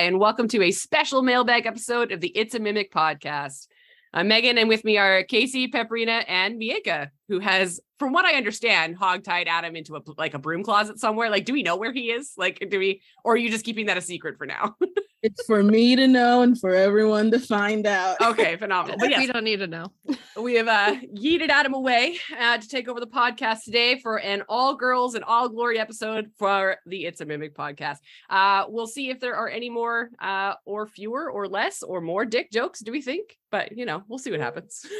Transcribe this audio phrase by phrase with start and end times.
[0.00, 3.66] Hi, and welcome to a special mailbag episode of the It's a Mimic podcast.
[4.14, 8.32] I'm Megan, and with me are Casey, Pepperina, and Mieka, who has, from what I
[8.32, 11.28] understand, Hog tied Adam into a like a broom closet somewhere.
[11.28, 12.32] Like, do we know where he is?
[12.38, 14.74] Like, do we, or are you just keeping that a secret for now?
[15.22, 18.18] It's for me to know and for everyone to find out.
[18.22, 18.96] okay, phenomenal.
[18.98, 19.92] But We don't need to know.
[20.40, 24.44] we have uh, yeeted Adam away uh, to take over the podcast today for an
[24.48, 27.98] all girls and all glory episode for the It's a Mimic podcast.
[28.30, 32.24] Uh, we'll see if there are any more uh, or fewer or less or more
[32.24, 33.36] dick jokes, do we think?
[33.50, 34.86] But, you know, we'll see what happens.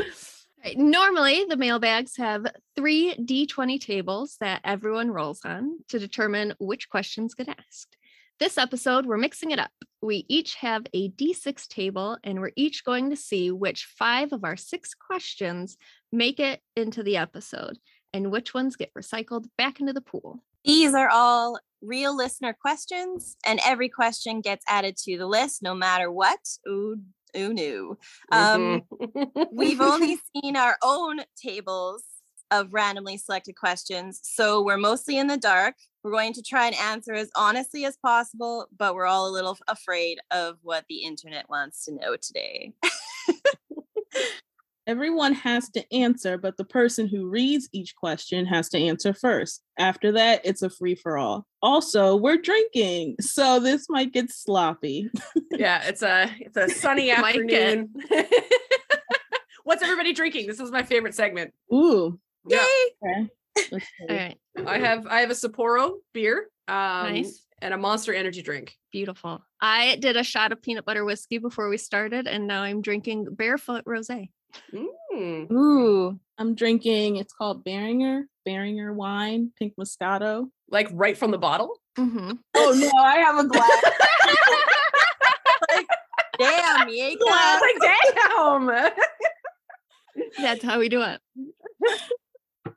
[0.64, 6.88] Right, Normally, the mailbags have three D20 tables that everyone rolls on to determine which
[6.88, 7.96] questions get asked.
[8.40, 9.70] This episode, we're mixing it up.
[10.02, 14.44] We each have a D6 table, and we're each going to see which five of
[14.44, 15.76] our six questions
[16.10, 17.78] make it into the episode
[18.12, 20.42] and which ones get recycled back into the pool.
[20.68, 25.74] These are all real listener questions, and every question gets added to the list no
[25.74, 26.40] matter what.
[26.68, 26.98] Ooh,
[27.34, 27.96] ooh, no.
[28.32, 29.48] Um, Mhm.
[29.50, 32.04] we've only seen our own tables
[32.50, 35.74] of randomly selected questions, so we're mostly in the dark.
[36.02, 39.56] We're going to try and answer as honestly as possible, but we're all a little
[39.68, 42.74] afraid of what the internet wants to know today.
[44.88, 49.62] Everyone has to answer, but the person who reads each question has to answer first.
[49.78, 51.46] After that, it's a free for all.
[51.60, 55.10] Also, we're drinking, so this might get sloppy.
[55.52, 57.90] yeah, it's a it's a sunny afternoon.
[59.64, 60.46] What's everybody drinking?
[60.46, 61.52] This is my favorite segment.
[61.72, 62.18] Ooh.
[62.46, 62.64] Yeah.
[63.04, 63.28] Okay.
[64.08, 67.44] All right, I have I have a Sapporo beer, um, Nice.
[67.60, 68.74] and a Monster Energy drink.
[68.90, 69.42] beautiful.
[69.60, 73.26] I did a shot of peanut butter whiskey before we started, and now I'm drinking
[73.34, 74.30] barefoot rosé.
[74.72, 75.50] Mm.
[75.52, 76.18] Ooh.
[76.38, 80.48] I'm drinking, it's called Beringer, Beringer wine, pink Moscato.
[80.70, 81.80] Like right from the bottle.
[81.98, 82.32] Mm-hmm.
[82.56, 83.82] Oh no, I have a glass.
[86.38, 87.16] Damn, I Mieka.
[87.20, 87.60] was
[88.70, 90.26] like, damn.
[90.42, 91.20] That's how we do it.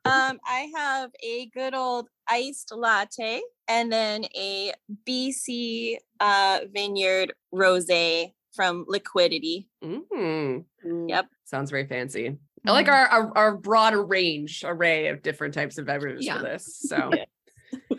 [0.05, 4.73] Um, I have a good old iced latte and then a
[5.07, 9.67] BC uh, Vineyard rosé from Liquidity.
[9.84, 10.66] Mm.
[11.07, 11.28] Yep.
[11.45, 12.38] Sounds very fancy.
[12.66, 12.94] I like Mhm.
[12.94, 16.38] our, our our broader range array of different types of beverages Yeah.
[16.38, 16.66] for this.
[16.88, 17.25] So Yeah.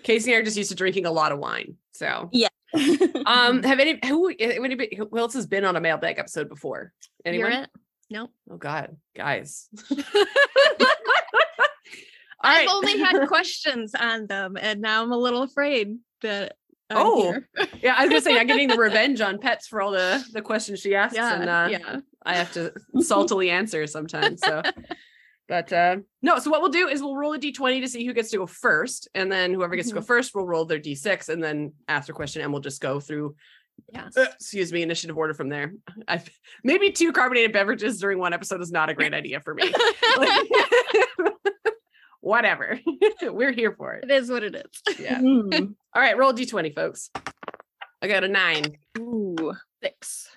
[0.03, 1.77] Casey and I are just used to drinking a lot of wine.
[1.93, 2.49] So yeah.
[3.27, 6.93] um have any who anybody who else has been on a mailbag episode before?
[7.25, 7.53] You're Anyone?
[7.53, 7.71] it?
[8.11, 8.31] Nope.
[8.51, 9.69] Oh God, guys.
[12.45, 12.69] All I've right.
[12.71, 16.57] only had questions on them, and now I'm a little afraid that.
[16.97, 17.39] I'm Oh,
[17.83, 20.43] yeah, I was gonna say I'm getting the revenge on pets for all the the
[20.43, 22.01] questions she asks, yeah, and uh, yeah.
[22.25, 24.41] I have to saltily answer sometimes.
[24.41, 24.63] So,
[25.49, 26.39] but uh, no.
[26.39, 28.47] So what we'll do is we'll roll a d20 to see who gets to go
[28.47, 30.07] first, and then whoever gets to go Mhm.
[30.07, 33.35] first will roll their d6, and then ask their question, and we'll just go through.
[33.93, 34.09] Yeah.
[34.17, 35.73] uh, excuse me, initiative order from there.
[36.07, 36.23] I
[36.63, 39.73] maybe two carbonated beverages during one episode is not a great idea for me.
[42.23, 42.79] Whatever,
[43.23, 44.05] we're here for it.
[44.05, 44.97] It is what it is.
[44.99, 45.19] Yeah.
[45.21, 47.11] mm, All right, roll a d20, folks.
[48.01, 48.79] I got a nine.
[48.99, 49.53] Ooh.
[49.83, 50.29] Six.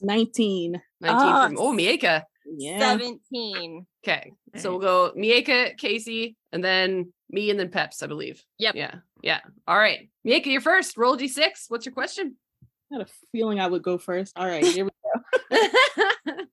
[0.00, 0.80] 19.
[1.00, 2.22] 19 Ah, from oh Mieka.
[2.46, 2.78] Yeah.
[2.78, 3.86] 17.
[4.02, 4.32] Okay.
[4.56, 8.42] So we'll go Mieka, Casey, and then me and then Peps, I believe.
[8.58, 8.74] Yep.
[8.74, 8.94] Yeah.
[9.22, 9.40] Yeah.
[9.66, 10.08] All right.
[10.26, 10.96] Mieka, you're first.
[10.96, 11.66] Roll a d6.
[11.68, 12.36] What's your question?
[12.90, 14.32] I had a feeling I would go first.
[14.36, 14.90] All right, here we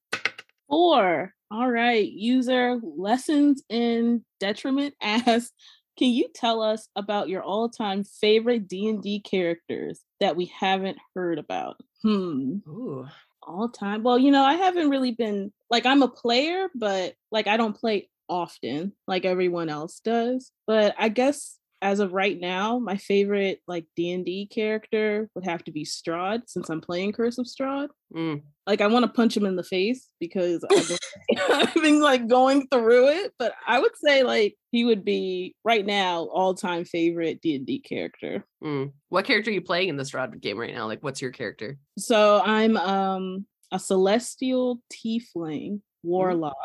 [0.70, 1.34] Four.
[1.52, 2.08] All right.
[2.10, 5.52] User lessons in detriment asks,
[5.98, 11.78] can you tell us about your all-time favorite D&D characters that we haven't heard about?
[12.02, 12.58] Hmm.
[12.68, 13.08] Ooh.
[13.42, 14.04] All time.
[14.04, 17.78] Well, you know, I haven't really been like I'm a player, but like I don't
[17.78, 20.52] play often like everyone else does.
[20.66, 25.72] But I guess as of right now, my favorite like D&D character would have to
[25.72, 28.42] be Strahd since I'm playing Curse of Strahd Mm.
[28.66, 30.98] like I want to punch him in the face because I've been,
[31.52, 33.34] I've been like going through it.
[33.38, 37.68] But I would say like he would be right now all time favorite D and
[37.68, 38.44] D character.
[38.64, 38.92] Mm.
[39.10, 40.88] What character are you playing in this Strahd game right now?
[40.88, 41.78] Like, what's your character?
[42.00, 46.56] So I'm um a celestial tiefling warlock.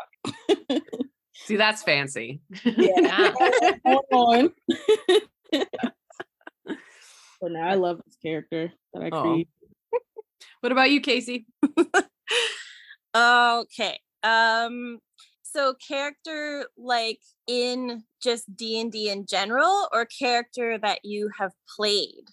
[1.45, 2.41] See, that's fancy.
[2.63, 3.33] yeah.
[4.13, 4.51] On.
[5.53, 9.21] so now I love this character that I Oh.
[9.23, 9.49] create.
[10.61, 11.45] What about you, Casey?
[13.15, 13.99] Okay.
[14.23, 14.99] Um
[15.43, 22.23] so character like in just D&D in general or character that you have played?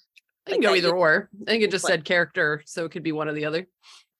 [0.46, 1.28] I can Like go either or.
[1.46, 3.66] I think it just Like- said character, so it could be one or the other.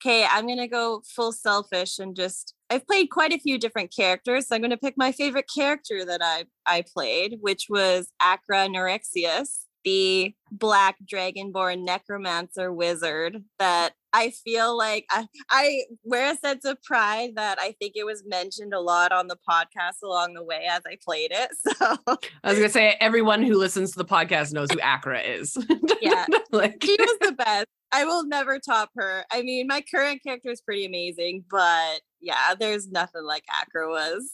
[0.05, 3.93] Okay, I'm going to go full selfish and just I've played quite a few different
[3.95, 4.47] characters.
[4.49, 8.69] So I'm going to pick my favorite character that I I played, which was Akra
[8.69, 9.65] Nerexius.
[9.85, 16.83] the black dragonborn necromancer wizard that I feel like I, I wear a sense of
[16.83, 20.67] pride that I think it was mentioned a lot on the podcast along the way
[20.71, 21.51] as I played it.
[21.79, 21.97] So
[22.45, 25.57] I was gonna say everyone who listens to the podcast knows who Akra is.
[26.01, 26.27] Yeah.
[26.53, 27.67] like she was the best.
[27.93, 29.25] I will never top her.
[29.31, 34.33] I mean, my current character is pretty amazing, but yeah, there's nothing like Akra was.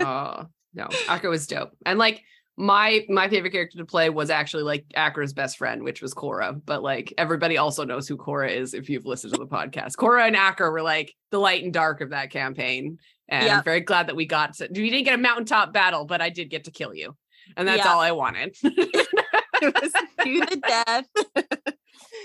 [0.00, 1.70] oh no, Akra was dope.
[1.86, 2.22] And like
[2.58, 6.52] my my favorite character to play was actually like Akra's best friend, which was Cora.
[6.52, 9.96] But like everybody also knows who Cora is if you've listened to the podcast.
[9.96, 12.98] Cora and Akra were like the light and dark of that campaign.
[13.28, 16.20] And I'm very glad that we got to we didn't get a mountaintop battle, but
[16.20, 17.16] I did get to kill you.
[17.56, 17.86] And that's Yep.
[17.86, 18.54] all I wanted.
[18.62, 20.56] it was to the
[21.36, 21.74] death.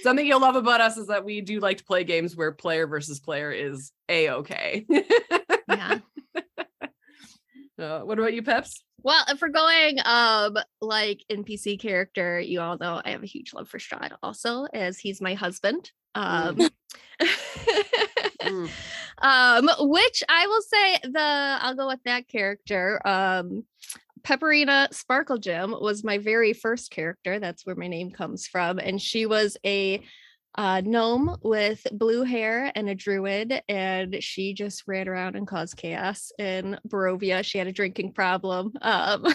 [0.04, 2.88] Something you'll love about us is that we do like to play games where player
[2.88, 4.86] versus player is a okay.
[5.68, 6.00] Yeah.
[7.80, 8.84] uh, what about you, Peps?
[9.04, 13.54] Well, if we're going um like NPC character, you all know I have a huge
[13.54, 15.92] love for Strahd also, as he's my husband.
[16.16, 16.70] Um,
[18.42, 18.70] Mm.
[19.20, 23.02] um, which I will say the I'll go with that character.
[23.06, 23.64] Um
[24.28, 27.40] Pepperina Sparkle Gem was my very first character.
[27.40, 28.78] That's where my name comes from.
[28.78, 30.04] And she was a
[30.56, 35.78] uh, gnome with blue hair and a druid, and she just ran around and caused
[35.78, 37.42] chaos in Barovia.
[37.46, 38.74] She had a drinking problem.
[38.82, 39.26] Um,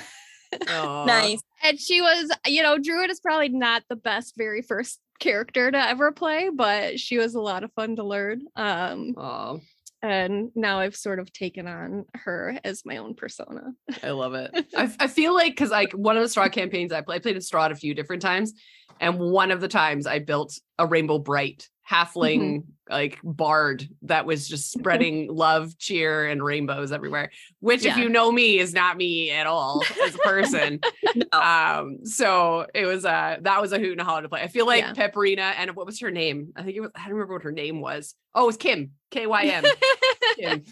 [0.67, 1.41] nice.
[1.62, 5.89] and she was, you know, druid is probably not the best very first character to
[5.89, 8.43] ever play, but she was a lot of fun to learn.
[8.56, 9.56] Um, Aw,
[10.03, 13.73] and now I've sort of taken on her as my own persona.
[14.03, 14.51] I love it.
[14.77, 17.37] I, I feel like because like one of the Strahd campaigns I played, I played
[17.37, 18.53] in Strahd a few different times,
[19.01, 24.46] and one of the times I built a Rainbow Brite halfling like bard that was
[24.46, 27.31] just spreading love, cheer, and rainbows everywhere.
[27.61, 30.81] Which, if you know me, is not me at all as a person.
[31.14, 31.38] No.
[31.38, 34.40] um, so it was uh that was a hoot and a holler to play.
[34.40, 34.93] I feel like Yeah.
[34.94, 36.52] Pepperina and what was her name?
[36.56, 38.14] I think it was I don't remember what her name was.
[38.34, 38.93] Oh, it was Kim.
[39.11, 39.64] K Y M.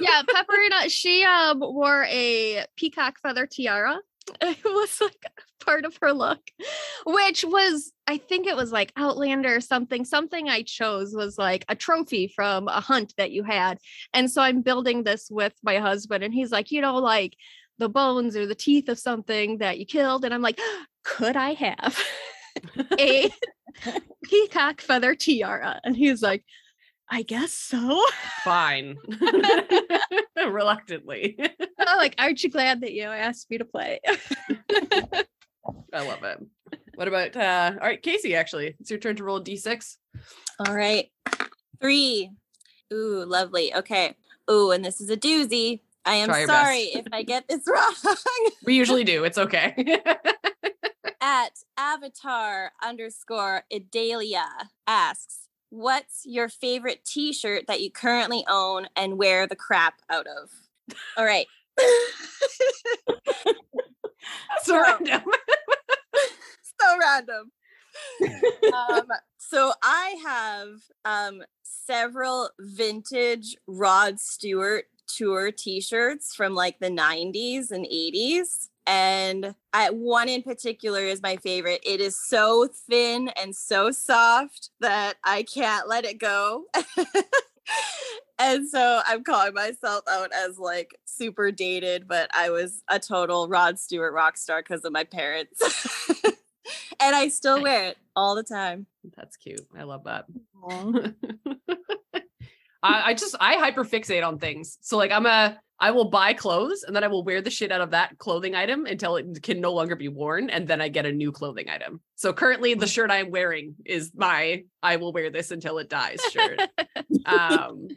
[0.00, 3.98] Yeah, Pepperina, she um wore a peacock feather tiara.
[4.42, 5.24] It was like
[5.64, 6.40] part of her look,
[7.04, 10.04] which was, I think it was like Outlander or something.
[10.04, 13.78] Something I chose was like a trophy from a hunt that you had.
[14.14, 17.36] And so I'm building this with my husband, and he's like, you know, like
[17.78, 20.24] the bones or the teeth of something that you killed.
[20.24, 20.60] And I'm like,
[21.04, 21.98] could I have
[22.98, 23.30] a
[24.24, 25.80] peacock feather tiara?
[25.84, 26.44] And he's like,
[27.10, 28.02] I guess so.
[28.44, 28.96] Fine.
[30.36, 31.38] Reluctantly.
[31.78, 34.00] I'm like, aren't you glad that you asked me to play?
[35.92, 36.38] I love it.
[36.94, 38.74] What about uh all right, Casey, actually.
[38.80, 39.96] It's your turn to roll a D6.
[40.66, 41.10] All right.
[41.80, 42.30] Three.
[42.92, 43.74] Ooh, lovely.
[43.74, 44.14] Okay.
[44.50, 45.80] Ooh, and this is a doozy.
[46.04, 47.06] I am sorry best.
[47.06, 47.94] if I get this wrong.
[48.64, 49.24] We usually do.
[49.24, 50.00] It's okay.
[51.20, 54.46] At avatar underscore Idalia
[54.86, 60.26] asks, What's your favorite t shirt that you currently own and wear the crap out
[60.26, 60.50] of?
[61.16, 61.46] All right.
[64.62, 65.22] so random.
[66.80, 67.52] so random.
[68.72, 69.06] um,
[69.38, 70.68] so I have
[71.04, 78.68] um, several vintage Rod Stewart tour T-shirts from like the 90s and 80s.
[78.88, 81.82] And I, one in particular is my favorite.
[81.84, 86.64] It is so thin and so soft that I can't let it go.
[88.38, 93.46] and so I'm calling myself out as like super dated, but I was a total
[93.46, 95.60] Rod Stewart rock star because of my parents.
[96.98, 98.86] and I still wear it all the time.
[99.18, 99.66] That's cute.
[99.78, 100.24] I love that.
[102.82, 104.78] I, I just I hyper fixate on things.
[104.80, 107.70] So like I'm a I will buy clothes and then I will wear the shit
[107.70, 110.88] out of that clothing item until it can no longer be worn and then I
[110.88, 112.00] get a new clothing item.
[112.16, 116.20] So currently the shirt I'm wearing is my I will wear this until it dies
[116.32, 116.60] shirt.
[117.26, 117.88] um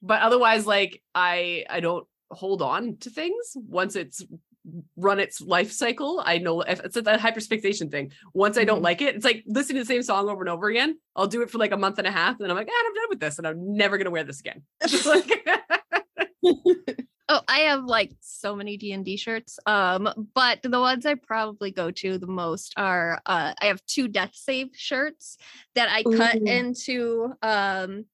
[0.00, 4.24] but otherwise like I I don't hold on to things once it's
[4.96, 6.22] run its life cycle.
[6.24, 8.12] I know if it's a hyperfixation thing.
[8.34, 8.84] Once I don't Mhm.
[8.84, 10.98] like it, it's like listening to the same song over and over again.
[11.16, 12.94] I'll do it for like a month and a half, and I'm like, ah, I'm
[12.94, 14.62] done with this, and I'm never gonna wear this again.
[17.30, 19.58] Oh, I have like so many D&D shirts.
[19.66, 24.08] Um, but the ones I probably go to the most are uh I have two
[24.08, 25.36] death save shirts
[25.74, 26.46] that I cut Ooh.
[26.46, 28.06] into um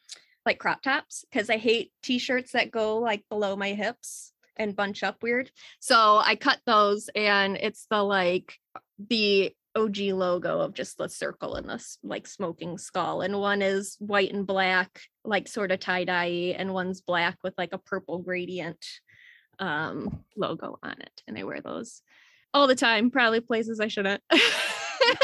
[0.44, 5.02] like crop tops because I hate t-shirts that go like below my hips and bunch
[5.02, 5.50] up weird.
[5.80, 8.58] So I cut those and it's the like
[8.98, 13.22] the OG logo of just the circle and this like smoking skull.
[13.22, 17.72] And one is white and black, like sort of tie-dye, and one's black with like
[17.72, 18.84] a purple gradient
[19.58, 21.22] um logo on it.
[21.28, 22.02] And I wear those
[22.52, 24.22] all the time, probably places I shouldn't.
[24.30, 24.40] I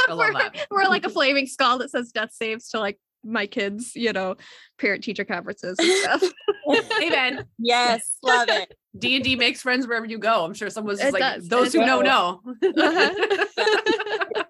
[0.09, 0.67] love we're, that.
[0.71, 4.37] we're like a flaming skull that says death saves to like my kids, you know,
[4.79, 6.23] parent teacher conferences and stuff.
[7.01, 8.77] Hey man, Yes, love it.
[8.97, 10.45] D and D makes friends wherever you go.
[10.45, 12.37] I'm sure someone's just like does, those it who know does.
[12.63, 12.73] know.
[12.85, 14.45] Uh-huh.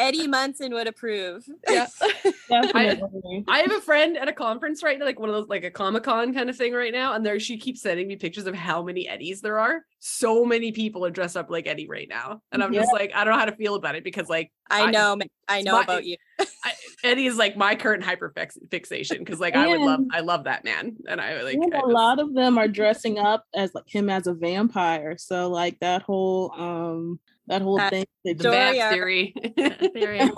[0.00, 1.44] Eddie Munson would approve.
[1.68, 1.86] yeah.
[2.48, 3.44] Definitely.
[3.48, 5.70] I have a friend at a conference right now, like one of those like a
[5.70, 8.54] Comic Con kind of thing right now, and there she keeps sending me pictures of
[8.54, 9.84] how many Eddies there are.
[9.98, 13.24] So many people are dressed up like Eddie right now, and I'm just like, I
[13.24, 15.72] don't know how to feel about it because like I I- know, ma- I know
[15.74, 16.16] my- about you.
[16.64, 16.72] I,
[17.04, 18.32] Eddie is like my current hyper
[18.70, 21.78] fixation because like I would love I love that man, and I like and I
[21.78, 25.16] a just- lot of them are dressing up as like him as a vampire.
[25.18, 28.04] So like that whole um that whole That thing.
[28.24, 29.34] they the Story theory.
[29.94, 30.18] Theory.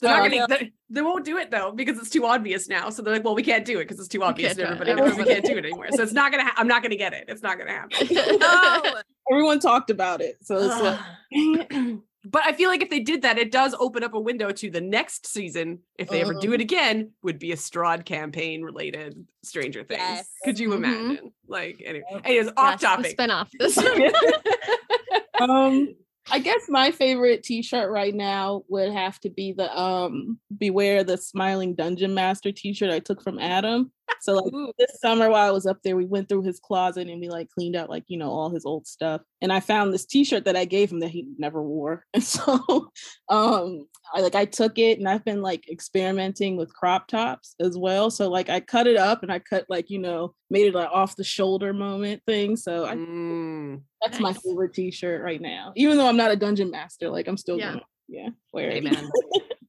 [0.00, 2.90] They're not Oh, gonna, they, they won't do it though because it's too obvious now.
[2.90, 4.94] So they're like, well, we can't do it because it's too obvious to everybody.
[4.94, 5.86] knows we can't do it anymore.
[5.92, 6.42] So it's not gonna.
[6.42, 7.26] Ha- I'm not gonna get it.
[7.28, 8.08] It's not gonna happen.
[8.40, 8.82] No.
[9.30, 10.38] Everyone talked about it.
[10.42, 10.98] So it's like
[12.24, 14.70] but I feel like if they did that, it does open up a window to
[14.72, 15.78] the next season.
[15.98, 20.00] If they ever do it again, would be a Strahd campaign related Stranger Things.
[20.00, 20.28] Yes.
[20.44, 20.76] Could you Mhm.
[20.78, 21.32] imagine?
[21.46, 22.22] Like, anyway, Yep.
[22.24, 23.12] anyways, off topic.
[23.12, 23.50] spin-off.
[23.56, 23.78] This
[25.50, 25.94] um
[26.30, 31.16] I guess my favorite t-shirt right now would have to be the um Beware the
[31.16, 33.92] Smiling Dungeon Master t-shirt I took from Adam.
[34.20, 34.72] So like Ooh.
[34.78, 37.48] this summer while I was up there, we went through his closet and we like
[37.50, 39.20] cleaned out like, you know, all his old stuff.
[39.40, 42.04] And I found this t-shirt that I gave him that he never wore.
[42.14, 42.90] And so
[43.28, 47.76] um I like I took it and I've been like experimenting with crop tops as
[47.76, 48.10] well.
[48.10, 50.90] So like I cut it up and I cut like, you know, made it like
[50.92, 52.56] off the shoulder moment thing.
[52.56, 55.72] So I Mm, that's my favorite t-shirt right now.
[55.76, 57.70] Even though I'm not a dungeon master, like I'm still Yeah.
[57.70, 58.84] gonna yeah, wear it.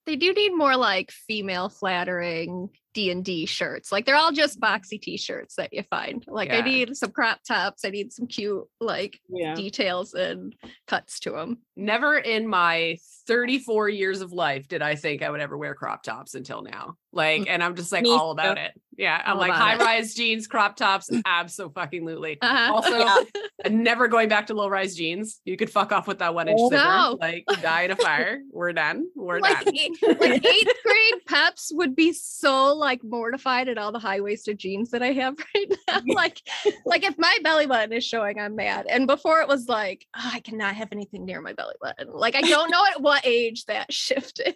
[0.05, 3.91] they do need more like female flattering D&D shirts.
[3.91, 6.23] Like they're all just boxy t-shirts that you find.
[6.27, 7.85] Like I need some crop tops.
[7.85, 9.55] I need some cute like yeah.
[9.55, 10.55] details and
[10.87, 11.59] cuts to them.
[11.75, 16.03] Never in my 34 years of life did I think I would ever wear crop
[16.03, 16.95] tops until now.
[17.11, 18.41] Like, and I'm just like Me all too.
[18.41, 18.71] about it.
[18.97, 19.21] Yeah.
[19.25, 19.79] I'm All like high it.
[19.79, 22.37] rise jeans, crop tops, absolutely.
[22.41, 22.73] Uh-huh.
[22.73, 23.17] Also, Yeah.
[23.65, 25.39] I'm never going back to low rise jeans.
[25.45, 27.17] You could fuck off with that one inch Oh, no.
[27.19, 28.39] Like, die in a fire.
[28.51, 29.05] We're done.
[29.15, 29.73] We're like, done.
[30.19, 35.01] like eighth grade peps would be so like mortified at all the high-waisted jeans that
[35.03, 36.01] I have right now.
[36.07, 36.41] like,
[36.85, 38.85] like if my belly button is showing, I'm mad.
[38.89, 42.07] And before it was like, "Oh, I cannot have anything near my belly button.
[42.11, 44.55] Like I don't know at what age that shifted.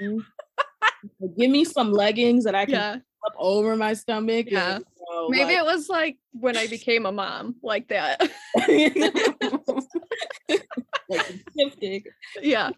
[0.00, 0.18] Mm-hmm.
[1.38, 2.96] Give me some leggings that I can yeah.
[3.26, 4.46] up over my stomach.
[4.46, 4.78] and, Yeah.
[4.78, 8.20] you know, Maybe like- it was like when I became a mom, like that.
[11.08, 12.06] like lipstick.
[12.40, 12.70] yeah.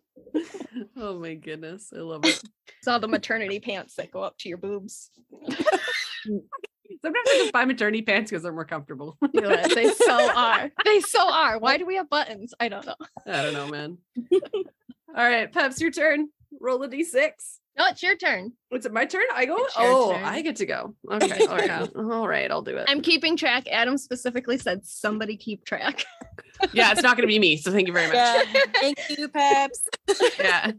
[0.96, 1.92] oh my goodness.
[1.94, 2.40] I love it.
[2.78, 5.10] It's all the maternity pants that go up to your boobs.
[6.26, 6.40] Mm.
[7.02, 9.16] Sometimes I just buy maternity pants because they're more comfortable.
[9.32, 10.70] Yeah, they so are.
[10.84, 11.58] They so are.
[11.58, 12.52] Why do we have buttons?
[12.60, 12.96] I don't know.
[13.26, 13.98] I don't know, man.
[14.32, 14.50] All
[15.14, 16.28] right, Peps, your turn.
[16.60, 17.30] Roll a d6.
[17.78, 18.52] No, it's your turn.
[18.68, 19.22] What's it my turn?
[19.32, 19.56] I go.
[19.76, 20.24] Oh, turn.
[20.24, 20.94] I get to go.
[21.10, 21.46] Okay.
[21.46, 21.96] All right.
[21.96, 22.50] All right.
[22.50, 22.86] I'll do it.
[22.88, 23.68] I'm keeping track.
[23.70, 26.04] Adam specifically said somebody keep track.
[26.72, 27.56] yeah, it's not going to be me.
[27.56, 28.16] So thank you very much.
[28.16, 28.42] Yeah.
[28.74, 29.82] Thank you, Peps.
[30.38, 30.72] Yeah.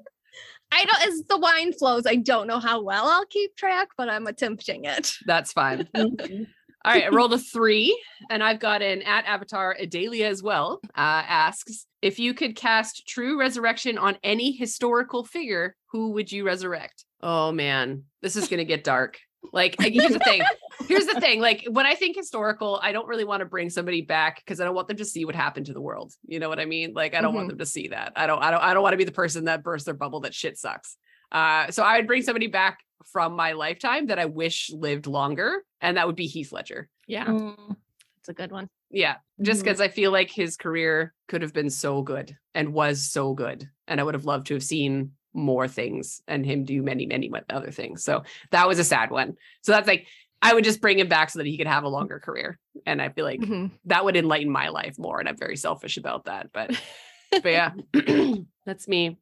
[0.71, 4.09] I don't as the wine flows, I don't know how well I'll keep track, but
[4.09, 5.13] I'm attempting it.
[5.25, 5.87] That's fine.
[5.95, 6.47] Mhm.
[6.83, 7.95] All right, I rolled a three,
[8.31, 10.79] and I've got an at avatar Adalia as well.
[10.97, 16.43] Uh, asks if you could cast True Resurrection on any historical figure, who would you
[16.43, 17.05] resurrect?
[17.21, 19.19] Oh man, this is gonna get dark.
[19.53, 20.43] Like, here's the thing.
[20.87, 21.41] Here's the thing.
[21.41, 24.65] Like, when I think historical, I don't really want to bring somebody back because I
[24.65, 26.13] don't want them to see what happened to the world.
[26.25, 26.93] You know what I mean?
[26.93, 28.13] Like, I don't want them to see that.
[28.15, 28.41] I don't.
[28.41, 28.61] I don't.
[28.61, 30.97] I don't want to be the person that bursts their bubble that shit sucks.
[31.31, 32.79] Uh, so I would bring somebody back
[33.11, 36.87] from my lifetime that I wish lived longer, and that would be Heath Ledger.
[37.07, 37.75] Yeah, Mm,
[38.19, 38.69] it's a good one.
[38.89, 43.01] Yeah, just because I feel like his career could have been so good and was
[43.01, 46.81] so good, and I would have loved to have seen more things and him do
[46.81, 48.03] many, many other things.
[48.03, 49.35] So that was a sad one.
[49.61, 50.07] So that's like
[50.41, 52.57] I would just bring him back so that he could have a longer career,
[52.87, 53.71] and I feel like Mhm.
[53.85, 55.19] that would enlighten my life more.
[55.19, 56.69] And I'm very selfish about that, but
[57.31, 57.71] but yeah,
[58.65, 59.17] that's me.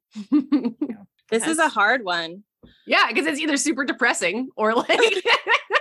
[1.29, 2.43] This is a hard one.
[2.87, 4.87] yeah, because it's either super depressing or like.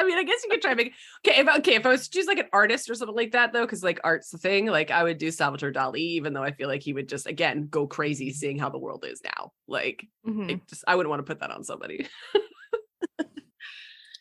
[0.00, 0.94] I mean, I guess you could try and make
[1.26, 1.40] okay.
[1.40, 3.66] If okay, if I was to choose like an artist or something like that, though,
[3.66, 4.66] because like art's the thing.
[4.66, 7.68] Like I would do Salvador Dali, even though I feel like he would just again
[7.70, 9.52] go crazy seeing how the world is now.
[9.68, 10.50] Like, Mhm.
[10.50, 12.06] it just I wouldn't want to put that on somebody.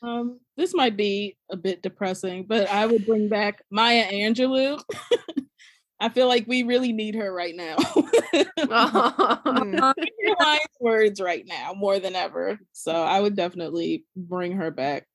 [0.01, 4.81] Um, this might be a bit depressing, but I would bring back Maya Angelou.
[5.99, 7.75] I feel like we really need her right now.
[8.55, 9.93] Her
[10.39, 12.57] wise words right now more than ever.
[12.71, 15.05] So I would definitely bring her back.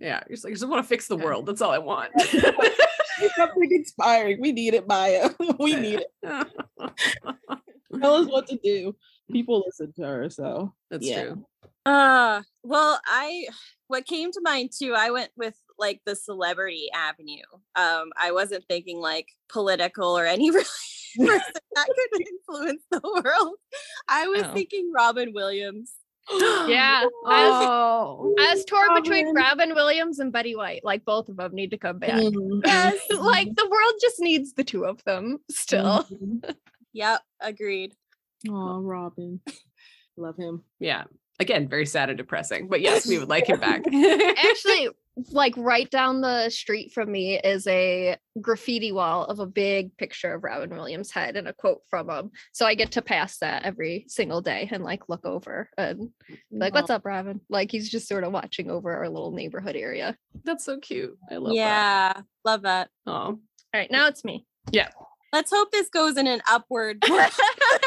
[0.00, 1.24] Yeah, you're just like I just want to fix the Okay.
[1.24, 1.46] world.
[1.46, 2.10] That's all I want.
[3.36, 4.40] Something inspiring.
[4.40, 5.30] We need it, Maya.
[5.58, 6.12] We need it.
[8.00, 8.94] Tell us what to do.
[9.30, 11.22] People listen to her, so That's Yeah.
[11.24, 11.46] true.
[11.86, 13.46] Uh, well, I
[13.88, 17.42] what came to mind too, I went with like the celebrity avenue.
[17.76, 20.64] Um, I wasn't thinking like political or any really
[21.18, 23.54] person that could influence the world.
[24.08, 24.52] I was Oh.
[24.52, 25.92] thinking Robin Williams.
[26.30, 27.04] Yeah.
[27.26, 28.34] I was, Oh.
[28.38, 29.42] I was torn between Robin.
[29.68, 30.84] Robin Williams and Betty White.
[30.84, 32.10] Like both of them need to come back.
[32.12, 36.04] Mhm, Yes, mhm, like the world just needs the two of them still.
[36.10, 36.54] mhm.
[36.92, 37.94] Yep, agreed.
[38.48, 39.40] Oh, Robin.
[40.16, 40.62] Love him.
[40.80, 41.04] Yeah.
[41.38, 42.68] Again, very sad and depressing.
[42.68, 43.82] But yes, we would like him back.
[43.92, 44.88] Actually,
[45.30, 50.34] like right down the street from me is a graffiti wall of a big picture
[50.34, 52.30] of Robin Williams' head and a quote from him.
[52.52, 56.10] So I get to pass that every single day and like look over and
[56.50, 60.16] like, "What's up, Robin?" Like he's just sort of watching over our little neighborhood area.
[60.44, 61.16] That's so cute.
[61.30, 61.54] I love that.
[61.54, 62.90] Yeah, love that.
[63.06, 63.12] Oh.
[63.12, 63.40] All
[63.74, 64.46] right, now it's me.
[64.70, 64.88] Yeah.
[65.32, 67.04] Let's hope this goes in an upward.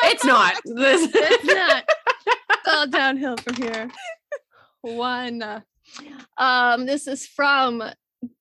[0.01, 0.55] It's not.
[0.65, 1.83] This it's not.
[2.27, 3.91] It's all downhill from here.
[4.81, 5.41] One.
[5.41, 5.61] Uh,
[6.37, 7.83] Um, this is from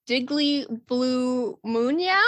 [0.08, 2.20] Diggly Blue Moonya.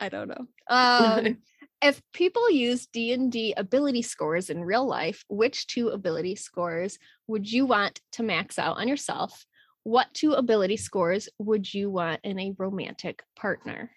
[0.00, 0.46] I don't know.
[0.68, 1.38] Um,
[1.82, 7.66] if people use D&D ability scores in real life, which two ability scores would you
[7.66, 9.44] want to max out on yourself?
[9.84, 13.90] What two ability scores would you want in a romantic partner?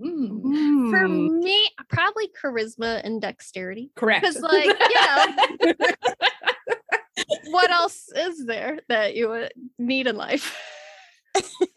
[0.00, 0.90] Mm.
[0.90, 1.38] For Hmm.
[1.40, 3.90] me, probably charisma and dexterity.
[3.96, 4.22] correct.
[4.22, 5.74] Because, like, you know,
[7.50, 10.56] what else is there that you would need in life?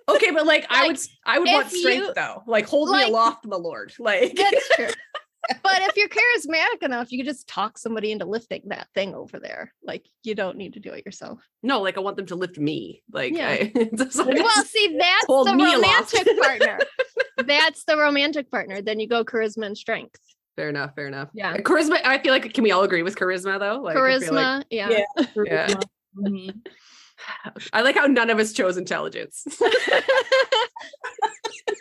[0.10, 2.44] okay, but like, I would I would want strength you- though.
[2.48, 3.94] Like hold like- me aloft, my lord.
[4.00, 4.88] Like That's true.
[5.62, 9.40] But if you're charismatic enough, you could just talk somebody into lifting that thing over
[9.40, 9.72] there.
[9.84, 11.40] Like you don't need to do it yourself.
[11.62, 13.04] no, like I want them to lift me.
[13.12, 13.50] Like Yeah.
[13.50, 16.80] I, like- Well, see, that's the romantic partner.
[17.38, 18.82] That's the romantic partner.
[18.82, 20.20] Then you go charisma and strength.
[20.56, 21.30] Fair enough, fair enough.
[21.34, 21.58] Yeah.
[21.58, 23.82] Charisma, I feel like can we all agree with charisma though?
[23.82, 24.90] Like I feel like- charisma, yeah.
[24.90, 25.04] Yeah.
[25.18, 25.68] Yeah.
[25.68, 25.84] Charisma.
[26.18, 26.68] Mhm.
[27.74, 29.46] I like how none of us chose intelligence.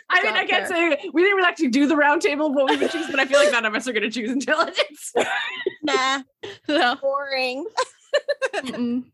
[0.09, 0.67] I mean, I can't Shocker.
[0.67, 3.19] say we didn't really actually do the round table of what we would choose, but
[3.19, 5.13] I feel like none of us are going to choose intelligence.
[5.83, 6.21] nah,
[6.67, 6.95] No.
[7.01, 7.65] boring.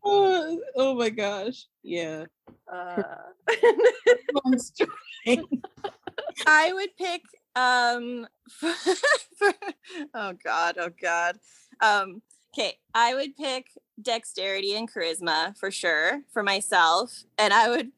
[0.04, 1.66] Oh, oh my gosh.
[1.82, 2.26] Yeah.
[2.72, 3.02] Uh,
[6.46, 7.22] I would pick
[7.56, 8.72] um for,
[9.38, 9.52] for
[10.14, 11.36] oh god, oh god.
[11.80, 12.22] Um
[12.56, 13.66] okay, I would pick
[14.00, 17.90] dexterity and charisma for sure for myself and I would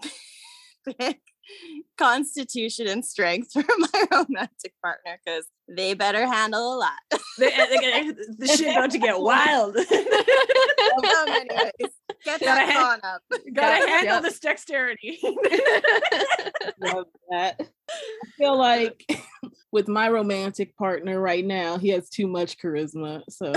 [0.99, 1.21] pick
[1.99, 7.21] constitution and strength for my romantic partner cuz they better handle a lot.
[7.39, 9.77] they, they, the shit about to get wild.
[9.77, 9.85] um,
[11.29, 11.73] anyways,
[12.25, 13.23] get Gotta that hand- on up.
[13.55, 14.23] Gotta Yep, handle yep.
[14.23, 15.19] this dexterity.
[16.81, 17.61] Love that.
[17.91, 19.05] I feel like
[19.75, 23.23] with my romantic partner right now, he has too much charisma.
[23.29, 23.47] So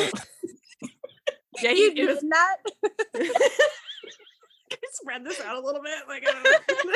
[1.61, 2.55] yeah, You he, it was doing that?
[3.13, 6.07] Can I spread this out a little bit.
[6.07, 6.93] Like, I don't know.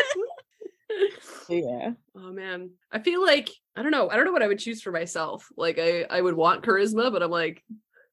[1.50, 1.92] yeah.
[2.18, 4.10] oh man, I feel like I don't know.
[4.10, 5.48] I don't know what I would choose for myself.
[5.56, 7.64] Like, I I would want charisma, but I'm like,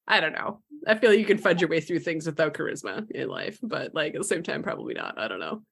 [0.07, 0.61] I don't know.
[0.87, 3.95] I feel like you can fudge your way through things without charisma in life, but
[3.95, 5.19] like at the same time, probably not.
[5.19, 5.63] I don't know.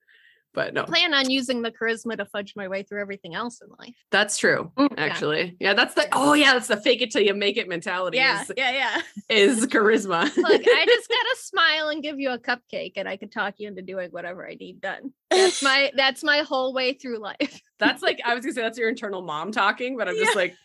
[0.57, 3.69] But no, Plan on using the charisma to fudge my way through everything else in
[3.79, 3.95] life.
[4.11, 4.73] that's true.
[4.79, 7.69] Mm, actually, yeah, that's the oh yeah, that's the fake it till you make it
[7.69, 8.17] mentality.
[8.17, 9.03] Yeah, is, yeah, yeah.
[9.29, 10.35] is charisma.
[10.37, 13.69] Look, I just gotta smile and give you a cupcake, and I can talk you
[13.69, 15.13] into doing whatever I need done.
[15.29, 17.61] That's my that's my whole way through life.
[17.79, 20.57] That's like I was gonna say that's your internal mom talking, but I'm just like,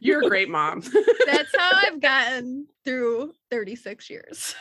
[0.00, 0.82] you're a great mom.
[1.26, 4.56] That's how I've gotten through 36 years.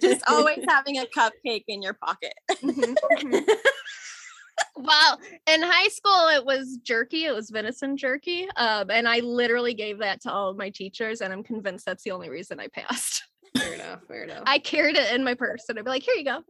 [0.00, 2.34] Just always having a cupcake in your pocket.
[2.50, 3.48] Mhm, mhm.
[4.76, 7.24] well, in high school, it was jerky.
[7.24, 11.20] It was venison jerky, um, and I literally gave that to all of my teachers,
[11.20, 13.22] and I'm convinced that's the only reason I passed.
[13.56, 14.00] fair enough.
[14.08, 14.42] Fair enough.
[14.46, 16.42] I carried it in my purse, and I'd be like, "Here you go,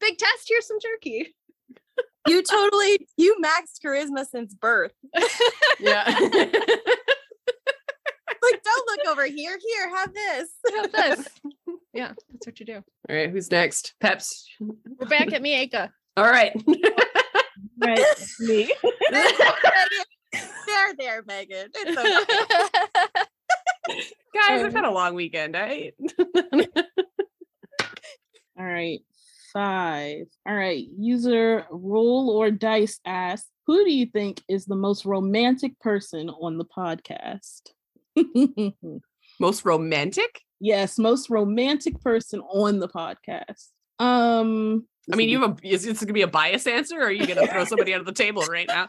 [0.00, 0.46] big test.
[0.48, 1.34] Here's some jerky."
[2.28, 4.92] You totally you maxed charisma since birth.
[5.78, 6.18] yeah.
[8.52, 9.58] Like, don't look over here.
[9.58, 10.50] Here, have this.
[10.74, 11.28] Have this.
[11.92, 12.84] yeah, that's what you do.
[13.08, 13.94] All right, who's next?
[14.00, 14.48] Peps.
[14.60, 15.90] We're back at Mieka.
[16.16, 16.52] All right.
[17.78, 18.04] Right.
[18.40, 18.72] Me.
[19.10, 19.24] there,
[20.98, 21.68] there, Megan.
[21.74, 22.24] It's okay.
[24.34, 25.56] Guys, I've um, had a long weekend.
[25.56, 25.92] I
[28.58, 29.00] All right.
[29.52, 30.26] Five.
[30.46, 30.86] All right.
[30.98, 36.56] User roll or dice asks, who do you think is the most romantic person on
[36.56, 37.72] the podcast?
[39.40, 40.40] most romantic.
[40.60, 43.68] yes, most romantic person on the podcast.
[43.98, 45.66] Um, I mean, you have a.
[45.68, 48.12] Is this gonna be a bias answer, or are you gonna throw somebody under the
[48.12, 48.88] table right now?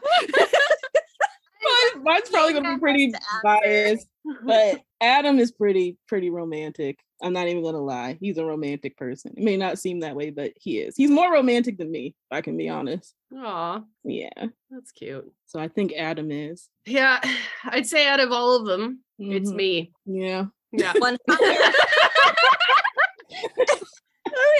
[1.62, 3.40] Mine- mine's probably gonna be pretty Has to answer.
[3.44, 4.08] biased,
[4.44, 6.98] but Adam is pretty pretty romantic.
[7.22, 8.16] I'm not even gonna lie.
[8.20, 9.32] He's a romantic person.
[9.36, 10.94] It may not seem that way, but he is.
[10.96, 13.14] He's more romantic than me, if I can be honest.
[13.36, 14.28] Aw, Yeah.
[14.70, 15.30] that's cute.
[15.46, 16.68] So I think Adam is.
[16.86, 17.20] Yeah,
[17.64, 19.56] I'd say out of all of them, it's Mhm.
[19.56, 19.92] me.
[20.06, 20.46] Yeah.
[20.72, 20.92] Yeah.
[21.00, 21.08] we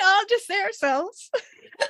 [0.04, 1.30] all just say ourselves.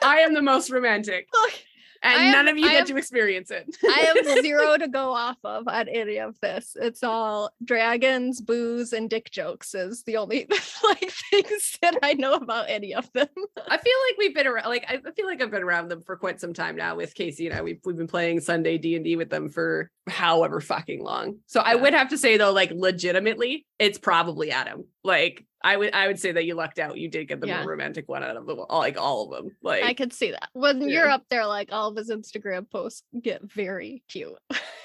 [0.02, 1.28] I am the most romantic.
[2.02, 3.76] And am- none of you I get am- to experience it.
[3.84, 6.76] I have zero to go off of on any of this.
[6.80, 10.46] It's all dragons, booze, and dick jokes is the only
[10.84, 13.28] like things that I know about any of them.
[13.66, 14.68] I feel like we've been around.
[14.68, 16.94] Like I feel like I've been around them for quite some time now.
[16.96, 19.90] With Casey and I, we've we've been playing Sunday D and D with them for
[20.08, 21.38] however fucking long.
[21.46, 24.84] So I would have to say though, like legitimately, it's probably Adam.
[25.04, 26.96] Like I would I would say that you lucked out.
[26.96, 27.58] You did get the Yeah.
[27.62, 29.56] more romantic one out of the all like all of them.
[29.62, 30.48] Like I could see that.
[30.52, 34.38] When you're up there, like all of his Instagram posts get very cute.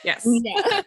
[0.04, 0.28] yes.
[0.44, 0.82] Yeah.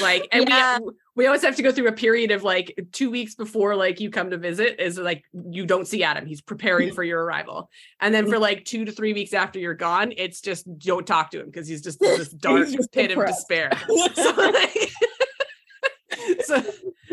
[0.00, 0.78] Like and Yeah.
[0.80, 4.00] we we always have to go through a period of like two weeks before like
[4.00, 6.26] you come to visit is like you don't see Adam.
[6.26, 6.94] He's preparing mm-hmm.
[6.96, 7.70] for your arrival.
[8.00, 8.42] And then for mm-hmm.
[8.42, 11.68] like two to three weeks after you're gone, it's just don't talk to him because
[11.68, 13.70] he's just this dark pit of despair.
[14.14, 14.83] So, like,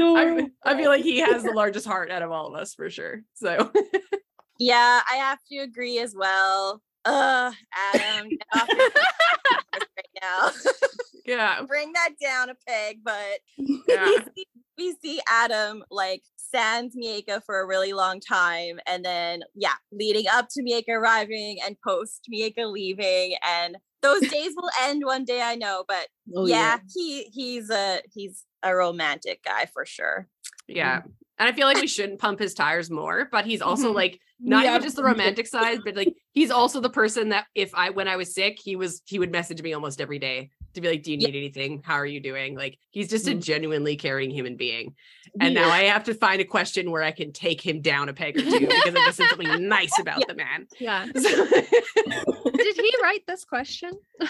[0.02, 2.90] I, I feel like he has the largest heart out of all of us for
[2.90, 3.22] sure.
[3.34, 3.72] So
[4.60, 6.84] Yeah, I have to agree as well.
[7.04, 7.52] Uh,
[7.96, 10.52] Adam, get off right now.
[11.26, 11.64] yeah.
[11.64, 14.06] Bring that down a peg, but Yeah.
[14.06, 14.46] we, see,
[14.78, 20.26] we see Adam like sans Mieka for a really long time, and then yeah, leading
[20.32, 25.42] up to Mieka arriving and post Mieka leaving, and those days will end one day,
[25.42, 30.28] I know, but Oh, yeah, he he's a he's a romantic guy for sure.
[30.68, 31.02] Yeah.
[31.40, 34.64] And I feel like we shouldn't pump his tires more, but he's also like not
[34.64, 37.90] Yeah, even just the romantic side, but like he's also the person that if I
[37.90, 40.88] when I was sick, he was he would message me almost every day to be
[40.90, 41.28] like, Do you Yeah.
[41.28, 41.82] need anything?
[41.84, 42.56] How are you doing?
[42.56, 43.42] Like he's just a Mhm.
[43.44, 44.96] genuinely caring human being.
[45.40, 45.70] And He now.
[45.70, 48.42] I have to find a question where I can take him down a peg or
[48.42, 50.68] two because I just said something nice about the man.
[50.80, 51.08] yeah.
[51.18, 53.92] So- Did he write this question?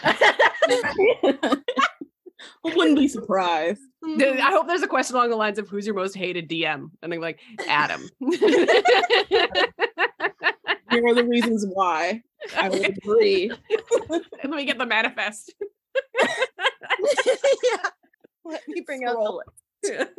[2.65, 3.81] I wouldn't be surprised.
[4.03, 4.41] I mm-hmm.
[4.41, 6.89] hope there's a question along the lines of who's your most hated DM?
[7.01, 8.09] And I'm like, Adam.
[8.19, 8.39] Here
[11.05, 12.21] are the reasons why.
[12.57, 13.51] I would agree.
[14.09, 15.53] Let me get the manifest.
[16.19, 17.77] yeah.
[18.43, 19.43] Let me bring out the Scroll.
[19.83, 20.09] list.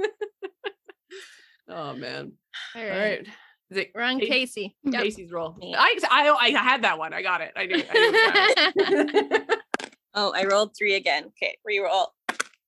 [1.68, 2.32] oh man.
[2.74, 3.26] All All right.
[3.72, 3.78] Right.
[3.78, 4.76] Is it We're Casey- Casey.
[4.84, 5.02] Yep.
[5.02, 5.54] Casey's roll?
[5.58, 5.74] Me.
[5.76, 7.12] I, I I had that one.
[7.14, 7.52] I got it.
[7.56, 7.82] I knew.
[7.90, 9.06] I knew
[9.48, 9.58] it
[10.14, 11.24] Oh, I rolled three again.
[11.28, 12.12] Okay, re-roll.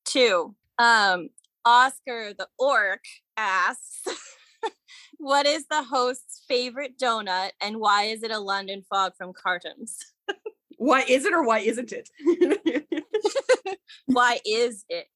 [0.07, 0.55] Two.
[0.79, 1.29] Um,
[1.67, 3.03] Oscar the orc
[3.37, 4.03] asks,
[5.19, 9.99] "What is the host's favorite donut, and why is it a London fog from Cartems?
[10.79, 12.09] why is it or why isn't it?
[14.07, 15.09] Why is it?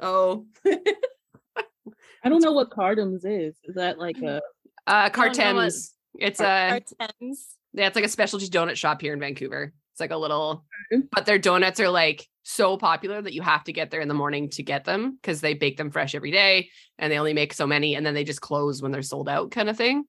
[0.00, 3.56] oh, I don't know what Cardams is.
[3.64, 4.40] Is that like a
[4.86, 5.94] uh, don't know what- Cartems.
[6.16, 7.46] It's a Cartems.
[7.72, 9.72] yeah, it's like a specialty donut shop here in Vancouver.
[9.92, 10.64] It's like a little,
[11.12, 14.14] but their donuts are like so popular that you have to get there in the
[14.14, 16.68] morning to get them because they bake them fresh every day
[16.98, 19.50] and they only make so many and then they just close when they're sold out
[19.50, 20.04] kind of thing.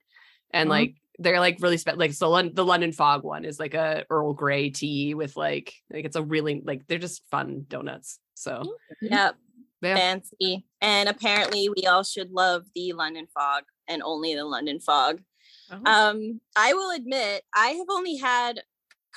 [0.51, 0.79] And Uh-huh.
[0.79, 4.03] like they're like really spe- like so Lon- the London Fog one is like a
[4.09, 8.19] Earl Grey tea with like like it's a really like they're just fun donuts.
[8.33, 8.63] So
[9.01, 9.35] Yep,
[9.81, 10.65] yeah, fancy.
[10.81, 15.21] And apparently, we all should love the London fog, and only the London fog.
[15.71, 15.81] Oh.
[15.85, 18.61] Um, I will admit, I have only had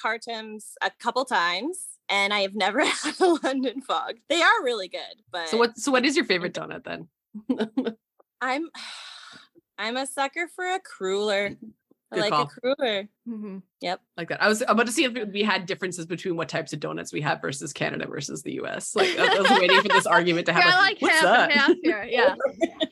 [0.00, 4.14] Cartems a couple times, and I have never had a London fog.
[4.28, 7.08] They are really good, but so what so what is your favorite donut then?
[8.40, 8.68] I'm
[9.78, 11.56] I'm a sucker for a cruller.
[12.10, 12.42] I Good like call.
[12.44, 13.08] a cruller.
[13.28, 13.62] Mhm.
[14.16, 14.42] like that.
[14.42, 17.20] I was about to see if we had differences between what types of donuts we
[17.20, 18.96] have versus Canada versus the US.
[18.96, 20.72] Like I was waiting for this argument to Yeah, happen.
[20.74, 21.50] I like What's half that?
[21.50, 22.04] and half here.
[22.08, 22.34] Yeah.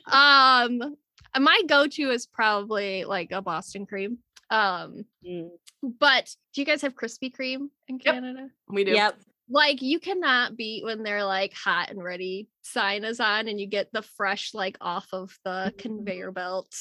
[0.05, 0.95] um,
[1.39, 4.19] my go-to is probably like a Boston cream.
[4.49, 5.49] Um, Mm.
[5.83, 8.15] but do you guys have Krispy Kreme in Yep.
[8.15, 8.49] Canada?
[8.69, 8.91] We do.
[8.91, 9.19] Yep.
[9.49, 13.67] Like you cannot beat when they're like hot and ready sign is on and you
[13.67, 16.73] get the fresh like off of the conveyor belt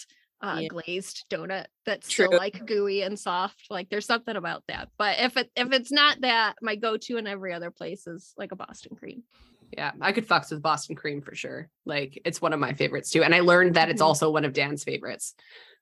[0.42, 0.68] uh Yeah.
[0.68, 2.26] glazed donut that's True.
[2.26, 3.66] still like gooey and soft.
[3.70, 4.88] Like there's something about that.
[4.98, 8.52] But if it if it's not that, my go-to in every other place is like
[8.52, 9.22] a Boston cream.
[9.72, 11.68] Yeah, I could fucks with Boston cream for sure.
[11.84, 13.22] Like it's one of my favorites too.
[13.22, 14.06] And I learned that it's Mhm.
[14.06, 15.34] also one of Dan's favorites.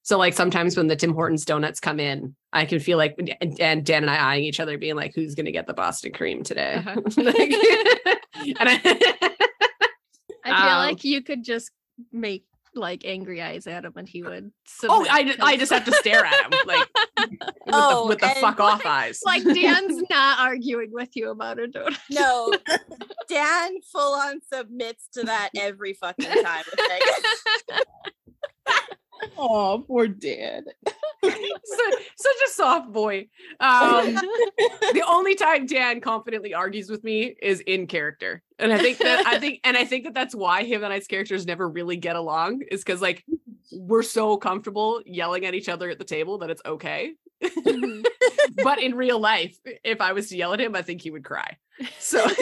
[0.02, 3.60] So like sometimes when the Tim Hortons donuts come in, I can feel like and,
[3.60, 6.42] and Dan and I eyeing each other, being like, "Who's gonna get the Boston cream
[6.42, 7.00] today?" Uh-huh.
[7.16, 7.36] Like-
[8.60, 8.74] and I,
[10.44, 11.70] I feel Um, like you could just
[12.12, 12.44] make
[12.76, 14.50] like angry eyes at him and he would
[14.82, 16.88] Oh, I, ju- I just have to stare at him like
[17.30, 19.20] with Oh, the, with the and fuck off eyes.
[19.24, 21.96] like Dan's not arguing with you about a donut.
[22.10, 22.52] No,
[23.28, 26.64] Dan full on submits to that every fucking time.
[26.70, 27.80] with
[29.36, 30.64] Oh, poor Dan.
[31.24, 33.28] Su- such a soft boy.
[33.60, 38.98] Um, the only time Dan confidently argues with me is in character, and I think
[38.98, 41.96] that I think and I think that that's why him and I's characters never really
[41.96, 43.24] get along is because like
[43.72, 47.14] we're so comfortable yelling at each other at the table that it's okay.
[47.42, 48.04] Mhm.
[48.62, 51.24] but in real life, if I was to yell at him, I think he would
[51.24, 51.56] cry.
[51.98, 52.24] So.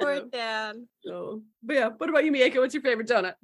[0.00, 0.88] Poor Dan.
[1.04, 2.58] So, but yeah, what about you, Miyako?
[2.58, 3.34] What's your favorite donut?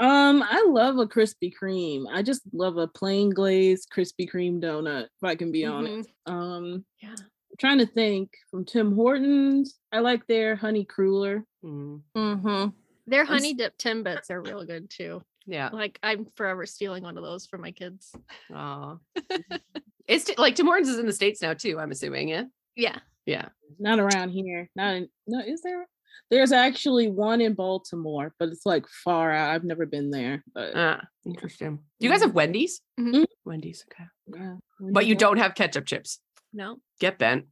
[0.00, 2.04] Um, I love a Krispy Kreme.
[2.12, 6.08] I just love a plain glazed Krispy Kreme donut, if I can be honest.
[6.26, 7.10] Um, Yeah.
[7.10, 9.76] I'm trying to think from Tim Hortons.
[9.90, 11.44] I like their honey cruller.
[11.64, 12.68] Mm, Mm-hmm.
[13.08, 15.22] Their honey dip timbits are real good too.
[15.46, 15.70] yeah.
[15.72, 18.14] Like I'm forever stealing one of those for my kids.
[18.54, 19.00] Oh.
[20.06, 21.78] it's t- like Tim Hortons is in the states now too.
[21.80, 22.28] I'm assuming.
[22.28, 22.44] Yeah.
[22.76, 22.98] Yeah.
[23.28, 23.48] Yeah.
[23.78, 24.70] Not around here.
[24.74, 25.86] Not in, no, is there?
[26.30, 29.50] There's actually one in Baltimore, but it's like far out.
[29.54, 30.42] I've never been there.
[30.54, 31.76] But Ah, interesting.
[32.00, 32.80] Do you guys have Wendy's?
[32.98, 33.26] Mhm.
[33.44, 33.84] Wendy's.
[33.92, 34.04] Okay.
[34.34, 34.54] yeah.
[34.80, 36.20] But you don't have ketchup chips.
[36.54, 36.78] No.
[37.00, 37.46] Get bent.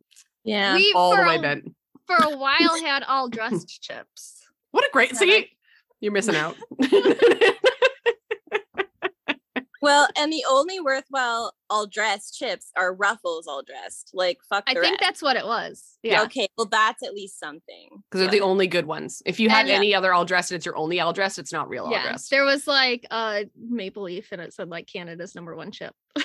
[0.44, 0.74] Yeah.
[0.76, 1.74] We All the way a, bent.
[2.06, 4.42] for a while had all dressed chips.
[4.70, 5.34] What a great Yeah, see.
[5.34, 5.50] like-
[6.00, 6.56] You're missing out.
[9.82, 14.10] Well, and the only worthwhile all dressed chips are Ruffles all dressed.
[14.14, 15.00] Like fuck I the think rest.
[15.00, 15.98] that's what it was.
[16.02, 16.22] Yeah.
[16.22, 17.88] Okay, well that's at least something.
[18.10, 19.22] Because they're the only good ones.
[19.26, 21.38] If you have And, uh, any other all dressed and it's your only all dressed,
[21.38, 22.02] it's not real all Yeah.
[22.04, 22.30] dressed.
[22.30, 25.94] There was like a maple leaf and it said like Canada's number one chip.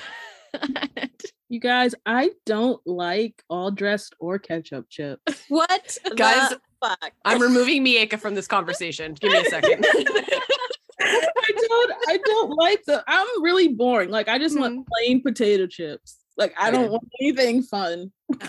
[1.48, 5.44] You guys, I don't like all dressed or ketchup chips.
[5.50, 7.12] What Guys, the fuck?
[7.26, 9.12] I'm removing Mieka from this conversation.
[9.12, 9.84] Give me a second.
[11.02, 14.10] I don't I don't like the I'm really boring.
[14.10, 14.88] Like I just want mm-hmm.
[14.92, 16.18] plain potato chips.
[16.36, 18.12] Like I don't want anything fun.
[18.26, 18.40] what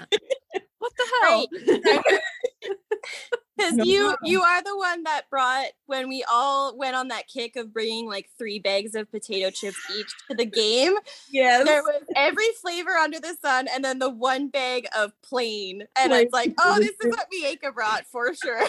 [0.97, 1.47] the hell?
[3.55, 3.83] Because No.
[3.83, 7.71] you you are the one that brought when we all went on that kick of
[7.71, 10.93] bringing like three bags of potato chips each to the game.
[11.29, 11.65] Yes.
[11.65, 15.83] There was every flavor under the sun, and then the one bag of plain.
[15.95, 18.63] And Plain it's like, oh, this is what Mieka brought for sure.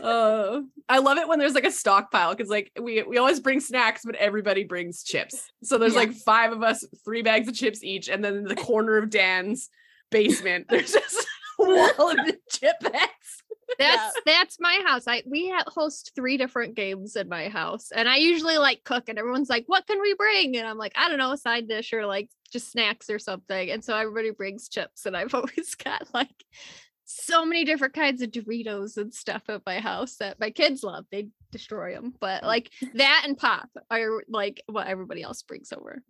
[0.00, 3.60] Uh, I love it when there's like a stockpile because like we we always bring
[3.60, 5.50] snacks, but everybody brings chips.
[5.62, 6.00] So there's Yeah.
[6.00, 9.10] like five of us, three bags of chips each, and then in the corner of
[9.10, 9.68] Dan's
[10.10, 11.26] basement, there's just
[11.60, 12.16] a wall of
[12.50, 13.10] chip bags.
[13.78, 15.04] That's that's my house.
[15.06, 19.18] I we host three different games in my house, and I usually like cook, and
[19.18, 21.92] everyone's like, "What can we bring?" And I'm like, "I don't know, a side dish
[21.92, 26.12] or like just snacks or something." And so everybody brings chips, and I've always got
[26.14, 26.44] like
[27.04, 31.04] so many different kinds of Doritos and stuff at my house that my kids love.
[31.10, 32.46] They destroy them, but mm.
[32.46, 36.02] like that and pop are like what everybody else brings over.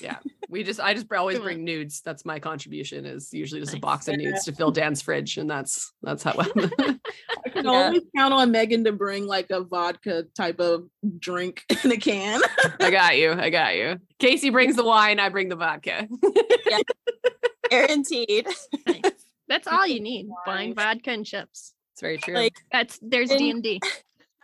[0.00, 0.16] Yeah,
[0.48, 1.46] we just I just always Come on.
[1.54, 2.00] bring nudes.
[2.02, 3.04] That's my contribution.
[3.06, 6.34] Is usually just a box of nudes to fill Dan's fridge, and that's that's how.
[6.38, 7.70] I can Yeah.
[7.70, 10.84] always count on Megan to bring like a vodka type of
[11.18, 12.40] drink in a can.
[12.80, 13.32] I got you.
[13.32, 13.98] I got you.
[14.18, 15.18] Casey brings the wine.
[15.18, 16.06] I bring the vodka.
[17.70, 18.46] Guaranteed.
[18.86, 19.02] Nice.
[19.48, 21.74] That's all you need: wine, vodka, and chips.
[21.92, 22.34] It's very true.
[22.34, 23.80] Like That's there's And- D and D.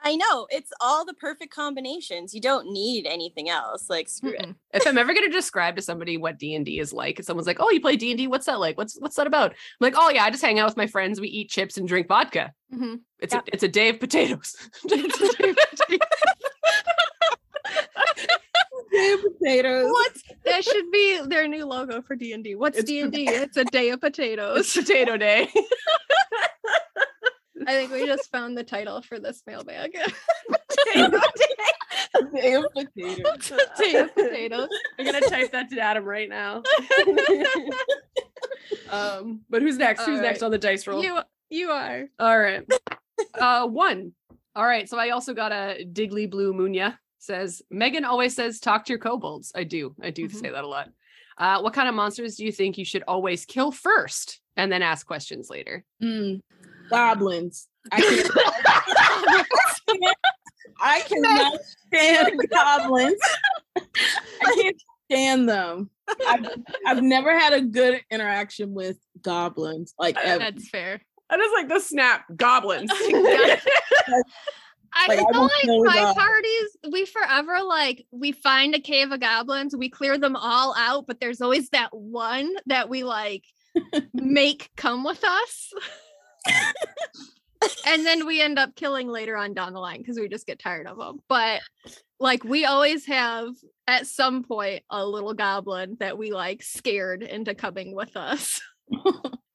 [0.07, 2.33] I know it's all the perfect combinations.
[2.33, 3.91] You don't need anything else.
[3.91, 4.55] Like screw it.
[4.73, 7.25] if I'm ever going to describe to somebody what D and D is like, if
[7.25, 8.29] someone's like, "Oh, you play D and D?
[8.29, 8.79] What's that like?
[8.79, 11.21] What's what's that about?" I'm like, "Oh yeah, I just hang out with my friends.
[11.21, 12.53] We eat chips and drink vodka.
[12.73, 13.01] Mhm.
[13.19, 13.41] It's Yeah.
[13.41, 15.51] a it's a day of potatoes." It's day
[19.13, 19.33] of potatoes.
[19.41, 19.91] potatoes.
[19.91, 20.13] What?
[20.47, 22.55] That should be their new logo for D and D.
[22.55, 23.27] What's It's D and D?
[23.29, 24.73] It's a day of it's potatoes.
[24.73, 25.53] potato day.
[27.67, 29.97] I think we just found the title for this mailbag.
[30.95, 32.41] potato day.
[32.41, 33.53] Day of potatoes.
[33.79, 34.69] day of potatoes.
[34.99, 36.63] I'm gonna type that to Adam right now.
[38.91, 40.05] um, but who's next?
[40.05, 41.03] Who's All next on the dice roll?
[41.03, 42.05] You you are.
[42.19, 42.67] All right.
[43.35, 44.13] Uh one.
[44.55, 44.89] All right.
[44.89, 48.99] So I also got a Diggly Blue Munya says Megan always says talk to your
[49.01, 49.53] kobolds.
[49.55, 49.95] I do.
[50.03, 50.35] I do Mhm.
[50.35, 50.89] say that a lot.
[51.39, 54.83] Uh what kind of monsters do you think you should always kill first and then
[54.83, 55.85] ask questions later?
[56.03, 56.41] Mm,
[56.91, 57.69] goblins.
[57.93, 58.01] I
[59.89, 60.17] can't.
[60.81, 63.21] I cannot stand goblins.
[63.77, 63.83] I
[64.61, 65.91] can't stand them.
[66.27, 66.47] I've,
[66.87, 70.39] I've never had a good interaction with goblins, like uh, ever.
[70.41, 71.01] That's fair.
[71.31, 72.91] I just like the snap goblins.
[74.99, 76.17] I Like, feel don't like my that.
[76.17, 81.07] parties, we forever like we find a cave of goblins, we clear them all out,
[81.07, 83.45] but there's always that one that we like
[84.15, 85.73] make come with us.
[87.87, 90.59] And then we end up killing later on down the line because we just get
[90.59, 91.21] tired of them.
[91.29, 91.61] But
[92.21, 93.49] like we always have
[93.87, 98.61] at some point a little goblin that we like scared into coming with us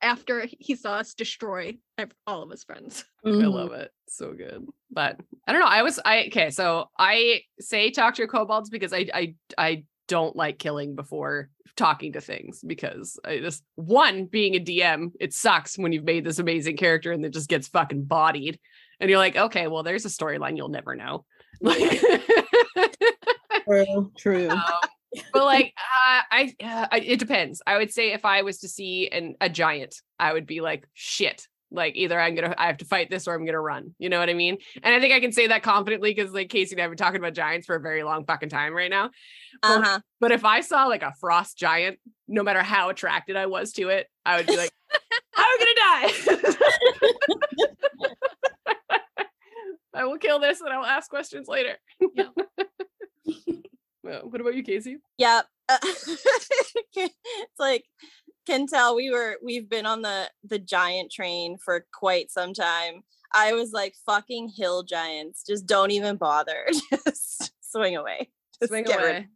[0.01, 1.77] after he saw us destroy
[2.25, 3.05] all of his friends.
[3.25, 3.53] I Mhm.
[3.53, 3.91] love it.
[4.07, 4.65] So good.
[4.89, 5.67] But I don't know.
[5.67, 9.83] I was I okay, so I say talk to your kobolds because I I I
[10.11, 15.33] don't like killing before talking to things because I just one being a DM, it
[15.33, 18.59] sucks when you've made this amazing character and it just gets fucking bodied.
[18.99, 21.23] And you're like, okay, well, there's a storyline you'll never know.
[21.61, 21.79] Like
[23.65, 24.49] True, true.
[24.49, 24.61] um,
[25.31, 28.69] but like uh, I, uh, I it depends i would say if i was to
[28.69, 32.77] see an a giant i would be like shit like either i'm gonna i have
[32.77, 34.57] to fight this or i'm gonna run you know what i mean?
[34.83, 36.97] And i think i can say that confidently because like casey and i have been
[36.97, 39.09] talking about giants for a very long fucking time right now.
[39.61, 39.99] But- Uh-huh.
[40.19, 43.89] but if i saw like a frost giant no matter how attracted i was to
[43.89, 44.71] it i would be like
[45.35, 46.55] i'm gonna die.
[49.93, 51.77] I will kill this and i will ask questions later.
[52.15, 52.29] Yeah.
[54.03, 54.97] well, what about you casey?
[55.17, 57.85] Yeah Uh, it's like
[58.45, 63.03] can tell we were we've been on the the giant train for quite some time.
[63.33, 65.43] I was like fucking hill giants.
[65.47, 66.65] Just don't even bother.
[67.05, 68.29] Just swing away.
[68.59, 69.27] Just swing away.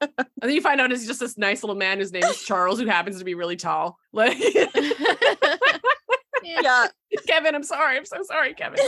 [0.00, 2.78] and then you find out it's just this nice little man whose name is Charles,
[2.78, 3.98] who happens to be really tall.
[4.12, 4.38] Like
[6.42, 6.88] Yeah.
[7.26, 7.96] Kevin, I'm sorry.
[7.96, 8.78] I'm so sorry, Kevin.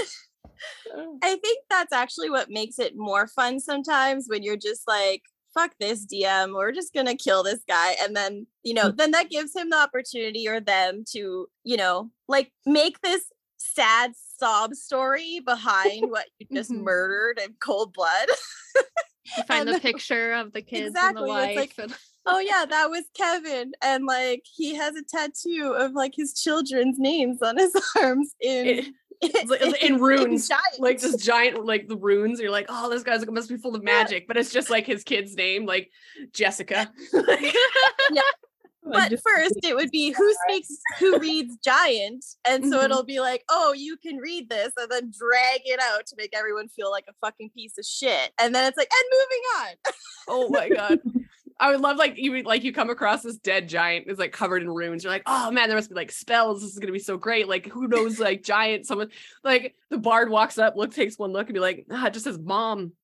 [1.22, 5.22] I think that's actually what makes it more fun sometimes when you're just like,
[5.54, 7.96] fuck this DM, we're just gonna kill this guy.
[8.02, 12.10] And then, you know, then that gives him the opportunity or them to, you know,
[12.28, 13.24] like make this
[13.58, 16.82] sad sob story behind what you just Mhm.
[16.82, 18.28] murdered in cold blood.
[19.36, 22.64] You find the picture of the kids Exactly, and the it's like- and- oh yeah,
[22.68, 23.72] that was Kevin.
[23.82, 28.66] And like he has a tattoo of like his children's names on his arms in
[28.66, 28.86] It-
[29.83, 32.40] in runes, like this giant, like the runes.
[32.40, 33.92] You're like, oh, this guy's like, must be full of Yeah.
[33.92, 35.90] magic, but it's just like his kid's name, like
[36.33, 36.90] Jessica.
[38.83, 42.85] but first it would be who speaks who reads giant and so Mhm.
[42.87, 46.35] it'll be like oh you can read this and then drag it out to make
[46.35, 49.94] everyone feel like a fucking piece of shit and then it's like and moving on
[50.28, 50.98] oh my god.
[51.60, 54.62] I would love like you like you come across this dead giant is like covered
[54.62, 55.04] in runes.
[55.04, 56.62] You're like, oh man, there must be like spells.
[56.62, 57.48] This is gonna be so great.
[57.48, 58.86] Like who knows, like giant.
[58.86, 59.10] Someone
[59.44, 62.24] like the bard walks up, look, takes one look, and be like, ah, it just
[62.24, 62.92] says mom.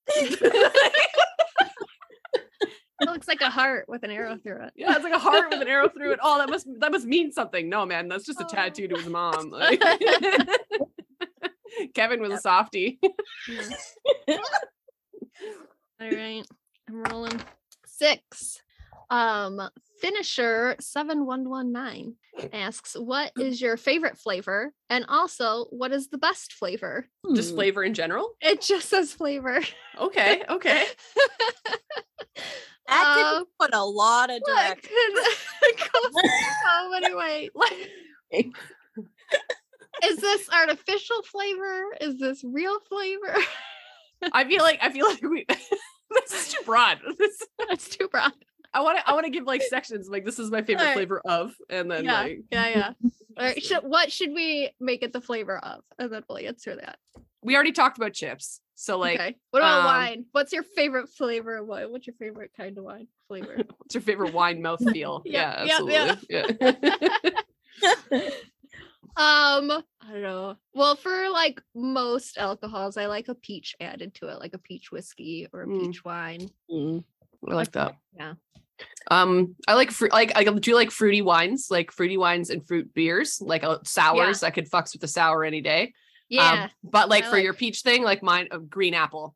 [2.99, 4.73] It looks like a heart with an arrow through it.
[4.75, 6.19] yeah, it's like a heart with an arrow through it.
[6.23, 7.69] Oh, that must that must mean something.
[7.69, 9.51] No, man, that's just a tattoo to his mom.
[9.51, 9.83] Like-
[11.95, 12.99] Kevin was a softie.
[14.27, 14.39] Yeah.
[16.01, 16.43] All right.
[16.89, 17.39] I'm rolling
[17.97, 18.61] six.
[19.09, 19.61] Um,
[20.01, 22.17] finisher 7119
[22.53, 24.73] asks, What is your favorite flavor?
[24.91, 27.07] And also, what is the best flavor?
[27.35, 27.57] Just Hmm.
[27.57, 28.33] flavor in general.
[28.41, 29.61] It just says flavor.
[29.99, 30.87] Okay, okay.
[32.89, 34.89] that Uh, could put a lot of What direct
[36.65, 37.51] so many ways.
[38.33, 38.55] Like,
[40.05, 41.85] is this artificial flavor?
[42.01, 43.35] Is this real flavor?
[44.33, 45.47] I feel like I feel like we
[46.23, 46.99] this is too broad.
[47.19, 48.33] This, That's too broad.
[48.75, 50.97] I want to I want to give like sections like this is my favorite Alright.
[50.97, 52.93] flavor of and then yeah, like yeah, yeah.
[53.39, 53.63] All right.
[53.63, 55.81] Should, what should we make it the flavor of?
[55.99, 56.99] And then we'll answer that.
[57.43, 58.61] we already talked about chips.
[58.75, 59.37] So like okay.
[59.51, 60.25] What about um, wine?
[60.33, 61.91] What's your favorite flavor of wine?
[61.91, 63.57] What's your favorite kind of wine flavor?
[63.79, 65.23] what's your favorite wine mouth feel?
[65.25, 67.05] Yeah, yeah, yeah, absolutely.
[67.81, 68.21] Yeah.
[69.17, 70.57] Um, I don't know.
[70.75, 74.91] Well, for like most alcohols, I like a peach added to it, like a peach
[74.93, 75.81] whiskey or a Mm.
[75.81, 76.51] peach wine.
[76.71, 77.05] Mm.
[77.49, 77.97] I like that.
[78.17, 78.35] Yeah.
[79.11, 80.13] Um, I like fruit.
[80.13, 84.43] Like I do like fruity wines, like fruity wines and fruit beers, like uh, sours.
[84.43, 85.83] I could fucks with a sour any day.
[85.85, 85.91] Um,
[86.29, 86.69] Yeah.
[86.83, 89.35] but like I for your peach thing, like mine, uh, green apple.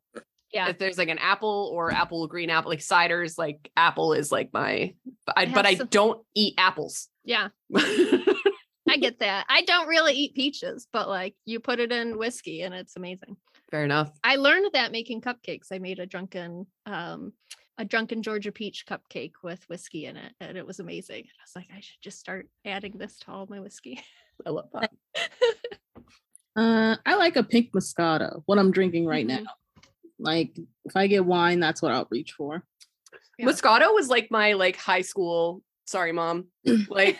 [0.53, 0.67] Yeah.
[0.67, 4.49] If there's like an apple or apple green apple, like ciders, like apple is like
[4.53, 4.93] my.
[5.25, 7.07] But I, I but I some- don't eat apples.
[7.23, 7.47] yeah.
[8.91, 9.45] I get that.
[9.49, 13.37] I don't really eat peaches, but like you put it in whiskey and it's amazing.
[13.69, 14.11] Fair enough.
[14.23, 15.67] I learned that making cupcakes.
[15.71, 17.33] I made a drunken um
[17.77, 21.23] a drunken Georgia peach cupcake with whiskey in it and it was amazing.
[21.25, 24.03] I was like I should just start adding this to all my whiskey.
[24.45, 24.91] I love that.
[26.55, 28.43] Uh, I like a pink Moscato.
[28.45, 29.43] What I'm drinking right Mhm.
[29.43, 29.51] now.
[30.19, 32.63] Like if I get wine, that's what I'll reach for.
[33.39, 33.45] Yeah.
[33.47, 35.63] Moscato was like my like high school.
[35.85, 36.47] Sorry, mom.
[36.89, 37.19] Like.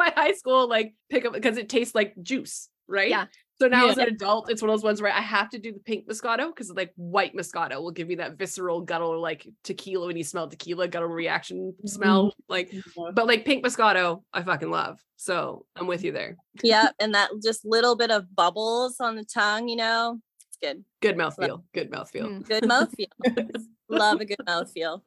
[0.00, 3.10] Well, it's like my high school like pick up because it tastes like juice, right?
[3.10, 3.26] Yeah.
[3.60, 3.90] So now Yeah.
[3.90, 6.08] as an adult, it's one of those ones where I have to do the pink
[6.08, 10.24] Moscato because like white Moscato will give me that visceral guttural like tequila when you
[10.24, 12.32] smell tequila guttural reaction smell.
[12.48, 12.72] Like,
[13.12, 14.98] but like pink Moscato, I fucking love.
[15.16, 16.38] So I'm with you there.
[16.62, 16.94] Yep.
[17.00, 20.82] And that just little bit of bubbles on the tongue, you know, it's good.
[21.02, 21.62] Good mouthfeel.
[21.74, 22.42] Good mouthfeel.
[22.42, 22.48] Mm.
[22.48, 23.66] Good mouthfeel.
[23.90, 25.02] Love a good mouthfeel.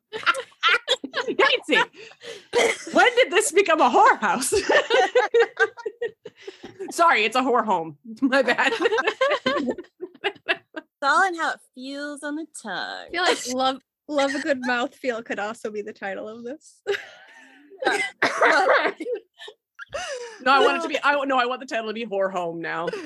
[1.28, 1.78] Nancy,
[2.92, 4.54] when did this become a whorehouse?
[6.92, 7.98] Sorry, it's a whore home.
[8.22, 8.74] My bad.
[11.04, 12.74] It's all in how it feels on the tongue.
[12.74, 16.44] I feel like love love a good mouth feel could also be the title of
[16.44, 16.82] this.
[20.42, 20.98] no, I want it to be.
[21.04, 22.88] I no, I want the title to be "Whore Home" now.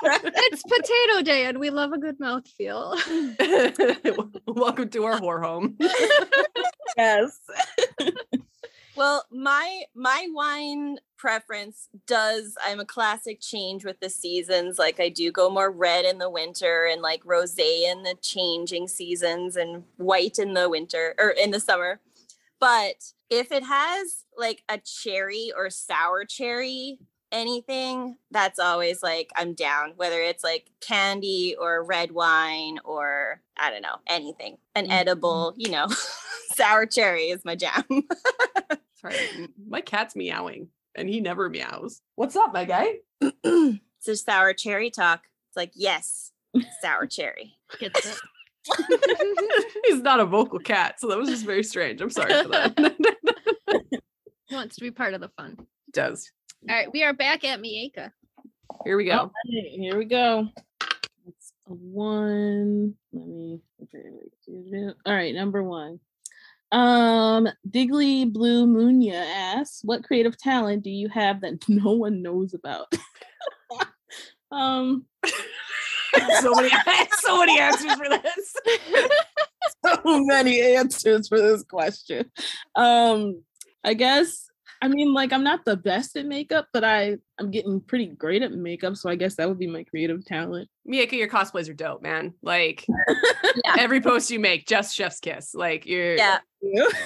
[0.02, 2.96] it's potato day and we love a good mouth feel.
[4.46, 5.76] Welcome to our whore home.
[6.96, 7.38] yes.
[8.96, 14.78] Well, my my wine preference does I'm a classic change with the seasons.
[14.78, 18.88] Like I do go more red in the winter and like rosé in the changing
[18.88, 22.00] seasons and white in the winter or in the summer.
[22.58, 26.98] But if it has like a cherry or sour cherry
[27.32, 33.70] anything, that's always like I'm down whether it's like candy or red wine or I
[33.70, 34.56] don't know, anything.
[34.74, 34.92] An Mhm.
[34.92, 35.86] edible, you know.
[36.54, 37.84] sour cherry is my jam.
[38.96, 42.02] Sorry, my cat's meowing, and he never meows.
[42.16, 42.96] What's up, my guy?
[43.20, 45.22] it's a sour cherry talk.
[45.48, 46.32] It's like, yes,
[46.82, 47.54] sour cherry.
[47.78, 48.16] Gets it.
[49.86, 52.00] He's not a vocal cat, so that was just very strange.
[52.02, 52.74] I'm sorry for that.
[54.50, 55.56] Wants to be part of the fun.
[55.58, 56.30] It does.
[56.68, 58.10] All right, we are back at Mieka.
[58.84, 59.12] Here we go.
[59.12, 60.48] All right, here we go.
[61.26, 62.94] It's a one.
[63.12, 63.60] Let me.
[63.82, 64.92] Okay.
[65.06, 66.00] All right, number one.
[66.72, 72.52] Um, Diggly Blue Munya asks, "What creative talent do you have that no one knows
[72.52, 72.92] about?"
[74.50, 75.06] um,
[76.40, 76.70] so many,
[77.20, 78.56] so many answers for this.
[79.84, 82.30] so many answers for this question.
[82.74, 83.42] Um,
[83.84, 84.46] I guess
[84.82, 88.42] I mean like I'm not the best at makeup, but I I'm getting pretty great
[88.42, 90.68] at makeup, so I guess that would be my creative talent.
[90.90, 92.34] Mieka, your cosplays are dope, man.
[92.42, 92.86] Like
[93.64, 93.74] Yeah.
[93.78, 95.54] every post you make, just chef's kiss.
[95.54, 96.38] Like you're Yeah,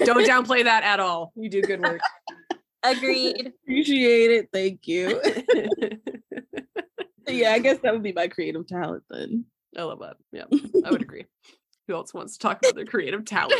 [0.05, 1.33] don't downplay that at all.
[1.37, 2.01] You do good work.
[2.85, 3.53] agreed.
[3.63, 4.49] Appreciate it.
[4.53, 5.21] Thank you.
[7.29, 9.47] yeah, I guess that would be my creative talent then.
[9.77, 10.17] I love that.
[10.33, 10.45] Yeah,
[10.85, 11.27] I would agree.
[11.89, 13.57] Who else wants to talk about their creative talents?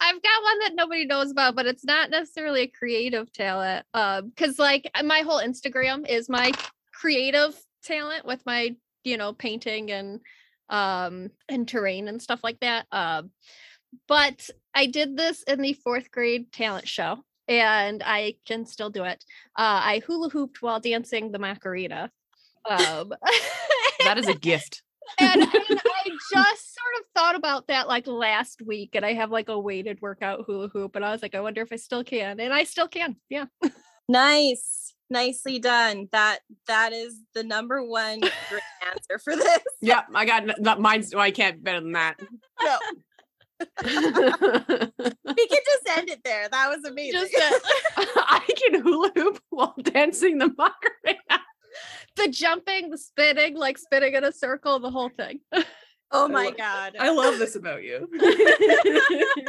[0.00, 3.86] I've got one that nobody knows about, but it's not necessarily a creative talent.
[3.94, 6.52] Um, because like my whole Instagram is my
[6.92, 10.20] creative talent with my, you know, painting and
[10.68, 12.86] um and terrain and stuff like that.
[12.92, 13.30] Um,
[14.08, 19.04] but I did this in the fourth grade talent show and I can still do
[19.04, 19.24] it.
[19.56, 22.10] Uh I hula hooped while dancing the Macarena.
[22.68, 23.12] Um
[24.04, 24.82] That is a gift.
[25.18, 29.30] And, and I just sort of thought about that like last week, and I have
[29.30, 32.04] like a weighted workout hula hoop, and I was like, I wonder if I still
[32.04, 33.16] can, and I still can.
[33.28, 33.46] Yeah,
[34.08, 34.94] Nice.
[35.10, 36.08] Nicely done.
[36.12, 36.38] That
[36.68, 39.58] that is the number one great answer for this.
[39.82, 41.14] Yeah, I got n- not mine's.
[41.14, 42.18] Well, I can't better than that.
[42.62, 42.78] No,
[43.84, 44.88] we can
[45.24, 46.48] just end it there.
[46.48, 47.20] That was amazing.
[47.20, 47.60] just that-
[47.96, 51.42] I can hula hoop while dancing the Macarena.
[52.16, 55.40] the jumping, the spinning, like spinning in a circle, the whole thing.
[56.10, 56.96] oh I my lo- god.
[56.98, 58.08] I love this about you.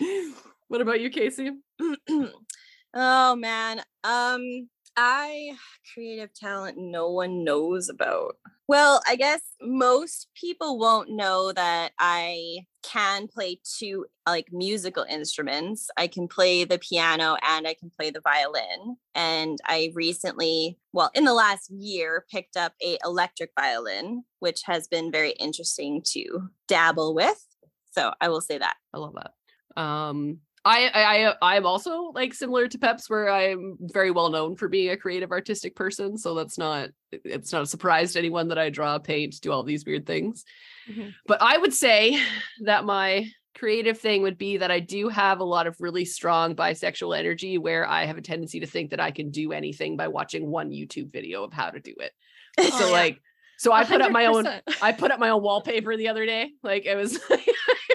[0.68, 1.50] what about you, Casey?
[2.94, 3.82] oh man.
[4.02, 5.56] Um I
[5.92, 8.36] creative talent no one knows about.
[8.66, 15.90] Well, I guess most people won't know that I can play two like musical instruments.
[15.98, 18.96] I can play the piano and I can play the violin.
[19.14, 24.88] And I recently, well, in the last year picked up a electric violin, which has
[24.88, 27.46] been very interesting to dabble with.
[27.92, 28.76] So, I will say that.
[28.92, 29.80] I love that.
[29.80, 34.68] Um, I I I'm also like similar to Peps, where I'm very well known for
[34.68, 36.16] being a creative artistic person.
[36.16, 39.62] So that's not it's not a surprise to anyone that I draw, paint, do all
[39.62, 40.44] these weird things.
[40.88, 41.14] Mhm.
[41.26, 42.18] But I would say
[42.62, 46.56] that my creative thing would be that I do have a lot of really strong
[46.56, 50.08] bisexual energy where I have a tendency to think that I can do anything by
[50.08, 52.12] watching one YouTube video of how to do it.
[52.56, 52.92] Oh, so yeah.
[52.92, 53.20] like
[53.58, 54.46] so I put up my own
[54.80, 56.52] I put up my own wallpaper the other day.
[56.62, 57.18] Like it was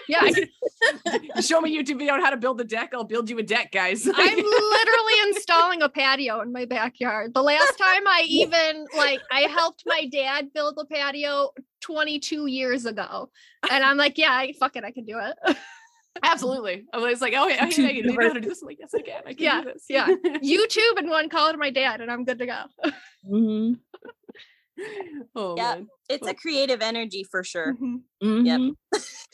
[0.09, 0.21] Yeah,
[1.05, 3.37] I can, show me YouTube video on how to build a deck, I'll build you
[3.37, 4.07] a deck, guys.
[4.07, 7.33] I'm literally installing a patio in my backyard.
[7.35, 11.51] The last time I even like I helped my dad build a patio
[11.81, 13.29] 22 years ago.
[13.69, 15.57] And I'm like, yeah, I, fuck it, I can do it.
[16.23, 16.85] Absolutely.
[16.91, 18.61] I was like, oh, yeah, hey, Two Megan, do you know how to do this?
[18.63, 19.21] I'm like, yes, I can.
[19.27, 19.85] I can Yeah, do this.
[19.89, 20.07] yeah.
[20.07, 22.63] YouTube and one call to my dad, and I'm good to go.
[23.31, 23.77] Mhm,
[25.35, 25.75] oh, Yeah.
[25.75, 25.87] man.
[26.09, 27.75] It's a creative energy for sure.
[27.75, 28.01] Mhm.
[28.23, 28.75] mhm.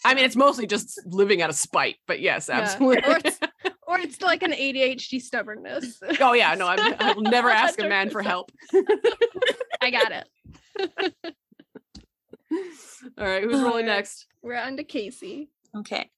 [0.04, 2.60] I mean, it's mostly just living out of spite, but yes, Yeah.
[2.62, 3.04] absolutely.
[3.12, 3.40] Or it's,
[3.88, 6.02] or it's like an ADHD stubbornness.
[6.20, 6.54] oh, yeah.
[6.56, 8.52] No, I'm, I will never ask a man for help.
[9.82, 10.28] I got it.
[13.18, 13.44] All right.
[13.44, 13.86] Who's rolling Alright.
[13.86, 14.28] next?
[14.42, 15.50] We're on to Casey.
[15.76, 16.10] Okay.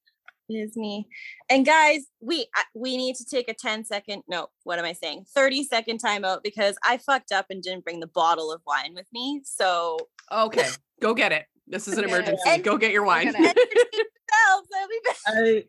[0.49, 1.07] It is me.
[1.49, 5.25] And guys, we we need to take a 10 second no, what am I saying?
[5.35, 9.07] 30 second timeout because I fucked up and didn't bring the bottle of wine with
[9.13, 9.41] me.
[9.43, 9.97] So
[10.31, 10.67] Okay.
[11.01, 11.45] Go get it.
[11.67, 12.41] This is an emergency.
[12.47, 13.33] And- Go get your wine.
[13.35, 15.17] I'll be back.
[15.27, 15.63] I,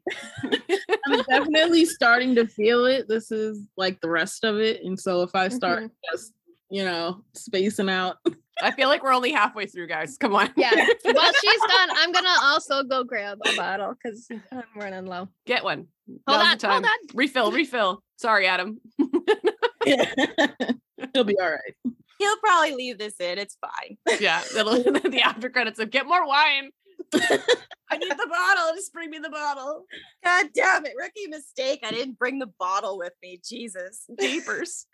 [1.07, 3.09] I'm definitely starting to feel it.
[3.09, 5.91] This is like the rest of it, and so if I start Mhm.
[6.13, 6.33] just
[6.71, 8.17] you know spacing out,
[8.63, 10.17] I feel like we're only halfway through, guys.
[10.19, 10.51] Come on.
[10.57, 10.71] Yeah.
[11.03, 15.29] While she's done, I'm gonna also go grab a bottle because I'm running low.
[15.47, 15.87] Get one.
[16.27, 16.91] Hold Now's on, hold on.
[17.15, 18.03] Refill, refill.
[18.17, 18.81] Sorry, Adam.
[19.85, 21.75] He'll be all right.
[22.19, 23.39] He'll probably leave this in.
[23.39, 23.97] It's fine.
[24.21, 24.43] Yeah.
[24.55, 26.71] That'll, the after credits of get more wine.
[27.15, 28.75] I need the bottle.
[28.75, 29.85] Just bring me the bottle.
[30.25, 30.93] God damn it.
[30.99, 31.81] Rookie mistake.
[31.85, 33.41] I didn't bring the bottle with me.
[33.49, 34.05] Jesus.
[34.21, 34.87] Jeepers.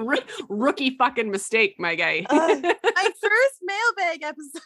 [0.00, 0.16] Roo-
[0.48, 2.24] rookie fucking mistake, my guy.
[2.28, 4.62] Uh, My first mailbag episode.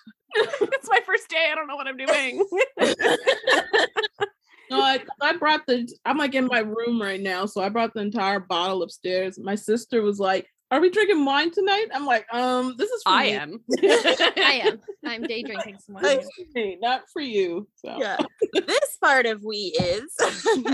[0.73, 1.49] it's my first day.
[1.51, 2.45] I don't know what I'm doing.
[4.69, 5.89] No, I, I brought the.
[6.05, 9.39] I'm like in my room right now, so I brought the entire bottle upstairs.
[9.39, 13.11] My sister was like, "Are we drinking wine tonight?" I'm like, "Um, this is for
[13.13, 13.31] I me.
[13.35, 13.61] am.
[13.81, 14.81] I am.
[15.07, 16.03] I'm day drinking some wine.
[16.03, 18.17] Like, Hey, not for you." So Yeah.
[18.55, 20.13] this part of we is.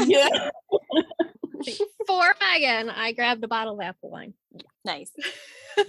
[0.08, 0.48] yeah.
[2.06, 4.34] For Megan, I grabbed a bottle of apple wine.
[4.84, 5.10] nice.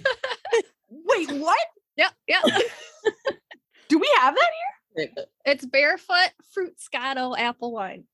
[0.90, 1.66] Wait, what?
[1.96, 2.42] Yep, yep.
[3.88, 4.50] Do we have that
[4.96, 5.08] here?
[5.44, 8.04] it's barefoot Fruitscato apple wine.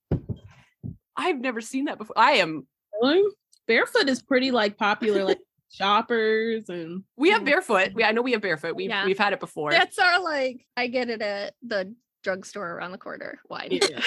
[1.17, 2.19] I've never seen that before.
[2.19, 2.67] I am.
[3.01, 3.23] Really?
[3.67, 5.39] Barefoot is pretty like popular, like
[5.71, 7.93] shoppers and We have barefoot.
[7.95, 8.75] We, I know we have barefoot.
[8.75, 9.05] We've Yeah.
[9.05, 9.71] we've had it before.
[9.71, 11.95] That's our like I get it at the
[12.25, 13.69] drugstore around the corner wine.
[13.73, 14.01] yeah.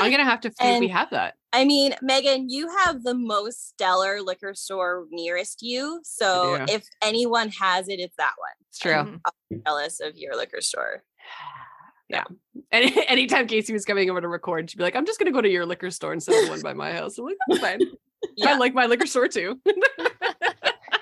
[0.00, 1.34] I'm gonna have to see if we have that.
[1.52, 6.00] I mean, Megan, you have the most stellar liquor store nearest you.
[6.04, 6.72] So do.
[6.72, 8.52] if anyone has it, it's that one.
[8.68, 8.92] It's true.
[8.92, 9.64] Mhm.
[9.66, 11.02] Jealous of your liquor store.
[12.08, 12.24] yeah.
[12.70, 15.40] And anytime Casey was coming over to record, she'd be like, "I'm just gonna go
[15.40, 17.80] to your liquor store instead of the one by my house." I'm like, "That's fine.
[18.44, 19.60] I like my liquor store too."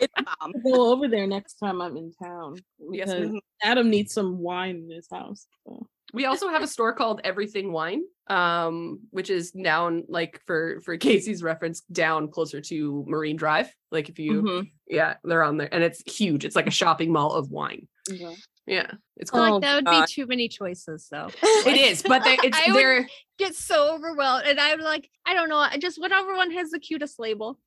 [0.01, 0.53] It's bomb.
[0.63, 2.59] go over there next time I'm in town.
[2.93, 3.41] Yes, because.
[3.65, 5.49] Adam needs some wine in his house.
[5.67, 5.89] So.
[6.13, 10.97] We also have a store called Everything Wine, um, which is down like for for
[10.99, 13.73] Casey's reference, down closer to Marine Drive.
[13.91, 14.71] Like if you, Mhm.
[14.87, 16.45] yeah, they're on there, and it's huge.
[16.45, 17.89] It's like a shopping mall of wine.
[18.11, 18.35] Yeah.
[18.67, 19.41] Yeah, it's cool.
[19.41, 20.05] Oh, like that would God.
[20.07, 21.31] be too many choices though.
[21.67, 24.47] It is, but they, it's I would- they're Get so overwhelmed.
[24.47, 25.59] And I'm like, I don't know.
[25.59, 27.59] I just whatever one has the cutest label.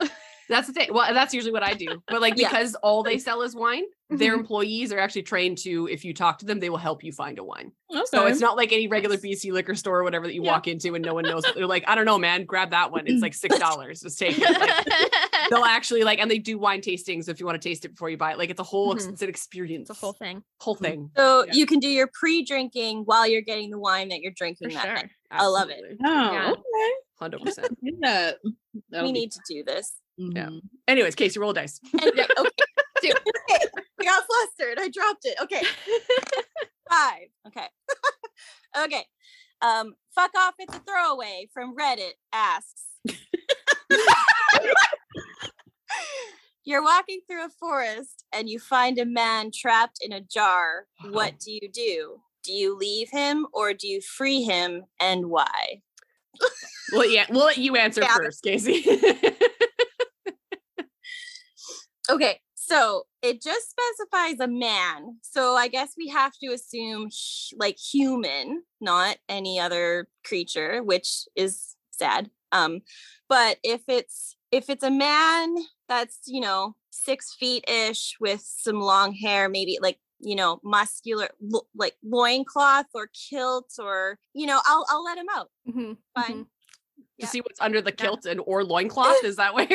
[0.50, 0.90] That's the thing.
[0.94, 2.02] Well, that's usually what I do.
[2.08, 2.50] But like Yeah.
[2.50, 4.40] because all they sell is wine, their Mhm.
[4.40, 7.40] employees are actually trained to, if you talk to them, they will help you find
[7.40, 7.72] a wine.
[7.94, 8.02] Okay.
[8.08, 10.52] So it's not like any regular BC liquor store or whatever that you Yeah.
[10.52, 11.44] walk into and no one knows.
[11.56, 13.08] They're like, I don't know, man, grab that one.
[13.08, 14.02] It's like six dollars.
[14.02, 14.44] Just take it.
[14.44, 17.90] Like, they'll actually like, and they do wine tastings if you want to taste it
[17.90, 18.38] before you buy it.
[18.38, 19.14] Like it's a whole, ex- Mhm.
[19.14, 19.90] it's an experience.
[19.90, 20.44] it's a whole thing.
[20.60, 21.10] whole thing.
[21.16, 21.54] So Yeah.
[21.54, 24.84] you can do your pre-drinking while you're getting the wine that you're drinking For that
[24.86, 24.94] sure.
[24.96, 25.10] night.
[25.32, 25.80] I love it.
[26.06, 26.52] Oh, Yeah.
[26.52, 26.94] okay.
[27.18, 27.78] Hundred percent.
[27.84, 28.40] Did that.
[28.90, 29.94] That'll we be- need to do this.
[30.18, 30.48] Yeah.
[30.48, 30.62] Mhm.
[30.88, 31.80] Anyways, Casey, roll dice.
[31.96, 32.26] Okay.
[33.02, 33.10] Two.
[33.52, 33.66] okay.
[34.00, 34.78] I got flustered.
[34.80, 35.36] I dropped it.
[35.42, 35.62] Okay.
[36.90, 37.28] Five.
[37.48, 37.68] Okay.
[38.84, 39.06] okay.
[39.62, 42.84] Um, fuck off, it's a throwaway from Reddit asks.
[46.64, 50.86] You're walking through a forest and you find a man trapped in a jar.
[51.10, 52.22] What do you do?
[52.44, 55.82] Do you leave him or do you free him and why?
[56.94, 58.16] Well, yeah, we'll let you answer Yeah.
[58.16, 58.84] first, Casey.
[62.10, 65.18] Okay, so it just specifies a man.
[65.22, 71.26] So I guess we have to assume sh- like human, not any other creature, which
[71.36, 72.30] is sad.
[72.52, 72.82] Um,
[73.30, 75.56] but if it's if it's a man
[75.88, 81.30] that's you know six feet ish with some long hair, maybe like you know muscular
[81.42, 85.50] lo- like loincloth or kilt or you know I'll I'll let him out.
[85.70, 86.46] Mhm, Fine.
[86.46, 86.46] mhm.
[87.22, 89.24] to see what's under the kilt and or loincloth.
[89.24, 89.68] Is that where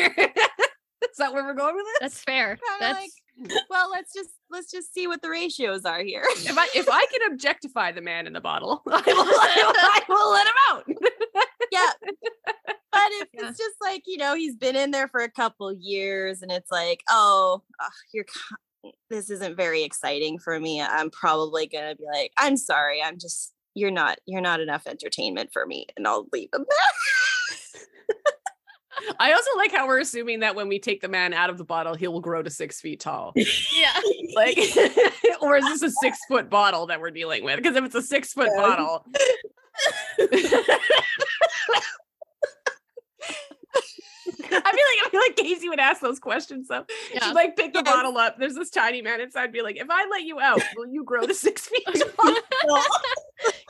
[1.03, 1.97] is that where we're going with it?
[2.01, 2.57] That's fair.
[2.79, 2.99] Kinda
[3.39, 6.23] That's Well, let's just let's just see what the ratios are here.
[6.25, 10.31] If I if I can objectify the man in the bottle, I will, I will
[10.31, 11.43] let him out.
[11.71, 11.91] yeah.
[12.89, 13.49] But if Yeah.
[13.49, 16.71] it's just like, you know, he's been in there for a couple years and it's
[16.71, 18.25] like, oh, ugh, you're
[19.11, 20.81] this isn't very exciting for me.
[20.81, 23.01] I'm probably going to be like, I'm sorry.
[23.03, 26.65] I'm just, you're not you're not enough entertainment for me and I'll leave him.
[29.19, 31.63] I also like how we're assuming that when we take the man out of the
[31.63, 33.33] bottle, he will grow to six feet tall.
[33.35, 33.93] Yeah.
[34.35, 34.57] Like,
[35.41, 37.55] or is this a six foot bottle that we're dealing with?
[37.57, 38.61] Because if it's a six foot Yeah.
[38.61, 39.05] bottle,
[44.27, 44.71] I feel like
[45.05, 46.67] I feel like Casey would ask those questions.
[46.67, 47.25] So Yeah.
[47.25, 47.93] she'd like pick the Yes.
[47.93, 48.37] bottle up.
[48.37, 49.51] There's this tiny man inside.
[49.51, 52.35] Be like, if I let you out, will you grow to six feet tall?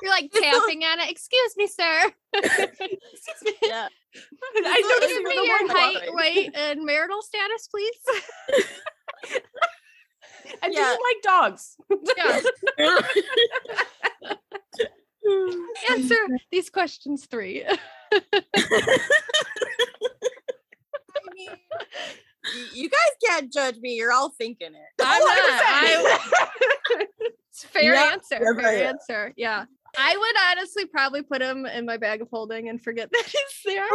[0.02, 1.10] You're like tapping at it.
[1.12, 2.12] Excuse me, sir.
[2.34, 3.54] Excuse me.
[3.64, 3.88] yeah.
[4.56, 8.00] I noticed you me your height, weight, and marital status, please.
[10.64, 10.94] Do Yeah.
[10.94, 11.76] you like dogs?
[12.18, 12.42] Yeah.
[15.92, 16.16] Answer
[16.52, 17.66] these questions three.
[17.68, 17.76] I
[21.36, 21.50] mean,
[22.46, 23.94] y- you guys can't judge me.
[23.96, 24.92] You're all thinking it.
[25.04, 25.38] I'm not.
[25.40, 26.18] I,
[26.92, 27.06] 100%.
[27.50, 28.40] it's fair Yeah, answer.
[28.42, 28.90] yeah, Fair yeah.
[28.90, 29.34] answer.
[29.38, 29.66] Yeah.
[29.98, 33.62] I would honestly probably put him in my bag of holding and forget that he's
[33.66, 33.88] there.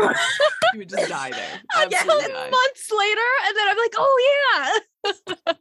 [0.73, 1.61] you would just die there.
[1.75, 1.83] Yeah.
[1.85, 2.51] Absolutely And die.
[2.51, 4.81] months later, and then I'm like, oh
[5.47, 5.55] yeah.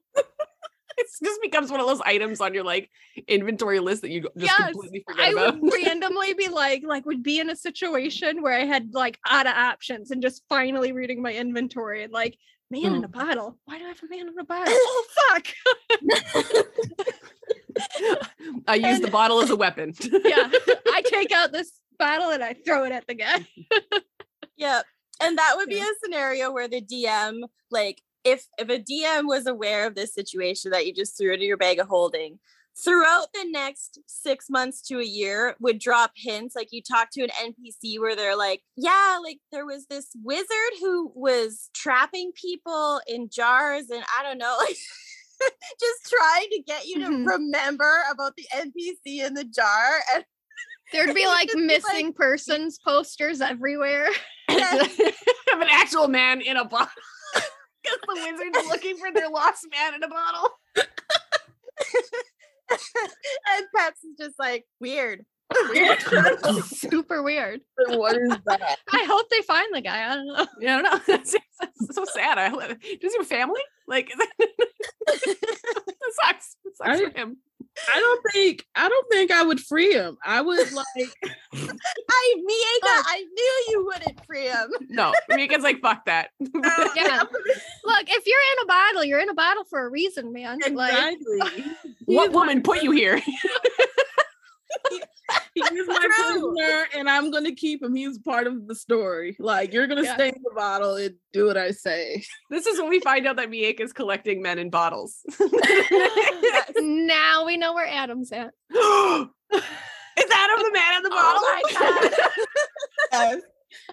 [0.97, 2.89] It just becomes one of those items on your like
[3.27, 5.59] inventory list that you just Yes, completely forget I about.
[5.59, 9.47] would randomly be like, like would be in a situation where I had like out
[9.47, 12.37] of options and just finally reading my inventory and like,
[12.71, 13.11] man in a mm.
[13.11, 13.59] bottle.
[13.65, 14.73] Why do I have a man in a bottle?
[14.75, 15.47] Oh fuck.
[18.67, 19.93] I use the bottle as a weapon.
[20.01, 20.49] yeah.
[20.87, 23.45] I take out this bottle and I throw it at the guy.
[24.57, 24.81] Yeah.
[25.19, 25.85] And that would be Yeah.
[25.85, 27.41] a scenario where the DM,
[27.71, 31.45] like, if if a DM was aware of this situation that you just threw into
[31.45, 32.37] your bag of holding,
[32.77, 36.55] throughout the next six months to a year, would drop hints.
[36.55, 40.73] Like you talk to an NPC where they're like, Yeah, like there was this wizard
[40.79, 44.77] who was trapping people in jars, and I don't know, like
[45.79, 47.27] just trying to get you to Mhm.
[47.27, 49.99] remember about the NPC in the jar.
[50.15, 50.23] And
[50.93, 54.07] There'd be like Just be like- missing persons posters everywhere.
[54.49, 56.91] of an actual man in a bottle.
[57.33, 60.49] Because the wizard's looking for their lost man in a bottle.
[62.71, 63.65] And
[64.03, 65.25] is just like, weird.
[66.63, 67.61] Super weird.
[67.87, 68.77] what is that?
[68.93, 70.11] I hope they find the guy.
[70.11, 70.47] I don't know.
[70.59, 71.01] Yeah, I don't know.
[71.07, 72.37] That's, that's so sad.
[72.37, 73.61] I, does he have a family?
[73.87, 74.29] Like, that
[76.23, 76.55] sucks.
[76.65, 77.37] It sucks I- for him.
[77.93, 80.17] I don't think I don't think I would free him.
[80.23, 81.13] I would like
[81.53, 84.71] I, Mieka, I knew you wouldn't free him.
[84.89, 86.29] No, Mieka's like, fuck that.
[86.95, 87.23] Yeah.
[87.85, 90.59] Look, if you're in a bottle, you're in a bottle for a reason, man.
[90.73, 91.63] Like exactly.
[92.05, 93.21] what woman put you here?
[95.53, 96.53] He is my True.
[96.55, 97.95] prisoner, and I'm gonna keep him.
[97.95, 99.35] He's part of the story.
[99.39, 100.15] Like you're gonna Yeah.
[100.15, 102.23] stay in the bottle and do what I say.
[102.49, 105.17] This is when we find out that Mieka's collecting men in bottles.
[106.77, 108.53] now we know where Adam's at.
[108.73, 111.41] Is Adam the man in the oh bottle?
[111.43, 112.09] Oh my
[113.11, 113.11] God.
[113.11, 113.41] Yes.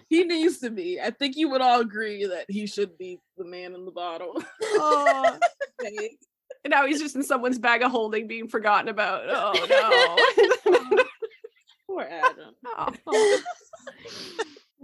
[0.09, 0.99] He needs to be.
[0.99, 4.33] I think you would all agree that he should be the man in the bottle.
[4.63, 5.39] Oh.
[6.69, 9.23] And now he's just in someone's bag of holding, being forgotten about.
[9.27, 11.03] Oh no.
[11.87, 12.53] Poor Adam.
[13.07, 13.41] Oh.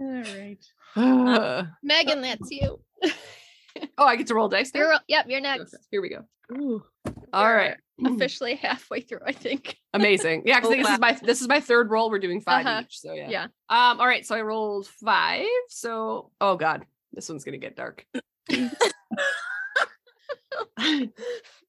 [0.00, 0.58] All right.
[0.96, 2.80] Uh, Megan, that's you.
[3.96, 4.80] oh, I get to roll dice now?
[4.80, 5.74] You're yep, you're next.
[5.74, 6.24] Okay, Here we go.
[6.52, 6.82] Ooh.
[7.32, 7.76] All You're right.
[8.04, 9.76] Officially halfway through, I think.
[9.94, 10.42] Amazing.
[10.44, 12.10] Yeah, because Oh, this is my this is my third roll.
[12.10, 12.82] We're doing 5 Uh-huh.
[12.84, 12.98] each.
[12.98, 13.30] So yeah.
[13.30, 13.44] Yeah.
[13.68, 14.26] Um, all right.
[14.26, 15.46] So I rolled five.
[15.68, 18.04] So oh god, this one's gonna get dark.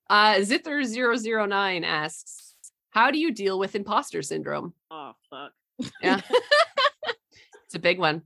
[0.10, 2.53] Uh Zither009 asks,
[2.91, 4.74] How do you deal with imposter syndrome?
[4.91, 5.51] Oh fuck.
[6.01, 6.22] Yeah.
[7.66, 8.24] it's a big one.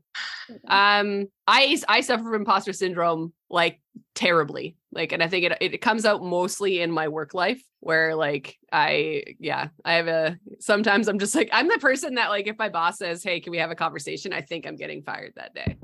[0.67, 3.79] Um, I I suffer from imposter syndrome like
[4.15, 4.77] terribly.
[4.91, 8.57] Like, and I think it it comes out mostly in my work life where like
[8.71, 12.57] I yeah, I have a sometimes I'm just like I'm the person that like if
[12.57, 14.33] my boss says, Hey, can we have a conversation?
[14.33, 15.77] I think I'm getting fired that day.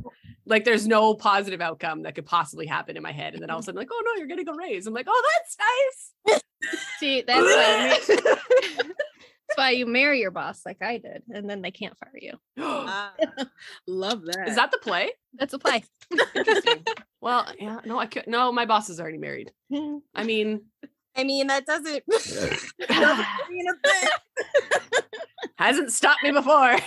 [0.48, 3.34] Like there's no positive outcome that could possibly happen in my head.
[3.34, 4.88] And then all of a sudden, like, oh no, you're getting a raise.
[4.88, 6.42] I'm like, oh, that's nice.
[7.00, 8.22] See, that's why, you,
[9.48, 12.34] that's why you marry your boss like I did, and then they can't fire you.
[12.60, 13.14] Ah.
[13.88, 14.48] Love that.
[14.48, 15.12] Is that the play?
[15.34, 15.84] That's a play.
[16.36, 16.84] Interesting.
[17.22, 19.52] well, yeah, no, I could no, my boss is already married.
[20.16, 20.62] I mean,
[21.16, 24.10] I mean, that doesn't doesn't mean a thing.
[25.58, 26.78] hasn't stopped me before.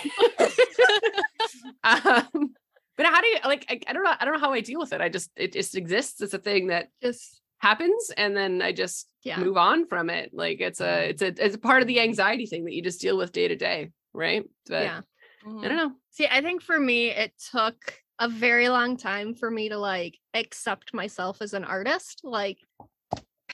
[1.83, 2.53] um,
[3.01, 3.65] but how do you like?
[3.69, 4.13] I, I don't know.
[4.19, 5.01] I don't know how I deal with it.
[5.01, 6.21] I just it just exists.
[6.21, 9.39] It's a thing that Just happens, and then I just yeah.
[9.39, 10.31] move on from it.
[10.33, 13.01] Like it's a it's a it's a part of the anxiety thing that you just
[13.01, 14.43] deal with day to day, right?
[14.67, 15.01] But Yeah.
[15.45, 15.91] I don't know.
[16.11, 20.19] See, I think for me, it took a very long time for me to like
[20.35, 22.59] accept myself as an artist, like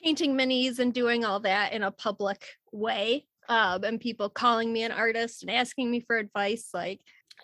[0.03, 3.25] painting minis and doing all that in a public way.
[3.49, 6.69] um, and people calling me an artist and asking me for advice.
[6.73, 6.99] Like,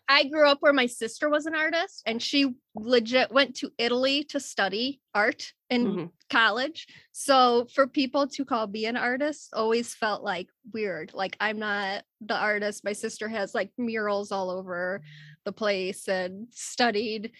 [0.07, 4.23] I grew up where my sister was an artist and she legit went to Italy
[4.25, 6.11] to study art in Mhm.
[6.29, 6.87] college.
[7.11, 11.13] So for people to call me an artist always felt like weird.
[11.13, 12.83] Like I'm not the artist.
[12.83, 15.01] My sister has like murals all over
[15.45, 17.31] the place and studied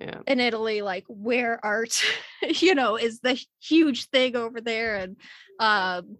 [0.00, 0.20] Yeah.
[0.26, 2.02] in Italy, like where art,
[2.42, 4.96] you know, is the huge thing over there.
[4.96, 5.16] And
[5.58, 6.18] um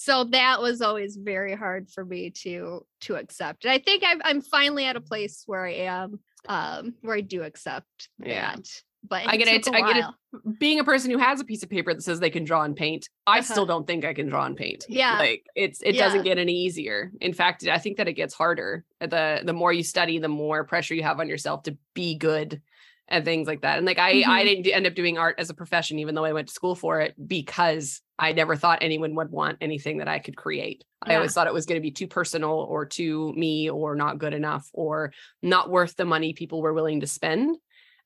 [0.00, 3.64] so that was always very hard for me to to accept.
[3.64, 7.20] And I think I'm I'm finally at a place where I am um where I
[7.20, 8.54] do accept Yeah.
[8.54, 8.68] that.
[9.08, 10.58] But I get it, I get it.
[10.58, 12.76] Being a person who has a piece of paper that says they can draw and
[12.76, 13.42] paint, I Uh-huh.
[13.54, 14.84] still don't think I can draw and paint.
[14.88, 15.18] Yeah.
[15.18, 16.04] Like it's it Yeah.
[16.04, 17.10] doesn't get any easier.
[17.20, 18.84] In fact, I think that it gets harder.
[19.00, 22.62] The the more you study, the more pressure you have on yourself to be good
[23.08, 23.78] and things like that.
[23.78, 24.44] And like I I Mhm.
[24.44, 27.00] didn't end up doing art as a profession even though I went to school for
[27.00, 30.84] it because I never thought anyone would want anything that I could create.
[31.02, 34.18] I always thought it was going to be too personal or too me or not
[34.18, 37.56] good enough or not worth the money people were willing to spend.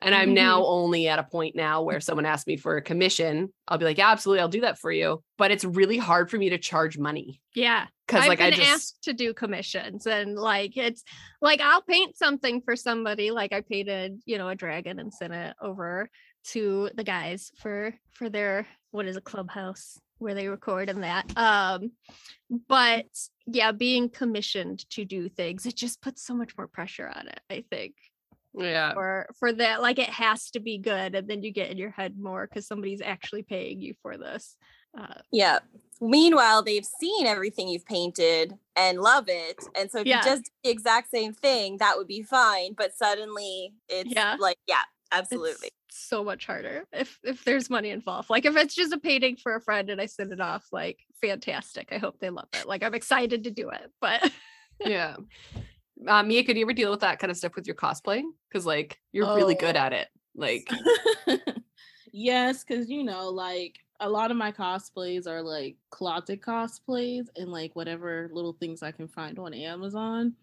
[0.05, 3.53] And I'm now only at a point now where someone asks me for a commission,
[3.69, 5.23] I'll be like, yeah, absolutely, I'll do that for you.
[5.39, 7.87] But it's really hard for me to charge money Yeah.
[8.07, 11.03] because I've like I been just asked to do commissions and like it's
[11.41, 13.31] like I'll paint something for somebody.
[13.31, 16.11] Like I painted, you know, a dragon and sent it over
[16.49, 21.31] to the guys for for their what is a clubhouse where they record and that.
[21.37, 21.93] Um
[22.69, 23.07] but
[23.47, 27.41] yeah, being commissioned to do things, it just puts so much more pressure on it,
[27.51, 27.95] I think.
[28.55, 28.93] Yeah.
[28.93, 31.91] For for that, like it has to be good, and then you get in your
[31.91, 34.57] head more because somebody's actually paying you for this.
[34.99, 35.61] Uh, Yeah.
[36.01, 39.63] Meanwhile, they've seen everything you've painted and love it.
[39.77, 40.19] And so if Yeah.
[40.19, 42.75] you just do the exact same thing, that would be fine.
[42.75, 44.37] But suddenly it's Yeah.
[44.41, 44.83] like, yeah,
[45.13, 45.69] absolutely.
[45.89, 48.31] it's so much harder if if there's money involved.
[48.31, 50.99] Like if it's just a painting for a friend and I send it off, like
[51.21, 51.89] fantastic.
[51.93, 52.67] I hope they love it.
[52.67, 53.91] Like I'm excited to do it.
[54.01, 54.31] But
[54.81, 55.17] yeah.
[56.07, 58.23] Uh, Mia, could you ever deal with that kind of stuff with your cosplay?
[58.49, 59.81] Because like you're really good Oh.
[59.81, 60.09] at it.
[60.35, 60.69] Like
[62.13, 67.51] yes, because you know, like a lot of my cosplays are like closet cosplays and
[67.53, 70.35] like whatever little things I can find on Amazon.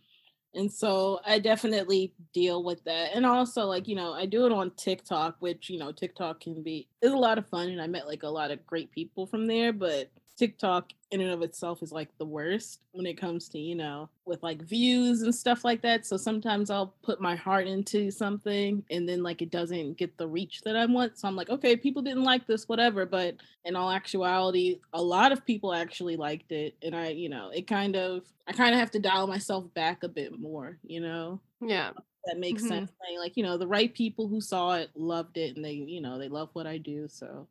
[0.55, 3.12] And so I definitely deal with that.
[3.14, 6.64] And also like, you know, I do it on TikTok, which, you know, TikTok can
[6.64, 9.28] be is a lot of fun and I met like a lot of great people
[9.28, 13.49] from there, but TikTok in and of itself is like the worst when it comes
[13.49, 16.05] to, you know, with like views and stuff like that.
[16.05, 20.27] So sometimes I'll put my heart into something and then like it doesn't get the
[20.27, 21.17] reach that I want.
[21.17, 23.05] So I'm like, okay, people didn't like this, whatever.
[23.05, 26.77] But in all actuality, a lot of people actually liked it.
[26.83, 30.03] And I, you know, it kind of, I kind of have to dial myself back
[30.03, 31.41] a bit more, you know?
[31.61, 31.93] yeah.
[32.25, 32.67] That makes Mhm.
[32.67, 32.91] sense.
[33.01, 36.01] Like, like, you know, the right people who saw it loved it and they, you
[36.01, 37.07] know, they love what I do.
[37.07, 37.47] So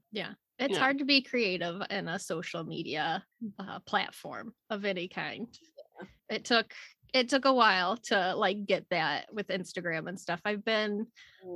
[0.58, 0.78] it's Yeah.
[0.80, 3.24] hard to be creative in a social media
[3.58, 5.46] uh, platform of any kind.
[6.28, 6.72] It took
[7.14, 10.40] it took a while to like get that with Instagram and stuff.
[10.44, 11.06] I've been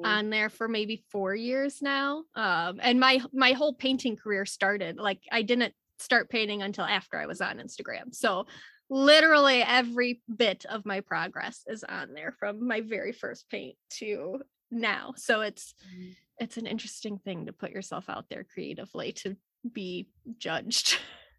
[0.02, 2.24] on there for maybe four years now.
[2.34, 7.18] Um, and my my whole painting career started like I didn't start painting until after
[7.18, 8.14] I was on Instagram.
[8.14, 8.46] So
[8.88, 14.40] literally every bit of my progress is on there from my very first paint to
[14.70, 15.12] now.
[15.16, 15.74] So it's
[16.38, 19.36] it's an interesting thing to put yourself out there creatively to
[19.72, 20.08] be
[20.38, 20.98] judged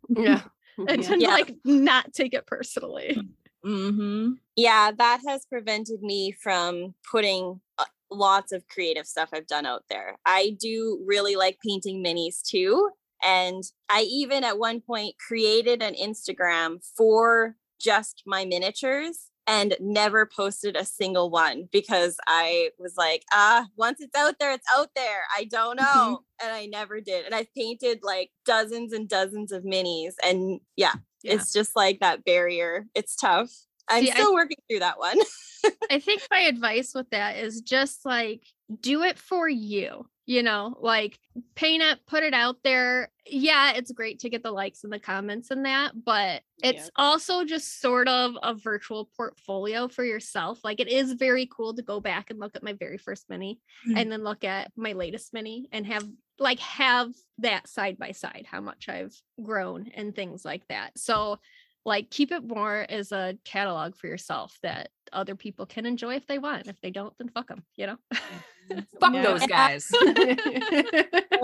[0.09, 0.41] Yeah.
[0.77, 1.29] and to Yeah.
[1.29, 3.17] like not take it personally.
[3.65, 4.33] mm-hmm.
[4.55, 9.83] yeah, that has prevented me from putting uh, lots of creative stuff I've done out
[9.89, 10.17] there.
[10.25, 12.89] I do really like painting minis too.
[13.23, 20.25] And I even at one point created an Instagram for just my miniatures and never
[20.25, 24.89] posted a single one because I was like, ah, once it's out there, it's out
[24.95, 25.23] there.
[25.37, 26.21] I don't know.
[26.41, 27.25] And I never did.
[27.25, 30.13] And I've painted like dozens and dozens of minis.
[30.23, 31.33] And yeah, Yeah.
[31.33, 32.85] it's just like that barrier.
[32.95, 33.51] It's tough.
[33.89, 35.19] I'm See, I- still working through that one.
[35.89, 38.43] I think my advice with that is just like
[38.81, 40.05] do it for you.
[40.25, 41.19] You know, like
[41.55, 43.11] paint it, put it out there.
[43.25, 46.89] Yeah, it's great to get the likes and the comments and that, but it's Yeah.
[46.95, 50.59] also just sort of a virtual portfolio for yourself.
[50.63, 53.59] Like it is very cool to go back and look at my very first mini
[53.87, 53.97] Mm.
[53.97, 56.07] and then look at my latest mini and have
[56.39, 60.97] like have that side by side how much I've grown and things like that.
[60.97, 61.39] So
[61.85, 66.25] like keep it more as a catalog for yourself that other people can enjoy if
[66.27, 66.67] they want.
[66.67, 67.97] If they don't, then fuck them, you know?
[68.99, 69.23] Fuck Yeah.
[69.23, 69.89] those guys.
[69.91, 70.07] well,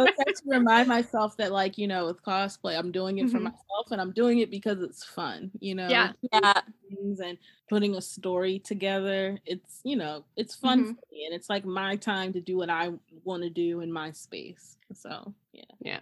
[0.08, 3.38] it's nice to remind myself that, like, you know, with cosplay, I'm doing it for
[3.40, 3.44] Mhm.
[3.44, 5.90] myself and I'm doing it because it's fun, you know?
[5.90, 6.14] Yeah.
[6.32, 6.62] Yeah.
[6.90, 7.38] things And
[7.70, 9.38] putting a story together.
[9.46, 10.88] It's, you know, it's fun Mhm.
[10.96, 12.94] for me and it's like my time to do what I
[13.26, 14.78] want to do in my space.
[14.94, 15.64] So, yeah.
[15.82, 16.00] yeah.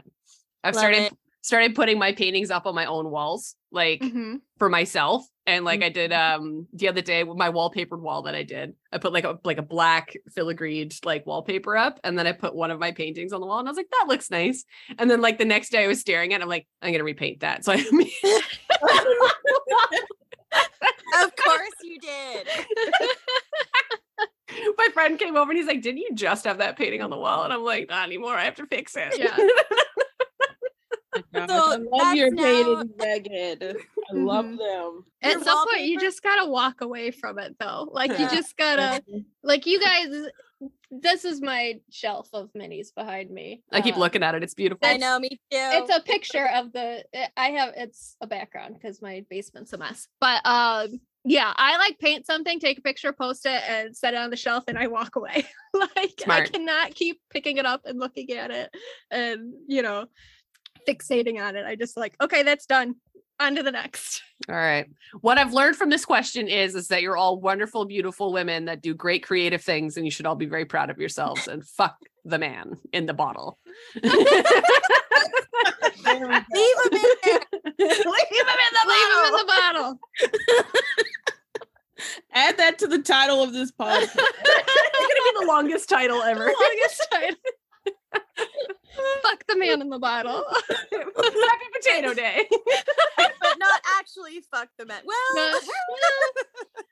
[0.64, 1.18] I've Love started it.
[1.48, 4.42] Started putting my paintings up on my own walls, like Mhm.
[4.60, 5.26] for myself.
[5.46, 6.42] And like I did Mm-hmm.
[6.44, 8.74] um the other day with my wallpapered wall that I did.
[8.92, 12.54] I put like a like a black filigreed like wallpaper up and then I put
[12.54, 14.66] one of my paintings on the wall and I was like, that looks nice.
[15.00, 17.06] And then like the next day I was staring at it, I'm like, I'm gonna
[17.06, 17.64] repaint that.
[17.64, 17.78] So I
[21.24, 22.48] of course you did.
[24.78, 27.18] my friend came over and he's like, Didn't you just have that painting on the
[27.18, 27.46] wall?
[27.46, 28.36] And I'm like, not anymore.
[28.36, 29.18] I have to fix it.
[29.18, 29.38] Yeah.
[31.34, 33.78] Gosh, So I love your that's now- paintings, Megan.
[34.10, 34.58] I love Mhm.
[34.58, 35.06] them.
[35.22, 37.90] At Your some point, you just gotta walk away from it, though.
[37.92, 39.02] Like you just gotta,
[39.44, 40.08] like you guys.
[40.90, 43.62] This is my shelf of minis behind me.
[43.74, 44.44] I keep Uh, looking at it.
[44.44, 44.88] It's beautiful.
[44.88, 45.38] I know, me too.
[45.52, 47.04] It's a picture of the.
[47.14, 50.08] eh, I have it's a background because my basement's a mess.
[50.22, 54.18] But um, yeah, I like paint something, take a picture, post it, and set it
[54.18, 55.46] on the shelf, and I walk away.
[55.74, 56.44] like Smart.
[56.44, 58.70] I cannot keep picking it up and looking at it,
[59.12, 60.06] and you know,
[60.88, 61.66] fixating on it.
[61.66, 62.96] I just like, okay, that's done.
[63.40, 64.24] On to the next.
[64.50, 64.88] All right.
[65.22, 68.82] What I've learned from this question is is that you're all wonderful, beautiful women that
[68.82, 71.98] do great creative things, and you should all be very proud of yourselves and fuck
[72.26, 73.60] the man in the bottle.
[74.04, 74.14] Leave
[76.18, 76.46] him in
[77.24, 77.42] there.
[77.80, 79.38] Leave him in the Leave them in bottle.
[79.38, 80.00] the bottle.
[82.34, 84.16] Add that to the title of this podcast.
[84.16, 86.46] It's gonna be the longest title ever.
[86.46, 87.36] Longest time.
[89.24, 90.44] Fuck the man in the bottle.
[90.70, 92.48] Happy Potato Day.
[93.18, 95.02] but not actually fuck the men.
[95.06, 95.60] Well, No.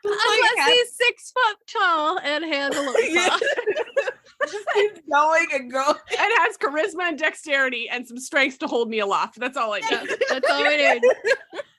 [0.03, 3.29] Unless he's six foot tall and has a little Yeah.
[3.29, 3.39] claw.
[4.51, 5.95] Just keeps going and going.
[6.19, 9.39] and has charisma and dexterity and some strength to hold me aloft.
[9.39, 10.17] That's all I Yeah, need.
[10.29, 11.01] that's all we need.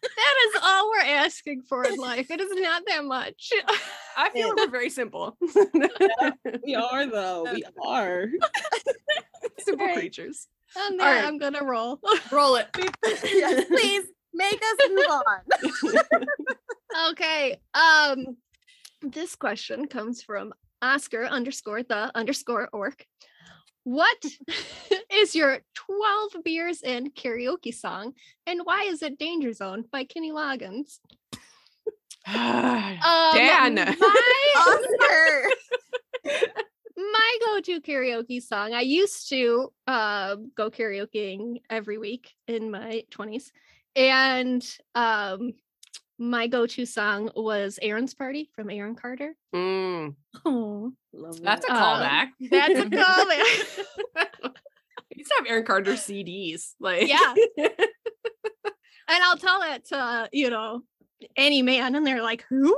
[0.03, 2.31] That is all we're asking for in life.
[2.31, 3.53] It is not that much.
[4.17, 5.37] I feel like we're very simple.
[6.65, 7.47] We are though.
[7.53, 8.27] We are.
[9.59, 9.97] simple Right.
[10.17, 10.49] Creatures.
[10.77, 11.25] On All right.
[11.25, 12.01] I'm gonna roll.
[12.31, 12.69] Roll it.
[13.69, 14.05] please
[14.35, 16.25] make us move on.
[17.11, 17.59] Okay.
[17.75, 18.39] Um,
[19.03, 23.05] this question comes from Oscar underscore the underscore orc.
[23.85, 24.25] What
[25.13, 28.15] is your 12 beers in karaoke song
[28.47, 31.01] and why is it Danger Zone by Kenny Loggins?
[32.29, 33.75] Um, Dan.
[33.75, 35.51] My, Oscar.
[36.97, 38.73] My go-to karaoke song.
[38.75, 43.51] I used to uh, go karaokeing every week in my 20s.
[43.95, 45.53] And um,
[46.19, 49.35] my go-to song was Aaron's Party from Aaron Carter.
[49.55, 50.93] Mm, Oh,
[51.43, 52.29] that's a Um, callback.
[52.51, 53.85] That's a callback.
[54.17, 56.75] I used to have Aaron Carter CDs.
[56.81, 57.35] Like Yeah.
[57.59, 57.69] and
[59.09, 60.83] I'll tell it to, you know,
[61.37, 62.77] any man, and they're like, who?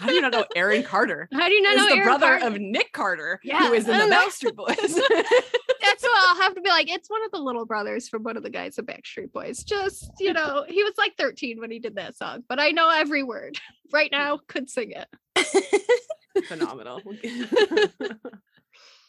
[0.00, 1.28] How do you not know Aaron Carter?
[1.32, 2.46] How do you not know the Aaron brother Carter?
[2.56, 4.04] of Nick Carter, Yeah, who is in the.
[4.14, 4.76] Backstreet Boys.
[4.78, 6.90] That's what I'll have to be like.
[6.90, 9.62] It's one of the little brothers from one of the guys of Backstreet Boys.
[9.64, 12.90] Just, you know, he was like 13 when he did that song, but I know
[12.90, 13.58] every word
[13.92, 15.08] right now, could sing it.
[16.48, 17.00] Phenomenal.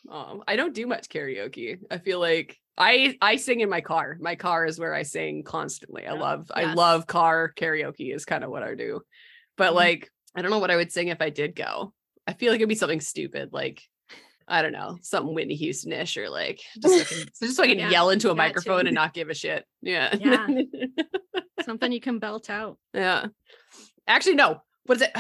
[0.09, 1.79] Um, I don't do much karaoke.
[1.89, 4.17] I feel like I I sing in my car.
[4.19, 6.05] My car is where I sing constantly.
[6.05, 6.19] I Yeah.
[6.19, 9.01] love I love car karaoke is kind of what I do.
[9.57, 9.75] But Mhm.
[9.75, 11.93] like I don't know what I would sing if I did go.
[12.27, 13.81] I feel like it'd be something stupid like
[14.47, 17.67] I don't know, something Whitney Houston-ish or like just so I can, just so I
[17.67, 19.65] can Yeah, yell into a microphone and not give a shit.
[19.81, 20.15] Yeah.
[20.19, 20.47] Yeah.
[21.65, 22.77] Something you can belt out.
[22.93, 23.27] Yeah.
[24.07, 24.61] Actually, no.
[24.85, 25.11] What is it?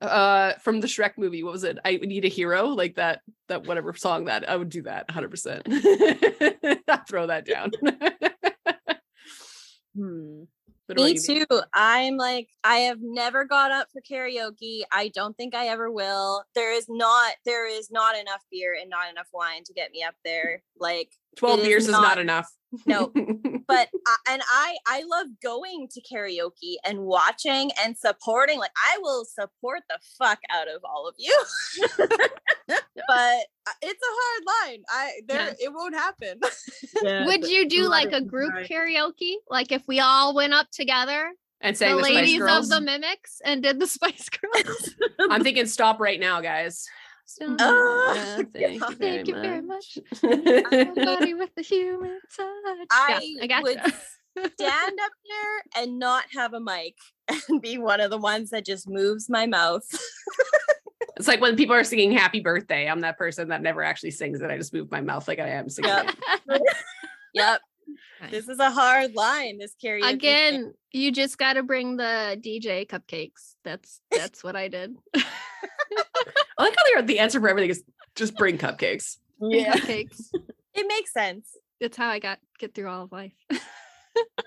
[0.00, 1.42] Uh, from the Shrek movie.
[1.42, 1.78] What was it?
[1.84, 2.66] I need a hero.
[2.66, 3.20] Like that.
[3.48, 5.30] That whatever song that I would do that 100.
[5.30, 5.62] percent
[7.08, 7.70] Throw that down.
[9.98, 10.42] Hmm.
[10.94, 11.60] Me you, too.
[11.72, 14.82] I'm like, I have never got up for karaoke.
[14.92, 16.44] I don't think I ever will.
[16.54, 20.04] There is not, there is not enough beer and not enough wine to get me
[20.04, 20.62] up there.
[20.78, 22.48] Like, Twelve it is beers is not not- enough.
[22.84, 23.12] No,
[23.68, 28.58] but I, and I, I love going to karaoke and watching and supporting.
[28.58, 31.34] Like, I will support the fuck out of all of you.
[32.68, 32.76] but
[33.66, 34.82] uh, it's a hard line.
[34.88, 35.56] I there, Yes.
[35.60, 36.40] it won't happen.
[37.02, 38.68] Yeah, Would you do like a group ride.
[38.68, 39.34] karaoke?
[39.48, 42.80] Like if we all went up together, and saying the the, Spice ladies of the
[42.80, 44.94] mimics, and did the Spice Girls?
[45.30, 46.86] I'm thinking stop right now, guys.
[47.26, 47.60] Stop.
[47.60, 49.98] Uh, Yeah, thank you Thank you very much.
[50.22, 50.94] much.
[50.94, 52.86] Body with the human touch.
[52.90, 56.94] I, yeah, I got would stand up there and not have a mic
[57.48, 59.82] and be one of the ones that just moves my mouth.
[61.16, 64.40] it's like when people are singing "Happy Birthday." I'm that person that never actually sings
[64.40, 64.50] it.
[64.50, 65.90] I just move my mouth like I am singing.
[65.90, 66.60] Yep.
[67.34, 67.60] Yep.
[68.20, 68.30] Nice.
[68.30, 69.58] This is a hard line.
[69.58, 70.02] This karaoke.
[70.02, 70.14] thing.
[70.14, 73.54] Again, you just got to bring the DJ cupcakes.
[73.64, 74.96] That's that's what I did.
[76.58, 77.82] I like how they're- the answer for everything is
[78.14, 79.18] just bring cupcakes.
[79.40, 79.74] Yeah.
[79.74, 80.30] cupcakes.
[80.74, 81.56] it makes sense.
[81.80, 83.32] it's how I got get through all of life.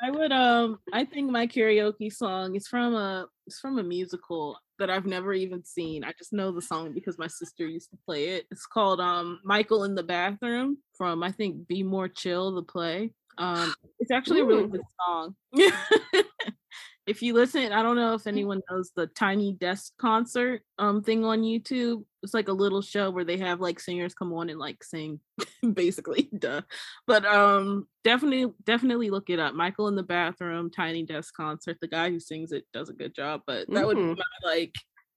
[0.01, 4.57] I would um I think my karaoke song is from a it's from a musical
[4.79, 6.03] that I've never even seen.
[6.03, 8.47] I just know the song because my sister used to play it.
[8.49, 13.13] It's called um Michael in the Bathroom from I think Be More Chill the play.
[13.37, 15.35] Um it's actually a really good song.
[17.09, 21.25] if you listen, I don't know if anyone knows the Tiny Desk concert um thing
[21.25, 22.05] on YouTube.
[22.21, 25.19] It's like a little show where they have like singers come on and like sing
[25.73, 26.61] basically duh
[27.07, 31.87] but um definitely definitely look it up michael in the bathroom tiny desk concert the
[31.87, 34.17] guy who sings it does a good job but that would be Mhm.
[34.17, 34.75] my like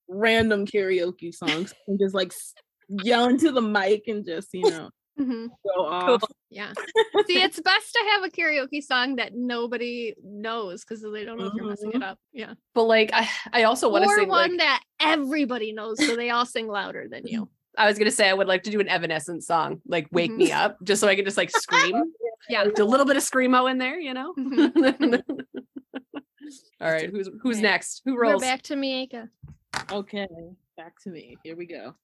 [0.08, 2.32] random karaoke songs and just like
[2.88, 4.88] yell into the mic and just you know
[5.20, 5.48] Mhm.
[5.76, 6.72] go off Yeah.
[7.26, 11.46] See, it's best to have a karaoke song that nobody knows because they don't know
[11.46, 12.18] if you're messing it up.
[12.32, 12.54] Yeah.
[12.74, 16.16] But like I, I also want to Or sing one like that everybody knows, so
[16.16, 17.48] they all sing louder than you.
[17.78, 20.36] I was gonna say I would like to do an Evanescence song, like "Wake Mhm.
[20.38, 22.02] Me Up," just so I can just like scream.
[22.48, 22.64] Yeah.
[22.64, 24.34] a little bit of screamo in there, you know.
[24.36, 25.22] Mhm.
[26.80, 27.62] All right, who's who's Okay.
[27.62, 28.02] next?
[28.04, 28.42] Who We're rolls?
[28.42, 29.28] back to Mieka.
[29.90, 30.28] okay
[30.76, 31.94] back to me here we go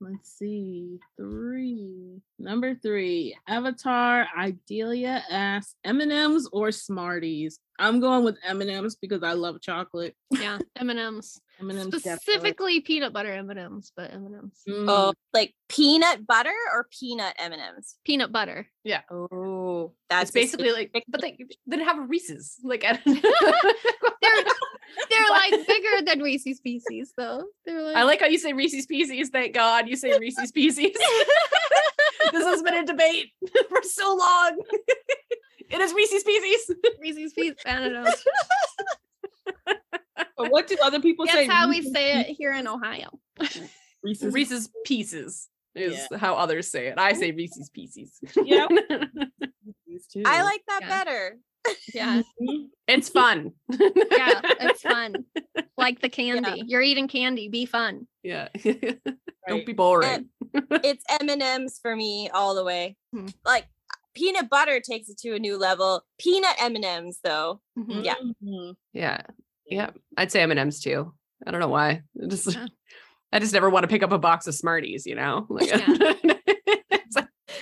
[0.00, 8.96] let's see three number three avatar idelia asks m&ms or smarties i'm going with m&ms
[8.96, 11.40] because i love chocolate Yeah, M and M's.
[11.60, 12.16] m&ms definitely.
[12.16, 14.62] Specifically peanut butter M and M's, but M and M's.
[14.68, 17.96] Mm, Oh, like peanut butter or peanut M&Ms?
[18.04, 18.66] Peanut butter.
[18.84, 19.02] Yeah.
[19.10, 21.36] Oh, That's that's basically like, but they
[21.66, 22.56] then have a Reese's.
[22.64, 22.98] Like, I,
[24.96, 27.44] They're they're like bigger than Reese's Pieces, though.
[27.64, 29.28] They're like I like how you say Reese's Pieces.
[29.30, 30.90] Thank God you say Reese's Pieces.
[32.32, 33.32] this has been a debate
[33.68, 34.58] for so long.
[35.70, 36.76] it is Reese's Pieces.
[37.00, 37.58] Reese's Pieces.
[37.66, 38.10] I don't know.
[40.36, 41.46] But what do other people say?
[41.46, 43.10] That's how we Reese's say it here in Ohio.
[44.02, 44.32] Reese's.
[44.32, 46.16] Reese's Pieces is Yeah.
[46.18, 46.94] how others say it.
[46.98, 48.18] I say Reese's Pieces.
[48.44, 48.66] Yeah.
[50.24, 50.88] I like that Yeah.
[50.88, 51.38] better.
[51.94, 52.66] Yeah, Mhm.
[52.88, 53.52] it's fun.
[53.70, 55.14] yeah, it's fun.
[55.76, 56.62] Like the candy.
[56.66, 57.48] You're eating candy.
[57.48, 58.06] Be fun.
[58.22, 58.48] Yeah.
[59.48, 60.28] Don't be boring.
[60.52, 62.96] it's M&Ms for me all the way.
[63.14, 63.28] Hmm.
[63.46, 63.66] Like
[64.14, 66.04] peanut butter takes it to a new level.
[66.18, 67.62] Peanut M&Ms though.
[67.78, 68.04] Mhm.
[68.04, 68.14] Yeah.
[68.44, 68.74] Mhm.
[68.92, 69.22] Yeah.
[69.64, 69.90] Yeah.
[70.18, 71.14] I'd say M&M's too.
[71.46, 72.02] I don't know why.
[72.22, 72.66] I just Yeah.
[73.32, 75.46] I just never want to pick up a box of Smarties, you know?
[75.48, 75.86] Like, Yeah.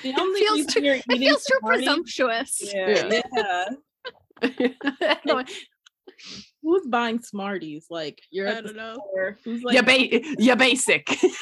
[0.02, 2.60] The only feels reason you're It feels too presumptuous.
[2.74, 3.20] Yeah.
[3.36, 3.64] yeah.
[6.62, 7.86] Who's buying Smarties?
[7.90, 8.96] Like you're I don't know.
[9.44, 11.08] Who's like you're, ba- you're basic.
[11.10, 11.32] Smarties.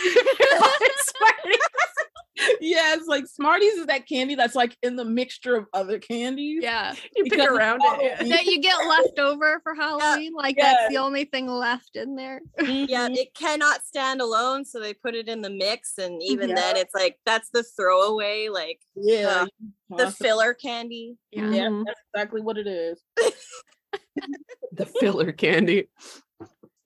[2.61, 6.61] Yeah, it's like Smarties is that candy that's like in the mixture of other candies.
[6.63, 6.95] Yeah.
[7.17, 8.03] You pick around it.
[8.27, 8.37] yeah.
[8.37, 10.33] That you get left over for Halloween.
[10.35, 12.41] Like that's the only thing left in there.
[12.61, 13.17] Yeah, Mhm.
[13.17, 16.55] it cannot stand alone, so they put it in the mix, and even Yeah.
[16.57, 19.47] then, it's like that's the throwaway, like yeah.
[19.91, 21.17] uh, the filler candy.
[21.31, 21.51] Yeah.
[21.51, 21.85] Yeah, Mhm.
[21.87, 23.03] that's exactly what it is.
[24.73, 25.89] The filler candy.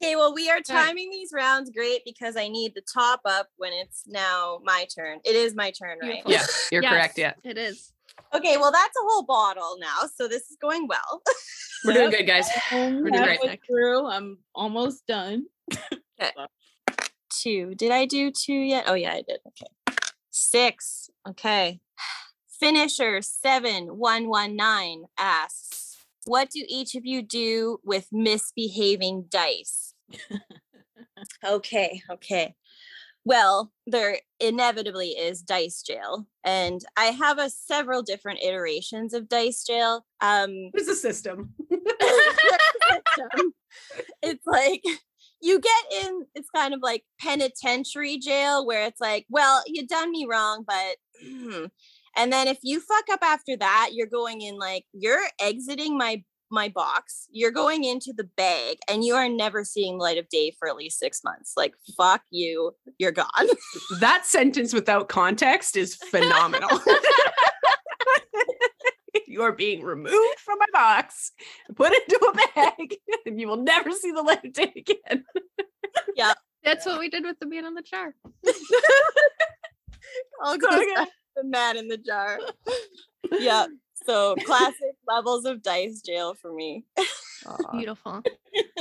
[0.03, 0.65] Okay, well, we are Right.
[0.65, 5.21] timing these rounds great because I need the top up when it's now my turn.
[5.25, 6.25] It is my turn, right?
[6.25, 6.33] Beautiful.
[6.33, 7.19] Yeah, you're correct.
[7.19, 7.35] Yeah.
[7.45, 7.93] It is.
[8.33, 11.23] Okay, well, that's a whole bottle now, so this is going well.
[11.85, 12.49] We're doing good, guys.
[12.73, 13.61] We're doing great.
[13.67, 14.07] through.
[14.07, 15.47] I'm almost done.
[17.43, 17.75] two.
[17.75, 18.85] Did I do two yet?
[18.87, 19.41] Oh, yeah, I did.
[19.49, 19.97] Okay.
[20.31, 21.11] Six.
[21.29, 21.81] Okay.
[22.59, 25.97] Finisher 7119 asks,
[26.27, 29.90] What do each of you do with misbehaving dice?
[31.47, 32.55] okay, okay.
[33.25, 39.63] Well, there inevitably is dice jail, and I have a several different iterations of dice
[39.65, 40.07] jail.
[40.23, 41.55] Um, There's a system.
[44.23, 44.83] it's like
[45.41, 50.11] you get in it's kind of like penitentiary jail where it's like well you done
[50.11, 50.97] me wrong but
[52.17, 56.23] and then if you fuck up after that you're going in like you're exiting my
[56.51, 60.55] my box you're going into the bag and you are never seeing light of day
[60.59, 63.29] for at least six months like fuck you you're gone
[64.01, 66.69] that sentence without context is phenomenal.
[69.27, 71.33] you are being removed from my box,
[71.75, 72.97] put into a bag,
[73.27, 75.25] and you will never see the light of day again.
[76.17, 76.35] Yeah.
[76.65, 78.15] That's what we did with the man in the jar.
[80.43, 81.07] I'll go Okay.
[81.37, 82.39] the man in the jar
[83.39, 83.67] yeah
[84.11, 86.85] so classic levels of dice jail for me
[87.73, 88.23] Beautiful.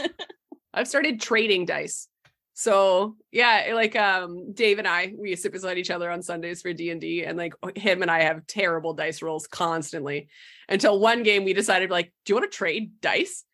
[0.73, 2.07] I've started trading dice.
[2.53, 6.73] So yeah, like um Dave and I, we sit beside each other on Sundays for
[6.73, 10.27] D and D, and like him and I have terrible dice rolls constantly.
[10.67, 13.45] Until one game we decided like, do you want to trade dice?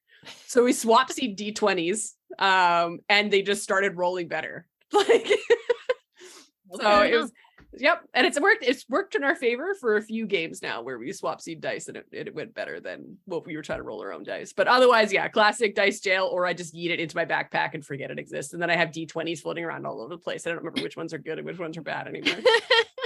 [0.48, 4.66] So we swapped seed D20s, um, and they just started rolling better.
[4.94, 5.28] Like
[6.82, 7.32] so it was
[7.78, 8.64] Yep, and it's worked.
[8.64, 11.88] It's worked in our favor for a few games now, where we swap seed dice,
[11.88, 14.54] and it, it went better than what we were trying to roll our own dice.
[14.54, 17.86] But otherwise, yeah, classic dice jail, or I just eat it into my backpack and
[17.86, 20.46] forget it exists, and then I have d20s floating around all over the place.
[20.46, 22.38] I don't remember which ones are good and which ones are bad anymore.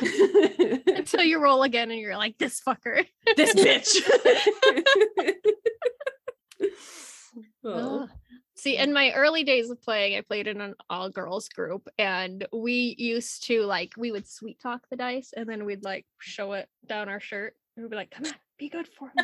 [0.87, 3.05] Until you roll again and you're like, this fucker.
[3.35, 3.97] this bitch.
[7.61, 8.07] Oh.
[8.59, 12.45] See, in my early days of playing, I played in an all girls group, and
[12.51, 16.51] we used to like we would sweet talk the dice, and then we'd like show
[16.51, 19.23] it down our shirt, and we'd be like, "Come on, be good for me."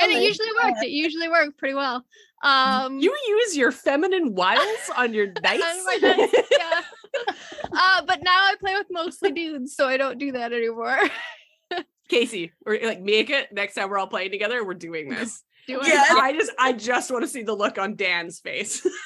[0.00, 0.82] and it usually worked.
[0.82, 2.06] It usually worked pretty well.
[2.42, 5.60] Um, You use your feminine wiles on your dice?
[5.62, 6.80] on dice, yeah.
[7.70, 10.98] uh, but now I play with mostly dudes, so I don't do that anymore.
[12.08, 15.42] Casey, or like make it next time we're all playing together, we're doing this.
[15.66, 15.86] Do I?
[15.88, 16.04] Yeah.
[16.10, 18.86] I just I just want to see the look on Dan's face.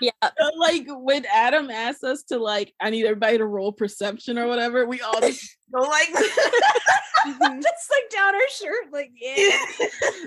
[0.00, 0.10] Yeah.
[0.22, 4.46] Uh, like when Adam asked us to like, I need everybody to roll perception or
[4.46, 9.58] whatever, we all just go like just like down our shirt, like yeah.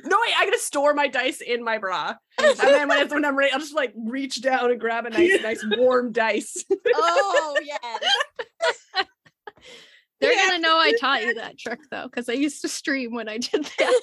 [0.04, 3.24] no, wait, I gotta store my dice in my bra, and then when, it's, when
[3.24, 6.66] I'm ready, I'll just like reach down and grab a nice, nice warm dice.
[6.94, 7.78] Oh yeah.
[10.20, 13.14] They're Yeah, gonna know I taught you that trick though, because I used to stream
[13.14, 14.02] when I did that.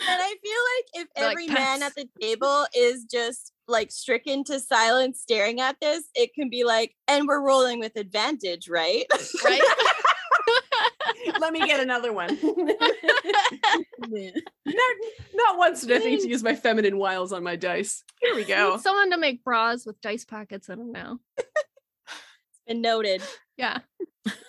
[0.00, 3.90] And I feel like if They're like, every man at the table is just like
[3.90, 8.68] stricken to silence staring at this, it can be like, and we're rolling with advantage,
[8.68, 9.04] right?
[9.44, 9.62] right?
[11.40, 12.28] Let me get another one.
[14.66, 14.96] Not,
[15.34, 18.02] not once did I think to use my feminine wiles on my dice.
[18.20, 18.72] Here we go.
[18.72, 21.18] need someone to make bras with dice pockets in them now.
[21.38, 21.48] It's
[22.66, 23.22] been noted.
[23.56, 23.78] Yeah.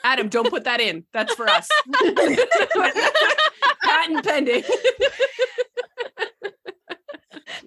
[0.03, 1.05] Adam, don't put that in.
[1.13, 1.69] That's for us.
[3.95, 4.63] Patent pending.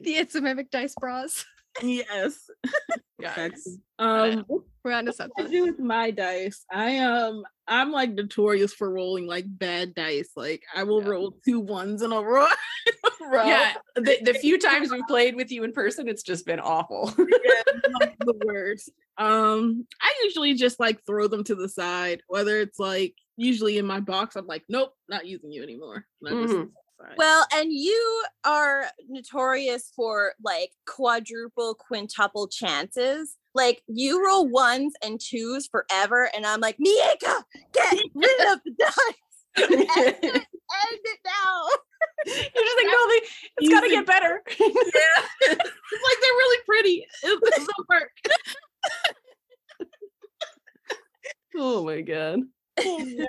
[0.01, 1.45] The It's a Mimic dice bras.
[1.83, 2.49] Yes.
[3.20, 3.79] Guys.
[3.99, 5.51] Um what We're on to I something.
[5.51, 6.64] do with my dice.
[6.70, 10.31] I um I'm like notorious for rolling like bad dice.
[10.37, 11.09] Like I will Yeah.
[11.09, 12.47] roll two ones in a row.
[12.87, 13.45] in a row.
[13.45, 17.12] Yeah, the, the few times we've played with you in person, it's just been awful.
[17.18, 17.62] Yeah,
[18.01, 18.91] like the worst.
[19.18, 23.86] Um, I usually just like throw them to the side, whether it's like usually in
[23.86, 26.05] my box, I'm like, nope, not using you anymore.
[26.20, 26.70] And I just Mhm.
[27.01, 27.16] set.
[27.16, 33.36] Well, and you are notorious for like quadruple, quintuple chances.
[33.55, 38.72] Like you roll ones and twos forever, and I'm like, Mieka, get rid of the
[38.78, 39.14] dice.
[39.57, 41.68] End it now.
[42.26, 43.20] You're just like, no, they,
[43.59, 44.43] it's got to get better.
[44.47, 44.57] yeah,
[45.41, 47.07] it's like they're really pretty.
[47.22, 48.11] It doesn't work.
[51.57, 52.41] oh my god.
[52.85, 53.26] Yeah.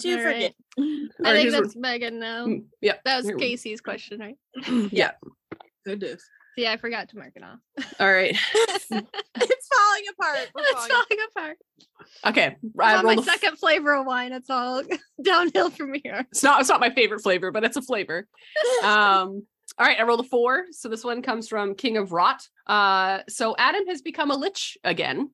[0.00, 0.54] Two All for right.
[0.78, 2.46] I Alright, think here's what- that's Megan now.
[2.46, 2.94] Mm, Yeah.
[3.04, 4.36] That was Casey's question, right?
[4.92, 5.12] Yeah.
[5.84, 6.22] Goodness.
[6.58, 7.58] See, I forgot to mark it off.
[7.98, 8.36] All right.
[8.54, 10.50] it's falling apart.
[10.54, 11.56] We're it's falling falling apart.
[12.26, 12.56] Okay.
[12.78, 14.32] I'm on my rolled a f- second flavor of wine.
[14.32, 14.82] It's all
[15.24, 16.26] downhill from here.
[16.30, 16.60] It's not.
[16.60, 18.28] It's not my favorite flavor, but it's a flavor.
[18.82, 19.46] Um.
[19.78, 19.98] All right.
[19.98, 20.64] I rolled a four.
[20.72, 22.46] So this one comes from King of Rot.
[22.66, 23.20] Uh.
[23.30, 25.30] So Adam has become a lich again.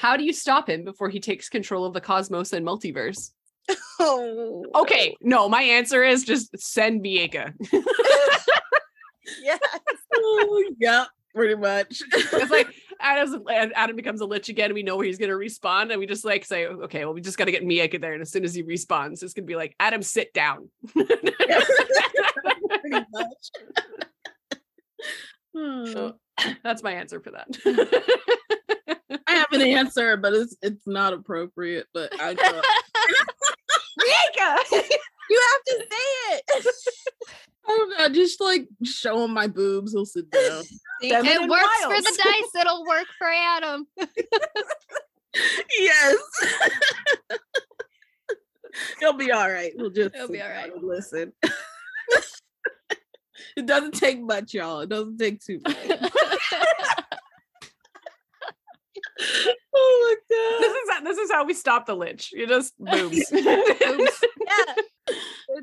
[0.00, 3.32] How do you stop him before he takes control of the cosmos and multiverse?
[4.00, 5.14] Oh, Okay.
[5.20, 7.52] No, my answer is just send Mieka.
[9.42, 9.58] yeah.
[10.12, 12.02] Oh, yeah, pretty much.
[12.12, 12.66] It's like
[13.00, 14.74] Adam's, Adam becomes a lich again.
[14.74, 17.20] We know where he's going to respawn, and we just like say, okay, well, we
[17.20, 18.12] just got to get Mieka there.
[18.12, 20.68] And as soon as he respawns, it's going to be like, Adam, sit down.
[20.92, 21.20] pretty
[23.12, 23.50] much.
[25.56, 25.86] Hmm.
[25.92, 26.16] So,
[26.64, 27.46] that's my answer for that.
[29.26, 31.86] I have an answer, but it's it's not appropriate.
[31.92, 32.64] But I thought,
[35.30, 36.42] You have to say it.
[37.66, 39.92] I don't know, just like show him my boobs.
[39.92, 40.64] He'll sit down.
[41.02, 42.54] Feminine it works for the dice.
[42.60, 43.86] It'll work for Adam.
[45.78, 46.16] yes.
[48.98, 49.72] He'll be all right.
[49.76, 50.74] We'll just He'll be sit all down right.
[50.74, 51.32] and Listen.
[53.56, 54.80] it doesn't take much, y'all.
[54.80, 55.76] It doesn't take too much.
[59.74, 60.76] Oh my This god.
[60.76, 62.30] is how, this is how we stop the lynch.
[62.32, 63.30] You just boobs.
[63.30, 64.24] Boobs.
[64.46, 64.74] Yeah.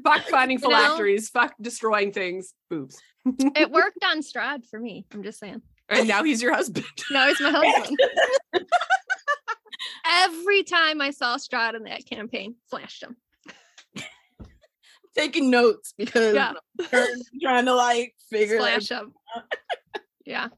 [0.04, 0.76] fuck finding You know?
[0.76, 1.30] phylacteries.
[1.30, 2.54] Fuck destroying things.
[2.70, 3.00] Boobs.
[3.26, 5.06] it worked on Strahd for me.
[5.14, 5.62] I'm just saying.
[5.90, 6.86] And now he's your husband.
[7.12, 7.98] No, he's my husband.
[10.06, 13.16] Every time I saw Strahd in that campaign, flashed him.
[15.16, 16.54] Taking notes because Yeah.
[17.42, 19.14] Trying to like figure like, Flash him.
[20.26, 20.50] Yeah.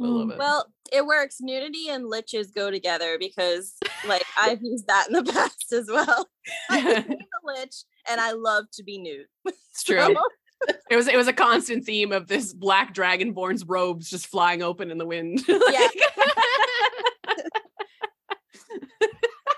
[0.00, 0.38] I love mm, it.
[0.38, 1.36] Well, it works.
[1.40, 3.74] Nudity and liches go together because,
[4.06, 6.28] like, I've used that in the past as well.
[6.70, 9.26] I became a lich, and I love to be nude.
[9.46, 9.98] it's true.
[9.98, 10.22] So,
[10.90, 14.90] It was it was a constant theme of this black dragonborn's robes just flying open
[14.90, 15.42] in the wind.
[15.48, 15.88] Yeah.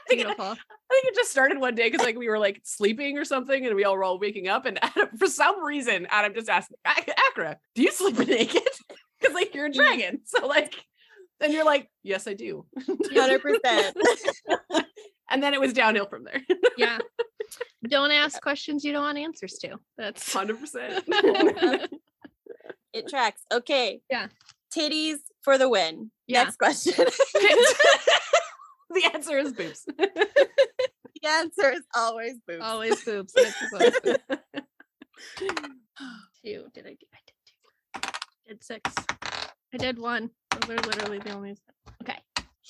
[0.08, 0.44] Beautiful.
[0.44, 3.64] I think it just started one day because like we were like sleeping or something,
[3.66, 6.70] and we all were all waking up, and Adam, for some reason, Adam just asked
[6.84, 8.62] "Ak- Akra, "Do you sleep naked?"
[9.28, 9.74] Because like you're a mm.
[9.74, 10.74] dragon, so like,
[11.40, 12.66] and you're like, "Yes, I do,"
[13.14, 13.96] Hundred percent.
[15.30, 16.42] and then it was downhill from there,
[16.76, 16.98] Yeah.
[17.88, 19.78] Don't ask questions you don't want answers to.
[19.96, 21.04] That's hundred percent.
[22.92, 23.42] It tracks.
[23.52, 24.02] Okay.
[24.10, 24.26] Yeah.
[24.76, 26.10] Titties for the win.
[26.26, 26.44] Yeah.
[26.44, 27.06] Next question.
[28.92, 29.84] The answer is boobs.
[29.86, 32.62] the answer is always boobs.
[32.62, 33.32] always boobs.
[33.72, 34.18] always boobs.
[35.38, 36.66] Two.
[36.74, 36.90] Did I?
[36.90, 37.18] get- I
[38.52, 38.94] did six.
[39.72, 40.30] I did one.
[40.50, 41.56] Those are literally the only.
[42.02, 42.18] Okay.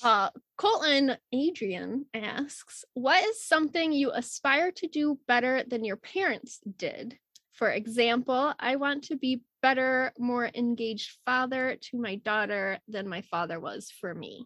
[0.01, 6.61] Uh, Colton Adrian asks, "What is something you aspire to do better than your parents
[6.77, 7.17] did?
[7.51, 13.21] For example, I want to be better, more engaged father to my daughter than my
[13.21, 14.45] father was for me."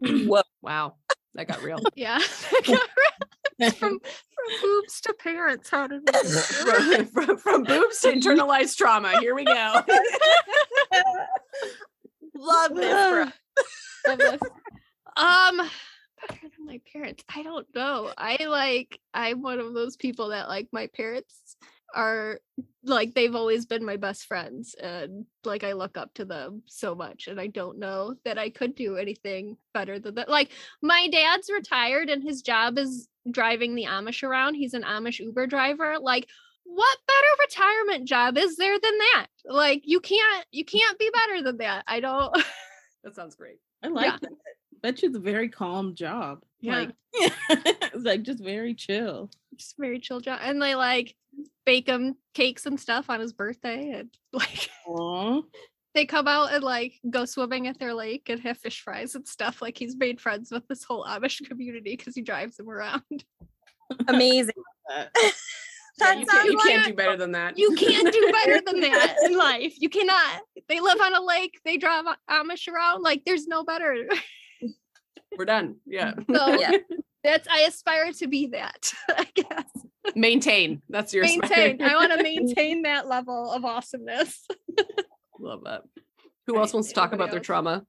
[0.00, 0.42] Whoa.
[0.62, 0.94] wow,
[1.34, 1.80] that got real.
[1.96, 2.20] Yeah.
[3.58, 5.68] from from boobs to parents.
[5.70, 7.04] How did we?
[7.12, 9.18] from, from, boobs to internalized trauma.
[9.20, 9.82] Here we go.
[12.36, 13.32] Love this.
[14.06, 14.40] Love this.
[15.16, 15.60] um
[16.28, 20.48] better than my parents i don't know i like i'm one of those people that
[20.48, 21.56] like my parents
[21.94, 22.40] are
[22.84, 26.94] like they've always been my best friends and like i look up to them so
[26.94, 30.50] much and i don't know that i could do anything better than that like
[30.82, 35.46] my dad's retired and his job is driving the amish around he's an amish uber
[35.46, 36.26] driver like
[36.64, 41.42] what better retirement job is there than that like you can't you can't be better
[41.42, 42.34] than that i don't
[43.04, 43.58] That sounds great.
[43.82, 44.18] I like Yeah.
[44.22, 44.30] that.
[44.82, 46.42] Bet you it's a very calm job.
[46.60, 46.78] Yeah.
[46.78, 49.30] Like, it's like just very chill.
[49.56, 50.40] just very chill job.
[50.42, 51.14] And they like
[51.64, 53.90] bake him cakes and stuff on his birthday.
[53.90, 55.42] And like Aw.
[55.94, 59.26] they come out and like go swimming at their lake and have fish fries and
[59.26, 59.62] stuff.
[59.62, 63.24] Like he's made friends with this whole Amish community because he drives them around.
[64.08, 64.54] Amazing.
[65.98, 67.58] That- Yeah, you can't, you like can't do better than that.
[67.58, 69.74] You can't do better than that in life.
[69.78, 70.42] You cannot.
[70.68, 71.58] They live on a lake.
[71.64, 73.02] They drive Amish around.
[73.02, 74.06] Like there's no better.
[75.38, 75.76] We're done.
[75.86, 76.14] Yeah.
[76.30, 76.72] So Yeah.
[77.24, 78.92] that's I aspire to be that.
[79.08, 79.64] I guess
[80.14, 80.82] Maintain.
[80.88, 81.80] That's your maintain.
[81.82, 84.46] I want to maintain that level of awesomeness.
[85.38, 85.82] Love that.
[86.46, 87.86] Who else wants to talk about anybody their trauma?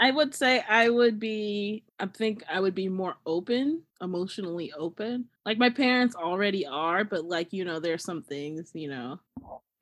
[0.00, 5.24] I would say I would be, I think I would be more open, emotionally open.
[5.44, 9.18] Like my parents already are, but like, you know, there's some things, you know,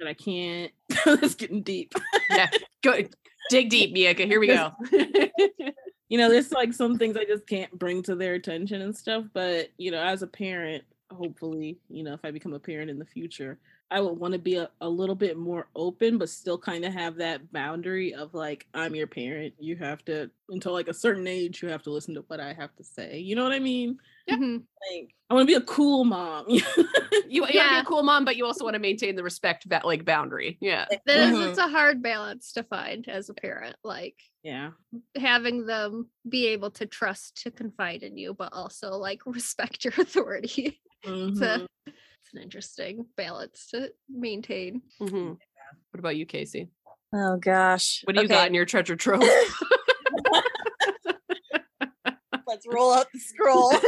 [0.00, 0.72] that I can't.
[1.06, 1.92] it's getting deep.
[2.30, 2.48] yeah.
[2.82, 2.94] Go
[3.50, 4.26] dig deep, Mieka.
[4.26, 4.72] Here we go.
[6.08, 9.24] You know, there's like some things I just can't bring to their attention and stuff.
[9.32, 12.98] But, you know, as a parent, hopefully, you know, if I become a parent in
[12.98, 13.58] the future,
[13.90, 16.92] I would want to be a, a little bit more open, but still kind of
[16.92, 19.54] have that boundary of like, I'm your parent.
[19.60, 22.52] You have to, until like a certain age, you have to listen to what I
[22.52, 23.18] have to say.
[23.18, 23.98] You know what I mean?
[24.28, 24.64] Mhm.
[24.90, 26.46] Like, I want to be a cool mom.
[26.48, 26.60] you,
[27.28, 29.68] you want to be a cool mom, but you also want to maintain the respect
[29.68, 30.58] that like boundary.
[30.60, 30.86] Yeah.
[31.06, 31.48] That is, Mhm.
[31.50, 33.76] it's a hard balance to find as a parent.
[33.84, 34.72] Like yeah.
[35.16, 39.94] having them be able to trust to confide in you, but also like respect your
[39.96, 40.80] authority.
[41.04, 41.66] it's, a, Mhm.
[42.26, 44.82] It's an interesting balance to maintain.
[45.00, 45.38] Mhm.
[45.90, 46.68] What about you, Casey?
[47.12, 48.02] Oh gosh.
[48.04, 49.22] What do you got in your treasure trove?
[52.46, 53.70] Let's roll out the scroll.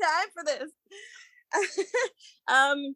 [0.00, 0.70] time for this.
[2.48, 2.94] um,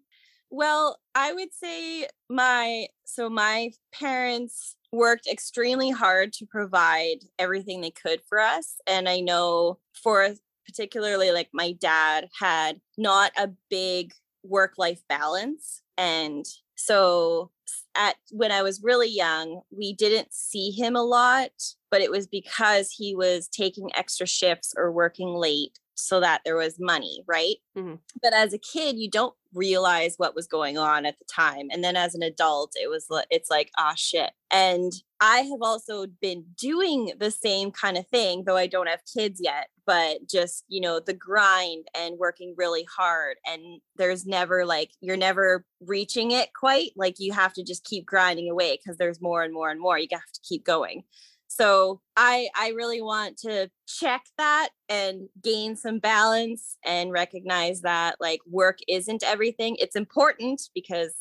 [0.50, 7.90] well, I would say my so my parents worked extremely hard to provide everything they
[7.90, 10.34] could for us, and I know for
[10.66, 14.12] particularly like my dad had not a big
[14.42, 16.44] work life balance and
[16.76, 17.50] so
[17.96, 21.50] at when I was really young, we didn't see him a lot,
[21.90, 26.56] but it was because he was taking extra shifts or working late so that there
[26.56, 27.56] was money, right?
[27.76, 27.98] Mhm.
[28.22, 31.68] But as a kid, you don't realize what was going on at the time.
[31.70, 34.30] And then as an adult, it was it's like, ah shit.
[34.50, 39.00] And I have also been doing the same kind of thing, though I don't have
[39.12, 43.36] kids yet, but just, you know, the grind and working really hard.
[43.46, 46.90] And there's never like, you're never reaching it quite.
[46.96, 49.98] Like you have to just keep grinding away because there's more and more and more.
[49.98, 51.04] You have to keep going.
[51.48, 58.16] So I I really want to check that and gain some balance and recognize that
[58.20, 59.76] like work isn't everything.
[59.78, 61.14] It's important because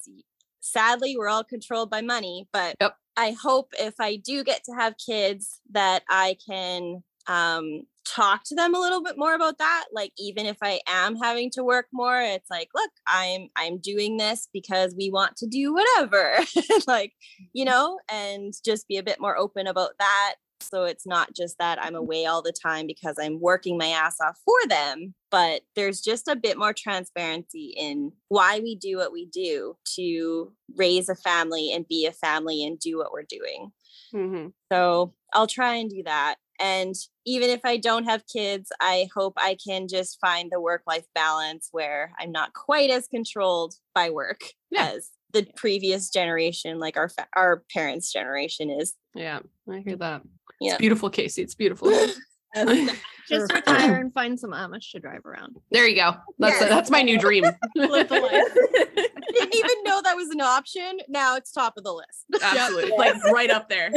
[0.60, 2.97] sadly we're all controlled by money, but Yep.
[3.18, 8.56] I hope if I do get to have kids that I can um talk to
[8.56, 11.88] them a little bit more about that like even if i am having to work
[11.91, 16.38] more it's like look i'm i'm doing this because we want to do whatever
[16.88, 17.14] like
[17.53, 21.57] you know and just be a bit more open about that so it's not just
[21.57, 25.61] that i'm away all the time because i'm working my ass off for them but
[25.76, 31.10] there's just a bit more transparency in why we do what we do to raise
[31.10, 33.72] a family and be a family and do what we're doing
[34.14, 34.53] Mhm.
[34.72, 36.36] so I'll try and do that.
[36.60, 36.95] And
[37.26, 41.06] even if I don't have kids, I hope I can just find the work life
[41.14, 44.41] balance where I'm not quite as controlled by work
[44.72, 44.91] Yeah.
[44.95, 48.94] as the previous generation, like our fa- our parents' generation is.
[49.14, 50.22] Yeah, I hear that.
[50.61, 50.73] Yeah.
[50.73, 51.41] It's beautiful, Casey.
[51.41, 51.91] It's beautiful.
[53.27, 55.57] Just retire and find some uh, Amish to drive around.
[55.72, 56.14] there you go.
[56.40, 56.69] That's Yes.
[56.69, 57.44] that's my new dream.
[57.76, 58.32] Live the life.
[58.32, 60.99] I didn't even know that was an option.
[61.10, 62.41] Now it's top of the list.
[62.41, 63.91] Absolutely, like right up there.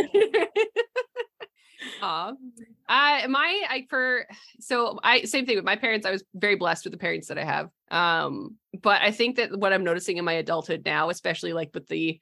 [2.02, 2.32] Aw.
[2.88, 4.26] I my I for
[4.60, 6.06] so I same thing with my parents.
[6.06, 7.70] I was very blessed with the parents that I have.
[7.90, 11.86] Um, but I think that what I'm noticing in my adulthood now, especially like with
[11.88, 12.20] the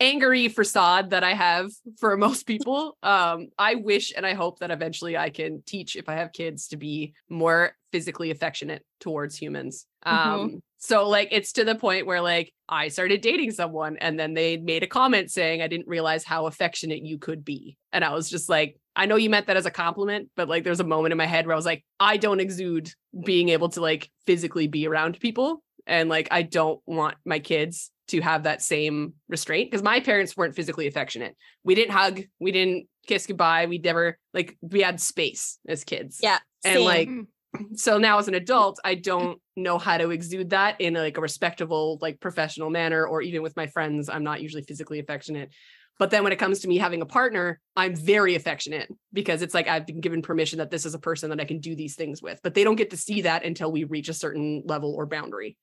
[0.00, 4.70] angry facade that I have for most people, um, I wish and I hope that
[4.70, 9.86] eventually I can teach if I have kids to be more physically affectionate towards humans.
[10.04, 14.32] Um, so like it's to the point where like I started dating someone and then
[14.32, 17.76] they made a comment saying I didn't realize how affectionate you could be.
[17.92, 20.64] And I was just like, I know you meant that as a compliment, but like
[20.64, 22.90] there's a moment in my head where I was like, I don't exude
[23.24, 25.62] being able to like physically be around people.
[25.86, 30.34] And like I don't want my kids to have that same restraint because my parents
[30.34, 31.36] weren't physically affectionate.
[31.62, 33.66] We didn't hug, we didn't kiss goodbye.
[33.66, 36.20] We never like we had space as kids.
[36.22, 36.38] Yeah.
[36.64, 36.84] And same.
[36.84, 37.26] like mm.
[37.74, 41.20] So now as an adult i don't know how to exude that in like a
[41.20, 45.50] respectable like professional manner or even with my friends i'm not usually physically affectionate
[45.98, 49.52] but then when it comes to me having a partner i'm very affectionate because it's
[49.54, 51.96] like i've been given permission that this is a person that i can do these
[51.96, 54.94] things with but they don't get to see that until we reach a certain level
[54.94, 55.56] or boundary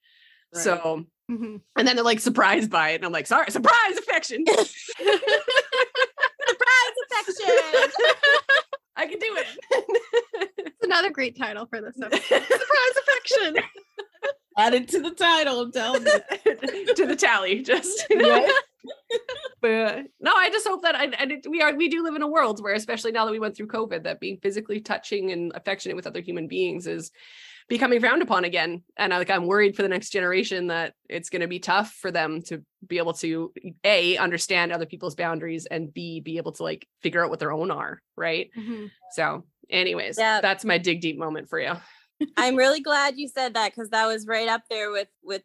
[0.53, 0.63] Right.
[0.63, 1.59] so Mhm.
[1.77, 4.67] and then they're like surprised by it and i'm like sorry surprise affection surprise
[7.11, 7.91] affection.
[8.97, 9.47] i can do it
[10.59, 12.21] It's another great title for this episode.
[12.43, 13.63] Surprise affection.
[14.59, 15.61] Add it to the title.
[15.61, 16.05] I'm telling
[16.45, 16.93] you.
[16.93, 18.47] to the tally just Yeah.
[19.61, 22.15] but uh, no i just hope that I, and it, we are we do live
[22.15, 25.31] in a world where especially now that we went through covid that being physically touching
[25.31, 27.11] and affectionate with other human beings is
[27.69, 31.29] becoming frowned upon again and I, like i'm worried for the next generation that it's
[31.29, 33.51] going to be tough for them to be able to
[33.83, 37.51] a understand other people's boundaries and b be able to like figure out what their
[37.51, 38.89] own are right Mhm.
[39.11, 40.39] so anyways Yeah.
[40.41, 41.73] that's my dig deep moment for you
[42.35, 45.43] I'm really glad you said that because that was right up there with with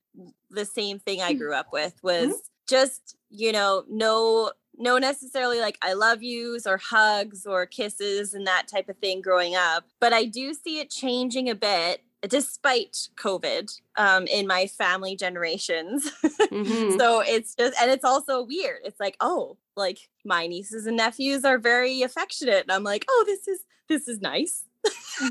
[0.49, 1.21] the same thing.
[1.21, 2.37] I grew up with was Mm-hmm.
[2.69, 8.47] just you know no no necessarily like I love yous or hugs or kisses and
[8.47, 13.09] that type of thing growing up, but I do see it changing a bit despite
[13.17, 16.11] COVID um, in my family generations.
[16.53, 16.99] Mhm.
[16.99, 18.81] so it's just and it's also weird.
[18.85, 23.25] It's like oh like my nieces and nephews are very affectionate, and I'm like oh
[23.27, 24.65] this is this is nice.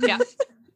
[0.03, 0.17] yeah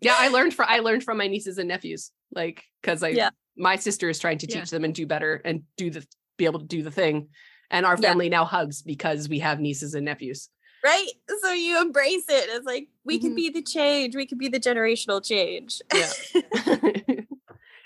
[0.02, 3.30] yeah i learned from i learned from my nieces and nephews like because i Yeah.
[3.56, 4.60] my sister is trying to Yeah.
[4.62, 6.06] teach them and do better and do the
[6.38, 7.30] be able to do the thing
[7.72, 8.10] and our Yeah.
[8.10, 10.50] family now hugs because we have nieces and nephews
[10.86, 11.07] right?
[11.41, 12.48] So you embrace it.
[12.49, 13.36] It's like we can Mhm.
[13.36, 14.16] be the change.
[14.16, 15.82] We can be the generational change.
[15.94, 16.12] yeah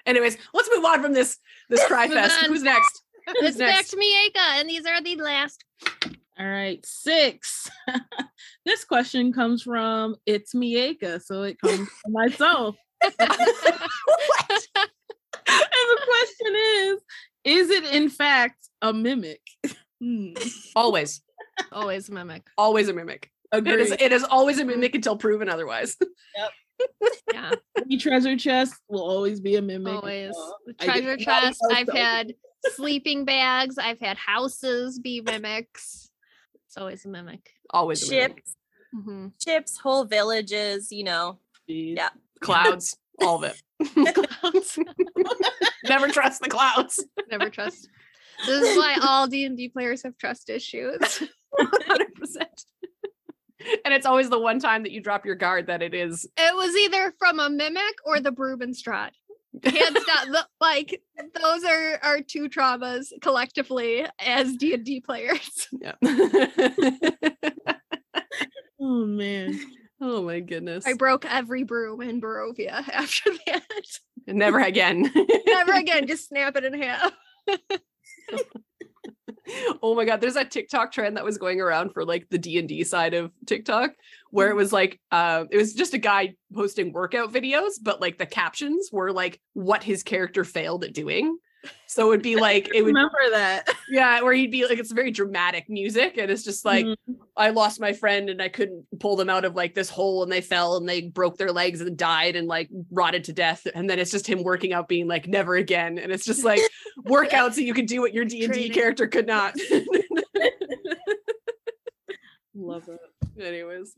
[0.05, 1.37] anyways let's move on from this
[1.69, 2.49] this cry fest on.
[2.49, 3.89] who's next It's back next?
[3.91, 5.63] to Mieka, and these are the last.
[6.39, 7.69] All right, six.
[8.65, 12.75] this question comes from It's Mieka, so it comes from myself.
[13.03, 14.67] what?
[14.75, 16.99] And the question is
[17.43, 19.41] Is it in fact a mimic?
[20.01, 20.31] Hmm.
[20.75, 21.21] always
[21.71, 22.43] Always a mimic.
[22.57, 24.01] always a mimic it is Agreed.
[24.05, 25.95] it is always a mimic until proven otherwise
[26.37, 26.51] Yep.
[27.33, 27.51] Yeah,
[27.87, 29.93] The treasure chest will always be a mimic.
[29.95, 30.33] always.
[30.65, 31.59] The treasure chest.
[31.71, 32.33] I've had
[32.71, 33.77] sleeping bags.
[33.77, 36.09] I've had houses be mimics.
[36.67, 37.51] It's always a mimic.
[37.71, 38.37] always a mimic.
[38.37, 38.55] Chips,
[38.93, 41.39] hmm chips, whole villages, you know.
[41.69, 41.97] Jeez.
[41.97, 42.09] Yeah.
[42.41, 44.79] clouds all of it clouds.
[45.85, 47.89] never trust the clouds Never trust.
[48.45, 51.23] This is why all D and D players have trust issues.
[51.57, 52.05] 100%
[53.85, 56.55] and it's always the one time that you drop your guard that it is It
[56.55, 59.11] was either from a mimic or the Brubenstrad.
[59.63, 59.75] Hands
[60.07, 61.01] down, the, like
[61.41, 65.67] those are our two traumas collectively as D and D players.
[65.81, 65.93] yeah
[68.81, 69.59] Oh man.
[69.99, 73.63] oh my goodness I broke every broom in Barovia after that.
[74.27, 75.11] never again
[75.47, 77.11] Never again, just snap it in half.
[79.81, 82.83] Oh my god, there's that TikTok trend that was going around for like the D&D
[82.83, 83.91] side of TikTok
[84.31, 88.17] where it was like uh it was just a guy posting workout videos but like
[88.17, 91.37] the captions were like what his character failed at doing.
[91.87, 93.67] So it would be like it would remember that.
[93.89, 96.95] yeah, where he'd be like it's very dramatic music and it's just like Mhm.
[97.35, 100.31] I lost my friend and I couldn't pull them out of like this hole and
[100.31, 103.89] they fell and they broke their legs and died and like rotted to death and
[103.89, 106.61] then it's just him working out being like never again and it's just like
[107.05, 108.71] workout so you can do what your D&D Training.
[108.71, 109.55] character could not.
[112.55, 112.99] Love it.
[113.41, 113.95] Anyways.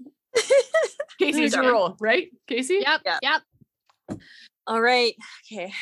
[1.20, 1.72] Casey's your Okay.
[1.72, 2.30] role, right?
[2.48, 2.80] Casey?
[2.82, 3.02] Yep.
[3.06, 3.20] Yeah.
[3.22, 4.20] Yep.
[4.68, 5.14] All right.
[5.52, 5.74] Okay.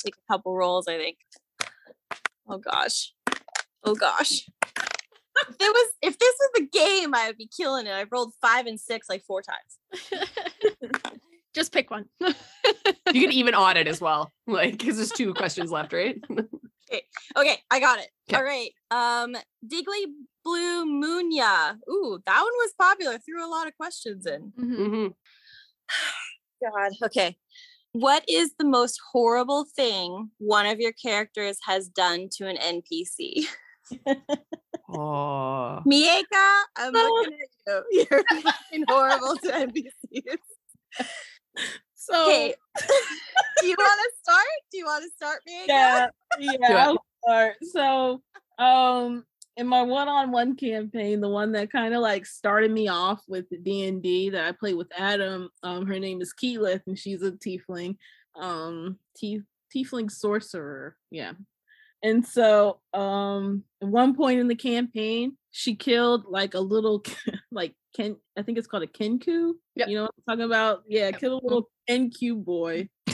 [0.00, 0.04] Okay.
[0.04, 1.18] Let's Take a couple rolls, I think.
[2.48, 3.12] Oh gosh.
[3.84, 4.46] Oh gosh.
[5.48, 7.92] If it was if this was a game, I would be killing it.
[7.92, 9.78] I've rolled five and six like four times.
[11.54, 12.06] Just pick one.
[13.14, 14.32] You can even audit as well.
[14.46, 16.20] Like, because there's two questions left, right?
[16.90, 17.02] Okay,
[17.36, 18.08] Okay, I got it.
[18.28, 18.36] 'Kay.
[18.36, 18.70] All right.
[18.90, 20.04] Um Diggly
[20.44, 21.76] Blue Moonya.
[21.90, 23.18] Ooh, that one was popular.
[23.18, 24.52] Threw a lot of questions in.
[24.58, 24.86] Mhm.
[24.86, 25.06] hmm
[26.62, 26.92] God.
[27.04, 27.36] Okay.
[27.92, 33.46] What is the most horrible thing one of your characters has done to an NPC?
[34.88, 35.82] Oh.
[35.86, 38.06] Mieka, I'm looking at you.
[38.10, 40.38] You're fucking horrible to NPCs.
[41.94, 42.54] So Okay.
[43.60, 44.46] Do you want to start?
[44.70, 45.68] Do you want to start, Mieka?
[45.68, 46.08] yeah,
[46.38, 46.76] yeah.
[46.86, 47.56] I'll start.
[47.62, 48.22] So,
[48.58, 49.24] um,
[49.58, 53.58] in my one-on-one campaign, the one that kind of like started me off with the
[53.58, 57.22] D and D that I played with Adam, um, her name is Keyleth, and she's
[57.22, 57.96] a tiefling,
[58.36, 59.42] um, tief-
[59.74, 60.96] tiefling sorcerer.
[61.10, 61.32] Yeah.
[62.04, 67.02] And so, um, at one point in the campaign, she killed like a little,
[67.50, 68.16] like Ken.
[68.36, 69.54] I think it's called a Kenku.
[69.74, 69.88] Yep.
[69.88, 70.84] You know what I'm talking about?
[70.86, 72.88] Yeah, killed a little Kenku boy.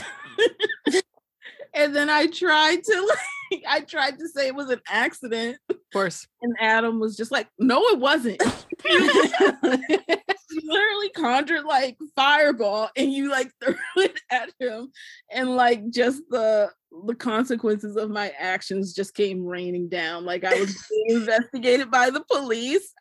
[1.73, 3.17] and then I tried to like,
[3.67, 6.27] I tried to say it was an accident, Of course.
[6.41, 8.41] and Adam was just like, "No, it wasn't."
[8.85, 14.91] you literally conjured like fireball, and you like threw it at him,
[15.31, 16.71] and like just the
[17.05, 20.25] the consequences of my actions just came raining down.
[20.25, 22.93] Like I was being investigated by the police.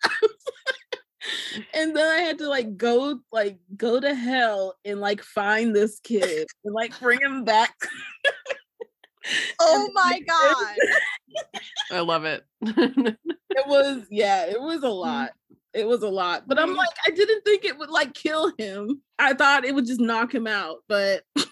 [1.73, 6.01] and then I had to like go like go to hell and like find this
[6.01, 7.75] kid and like bring him back.
[9.61, 10.77] Oh my god.
[11.91, 12.45] I love it.
[12.63, 15.01] it was yeah, it was a mm.
[15.01, 15.31] lot.
[15.73, 16.47] It was a lot.
[16.47, 16.77] But I'm mm.
[16.77, 19.03] like, I didn't think it would like kill him.
[19.19, 21.25] I thought it would just knock him out, but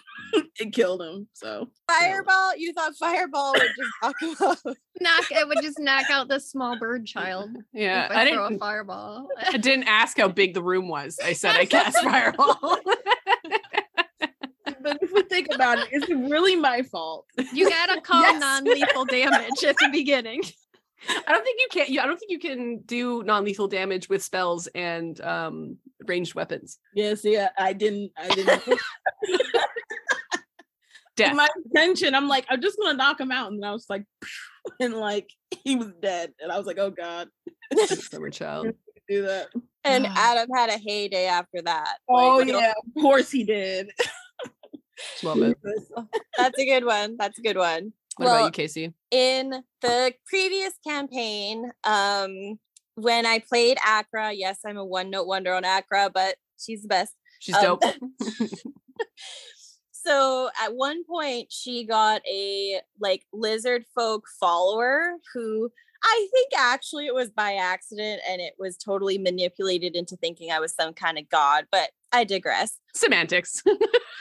[0.59, 1.27] it killed him.
[1.33, 2.55] So Fireball?
[2.55, 4.77] You thought fireball would just knock him out.
[5.01, 5.31] Knock.
[5.31, 7.49] It would just knock out the small bird child.
[7.73, 8.05] yeah.
[8.05, 9.27] if I I throw a didn't fireball.
[9.51, 11.19] I didn't ask how big the room was.
[11.23, 12.79] I said I cast fireball.
[14.83, 17.25] But if we think about it, it's really my fault.
[17.53, 18.39] You gotta call Yes.
[18.39, 20.41] non-lethal damage at the beginning.
[21.09, 21.85] I don't think you can.
[21.89, 25.77] Yeah, I don't think you can do non-lethal damage with spells and um,
[26.07, 26.79] ranged weapons.
[26.95, 28.63] Yes, yeah, I didn't I didn't
[31.15, 31.35] Death.
[31.35, 32.15] my intention.
[32.15, 33.51] I'm like, I'm just gonna knock him out.
[33.51, 34.03] And I was like,
[34.79, 35.29] and like
[35.63, 36.33] he was dead.
[36.39, 37.27] And I was like, oh God,
[37.85, 38.69] Summer child.
[39.07, 39.47] do that.
[39.83, 41.97] And Adam had a heyday after that.
[42.09, 43.91] Oh Like, yeah, of course he did.
[45.23, 45.57] Love it.
[46.37, 47.17] That's a good one.
[47.17, 47.93] That's a good one.
[48.17, 48.93] What Well, about you, Casey?
[49.11, 52.59] in the previous campaign, um,
[52.95, 56.87] when I played Akra, yes, I'm a one note wonder on Akra, but she's the
[56.87, 57.13] best.
[57.39, 57.83] She's um, dope.
[60.05, 65.69] So at one point, she got a like lizard folk follower who
[66.03, 70.59] I think actually it was by accident and it was totally manipulated into thinking I
[70.59, 72.77] was some kind of god, but I digress.
[72.93, 73.61] Semantics.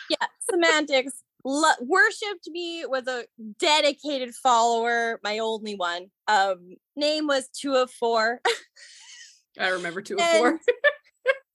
[0.08, 1.22] yeah, semantics.
[1.44, 3.24] Lo- worshipped me was a
[3.58, 6.06] dedicated follower, my only one.
[6.28, 8.40] Um, name was two of four.
[9.58, 10.48] I remember two of four.
[10.48, 10.60] And-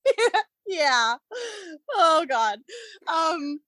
[0.67, 1.15] yeah.
[1.95, 2.59] Oh God.
[3.07, 3.59] Um,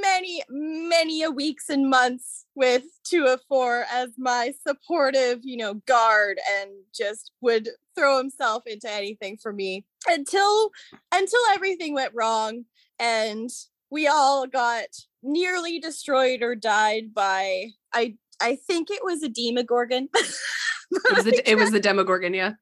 [0.00, 5.74] many, many a weeks and months with two of four as my supportive, you know,
[5.86, 10.70] guard, and just would throw himself into anything for me until
[11.12, 12.64] until everything went wrong
[12.98, 13.50] and
[13.90, 14.86] we all got
[15.22, 20.08] nearly destroyed or died by I I think it was a demogorgon.
[20.14, 22.52] It was the it was the Demogorgon, yeah.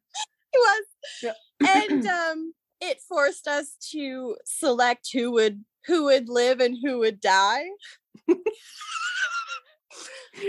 [0.53, 0.85] it was.
[1.23, 1.89] Yeah.
[1.89, 7.21] and um it forced us to select who would who would live and who would
[7.21, 7.65] die.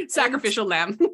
[0.07, 0.97] Sacrificial lamb.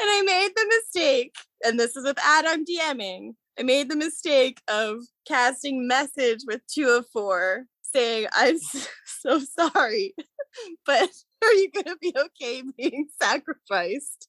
[0.00, 1.34] And I made the mistake,
[1.64, 3.34] and this is with Adam DMing.
[3.58, 8.58] I made the mistake of casting message with two of four saying, I'm
[9.06, 10.14] so sorry,
[10.86, 11.10] but
[11.42, 14.28] Are you gonna be okay being sacrificed?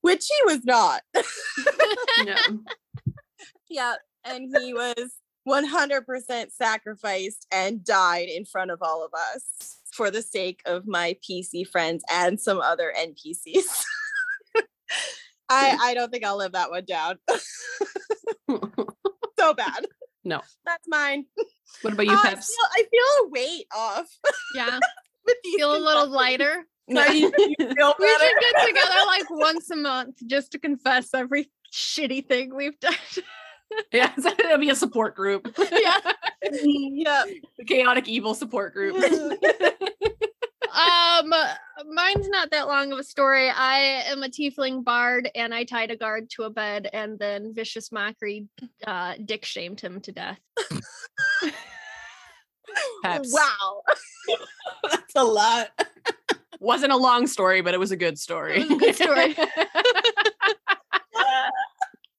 [0.00, 1.02] Which he was not.
[2.24, 2.60] No.
[3.68, 5.12] yeah, and he was
[5.48, 11.16] 100% sacrificed and died in front of all of us for the sake of my
[11.28, 13.84] PC friends and some other NPCs.
[15.48, 17.16] I I don't think I'll live that one down.
[19.38, 19.86] so bad.
[20.24, 20.40] No.
[20.66, 21.24] That's mine.
[21.82, 22.46] What about you, Oh, I, Peps?
[22.54, 24.06] feel, I feel a weight off
[24.54, 24.78] Yeah.
[25.56, 26.64] Feel a little lighter.
[26.88, 31.12] No, you, you feel We should get together like once a month just to confess
[31.12, 32.94] every shitty thing we've done.
[33.92, 35.54] Yeah, so it'll be a support group.
[35.58, 35.98] yeah.
[36.52, 37.24] yeah.
[37.58, 38.96] the chaotic evil support group.
[40.68, 41.32] Um,
[41.88, 43.50] mine's not that long of a story.
[43.50, 47.52] I am a tiefling bard, and I tied a guard to a bed, and then
[47.52, 48.46] vicious mockery,
[48.86, 50.38] uh, dick shamed him to death.
[53.02, 53.82] Wow.
[54.84, 55.70] That's a lot.
[56.60, 58.60] Wasn't a long story, but it was a good story.
[58.60, 59.36] It was a good story.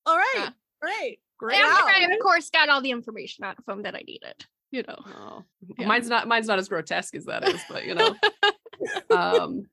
[0.06, 0.36] All right.
[0.36, 0.50] Yeah.
[0.82, 1.20] Great.
[1.40, 1.60] Great.
[1.60, 4.36] After I, of course, got all the information out of him that I needed.
[4.72, 4.98] You know.
[5.08, 5.44] Oh,
[5.80, 5.88] Yeah.
[5.88, 8.14] Mine's not mine's not as grotesque as that is, but you know.
[9.10, 9.64] um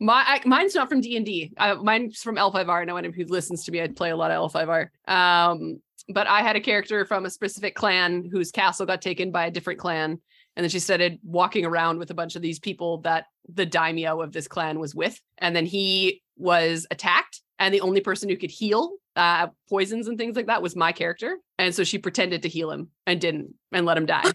[0.00, 1.52] my I, mine's not from D and D.
[1.82, 2.86] Mine's from L5R.
[2.86, 4.88] No one who listens to me, I play a lot of L5R.
[5.06, 9.46] Um, but I had a character from a specific clan whose castle got taken by
[9.46, 10.18] a different clan,
[10.60, 14.20] and then she started walking around with a bunch of these people that the daimyo
[14.20, 18.36] of this clan was with, and then he was attacked, and the only person who
[18.36, 22.42] could heal uh, poisons and things like that was my character, and so she pretended
[22.42, 24.30] to heal him and didn't, and let him die.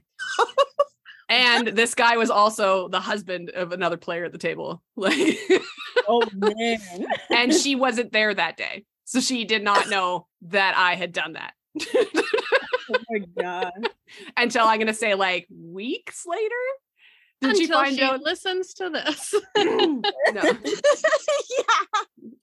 [1.30, 4.82] and this guy was also the husband of another player at the table.
[4.96, 5.38] Like
[6.08, 6.80] Oh man.
[7.30, 8.84] and she wasn't there that day.
[9.04, 11.54] So she did not know that i had done that
[12.94, 13.72] Oh my god.
[14.38, 16.56] until i'm gonna say like weeks later
[17.42, 19.34] did she Until find she out listens to this.
[19.58, 20.02] no
[20.34, 21.64] yeah.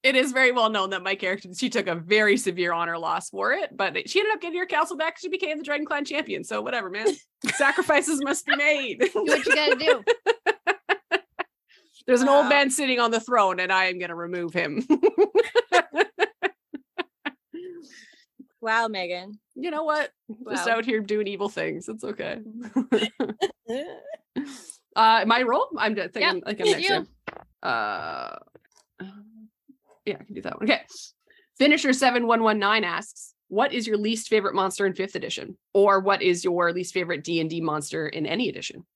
[0.02, 3.30] it is very well known that my character she took a very severe honor loss
[3.30, 6.04] for it but she ended up getting her castle back she became the dragon clan
[6.04, 7.06] champion so whatever man
[7.54, 10.04] sacrifices must be made Do what you gotta do.
[12.06, 14.86] there's an old man sitting on the throne and i am gonna remove him
[18.62, 19.40] Wow, Megan.
[19.56, 20.10] you know what?
[20.48, 21.88] Just out here doing evil things.
[21.88, 22.38] It's okay.
[24.96, 25.66] uh, my role.
[25.76, 26.42] I'm just thinking.
[26.46, 26.88] like I'm next.
[26.88, 27.06] you.
[27.62, 27.68] yeah.
[27.68, 28.38] Uh,
[30.06, 30.70] yeah, I can do that one.
[30.70, 30.82] Okay.
[31.58, 35.58] Finisher seven one one nine asks, "What is your least favorite monster in fifth edition,
[35.74, 38.86] or what is your least favorite D and D monster in any edition?"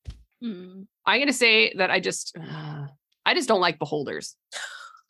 [0.40, 0.82] Hmm.
[1.04, 4.36] I'm gonna say that I just, I just don't like beholders.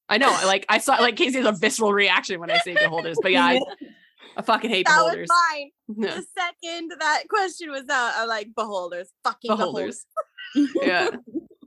[0.08, 3.18] I know, like I saw, like Casey has a visceral reaction when I say beholders,
[3.20, 3.60] but yeah, I,
[4.36, 5.28] I fucking hate That was beholders.
[5.52, 5.70] mine.
[5.96, 6.14] Yeah.
[6.16, 9.08] The second that question was out, I'm like, beholders.
[9.24, 10.04] Fucking beholders.
[10.54, 10.76] beholders.
[10.82, 11.10] yeah.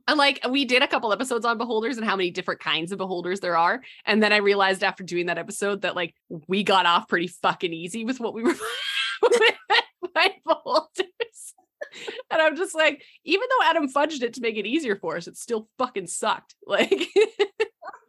[0.09, 2.97] And like we did a couple episodes on beholders and how many different kinds of
[2.97, 3.83] beholders there are.
[4.05, 6.15] And then I realized after doing that episode that like
[6.47, 8.55] we got off pretty fucking easy with what we were
[9.21, 9.41] with
[10.15, 11.53] my beholders.
[12.31, 15.27] And I'm just like, even though Adam fudged it to make it easier for us,
[15.27, 16.55] it still fucking sucked.
[16.65, 17.07] Like,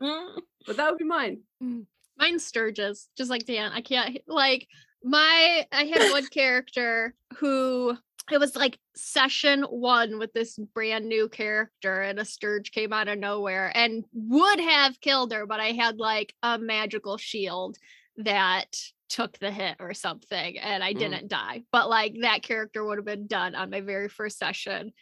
[0.03, 0.41] mm.
[0.67, 1.41] but that would be mine.
[1.63, 1.85] Mm.
[2.21, 3.73] Mine's Sturges, just like Dan.
[3.73, 4.69] I can't like
[5.03, 7.97] my I had one character who
[8.31, 13.09] it was like session one with this brand new character and a Sturge came out
[13.09, 17.77] of nowhere and would have killed her, but I had like a magical shield
[18.19, 18.77] that
[19.09, 20.99] took the hit or something and I Mm.
[20.99, 21.65] didn't die.
[21.73, 24.93] But like that character would have been done on my very first session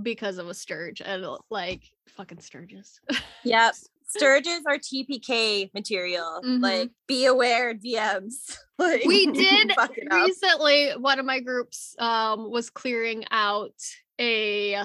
[0.00, 1.82] because of a Sturge and like
[2.16, 3.00] fucking Sturges.
[3.42, 3.74] Yep.
[4.08, 6.40] Sturges are TPK material.
[6.44, 6.62] Mhm.
[6.62, 8.56] Like, be aware, DMs.
[8.78, 10.26] Like, We did fuck it up.
[10.26, 13.72] recently one of my groups um was clearing out
[14.20, 14.76] a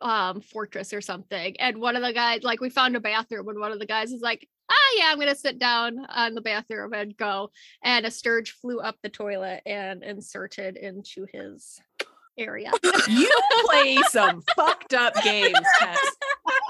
[0.00, 3.58] um fortress or something and one of the guys like we found a bathroom and
[3.60, 6.92] one of the guys is like ah yeah i'm gonna sit down on the bathroom
[6.94, 7.50] and go
[7.82, 11.78] and a sturge flew up the toilet and inserted into his
[12.38, 12.70] area
[13.08, 13.30] You
[13.64, 15.98] play some fucked up games, Tess.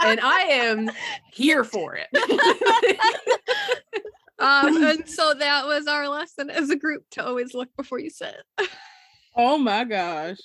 [0.05, 0.91] And I am
[1.33, 2.09] here for it.
[4.39, 8.11] um and so that was our lesson as a group to always look before you
[8.11, 8.37] sit
[9.39, 10.39] Oh my gosh.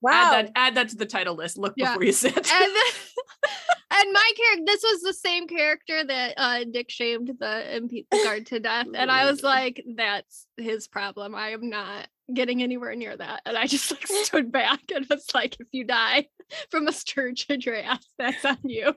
[0.00, 0.12] Wow.
[0.12, 1.56] Add that add that to the title list.
[1.58, 1.90] Look Yeah.
[1.92, 2.36] before you sit.
[2.36, 2.52] and then,
[4.00, 8.20] and my character this was the same character that uh Dick shamed the MP the
[8.24, 12.94] guard to death and I was like that's his problem I am not getting anywhere
[12.94, 16.28] near that and I just like stood back and was like if you die
[16.70, 18.94] from a sturgeon your ass that's on you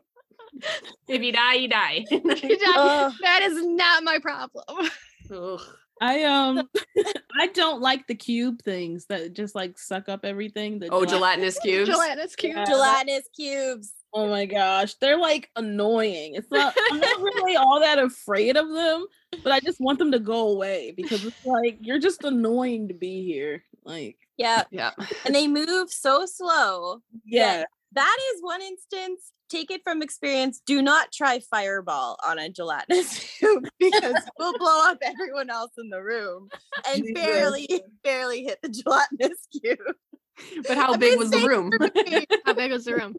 [1.07, 2.05] if you die, you die.
[2.09, 2.19] You
[2.59, 3.13] die- Ugh.
[3.21, 4.65] that is not my problem
[5.33, 5.61] Ugh.
[6.01, 6.67] I um
[7.39, 10.79] I don't like the cube things that just like suck up everything.
[10.79, 11.09] The Oh, gelatin-
[11.45, 11.89] gelatinous cubes.
[11.89, 12.65] gelatinous cube Yeah.
[12.65, 13.93] Gelatinous cubes.
[14.13, 16.35] Oh my gosh, they're like annoying.
[16.35, 16.75] It's not.
[16.91, 19.05] I'm not really all that afraid of them,
[19.43, 22.93] but I just want them to go away because it's like you're just annoying to
[22.93, 23.63] be here.
[23.83, 24.63] Like, Yeah.
[24.71, 24.91] Yeah.
[25.25, 27.01] And they move so slow.
[27.25, 27.63] yeah,
[27.93, 29.31] That is one instance.
[29.49, 30.61] Take it from experience.
[30.65, 35.89] Do not try fireball on a gelatinous cube because we'll blow up everyone else in
[35.89, 36.47] the room
[36.87, 37.13] and Jesus.
[37.13, 37.67] barely,
[38.03, 39.79] barely hit the gelatinous cube.
[40.67, 41.71] But how big was the room?
[42.45, 43.15] How big was the room?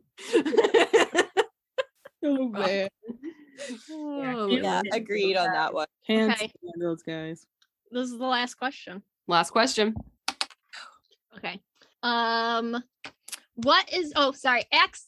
[2.24, 2.90] so bad.
[3.90, 5.86] Oh, Yeah, agreed on that one.
[6.06, 6.48] Can't Okay.
[6.48, 7.46] stand those guys.
[7.90, 9.02] This is the last question.
[9.28, 9.94] Last question.
[11.36, 11.60] Okay.
[12.02, 12.82] Um,
[13.54, 14.12] what is?
[14.16, 14.64] Oh, sorry.
[14.72, 15.06] X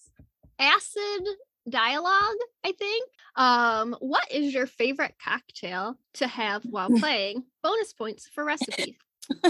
[0.59, 1.27] acid
[1.69, 2.37] dialogue.
[2.65, 3.09] I think.
[3.37, 7.45] Um, what is your favorite cocktail to have while playing?
[7.62, 8.97] Bonus points for recipe.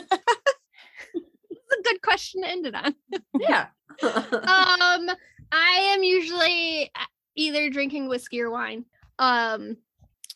[1.76, 2.94] It's a good question to end it on.
[3.40, 3.66] Yeah.
[4.02, 5.10] um
[5.52, 6.90] i am usually
[7.36, 8.84] either drinking whiskey or wine
[9.18, 9.76] um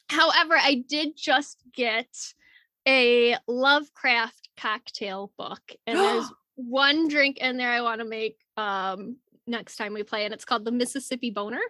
[0.09, 2.09] however i did just get
[2.87, 9.17] a lovecraft cocktail book and there's one drink in there i want to make um
[9.47, 11.61] next time we play and it's called the mississippi boner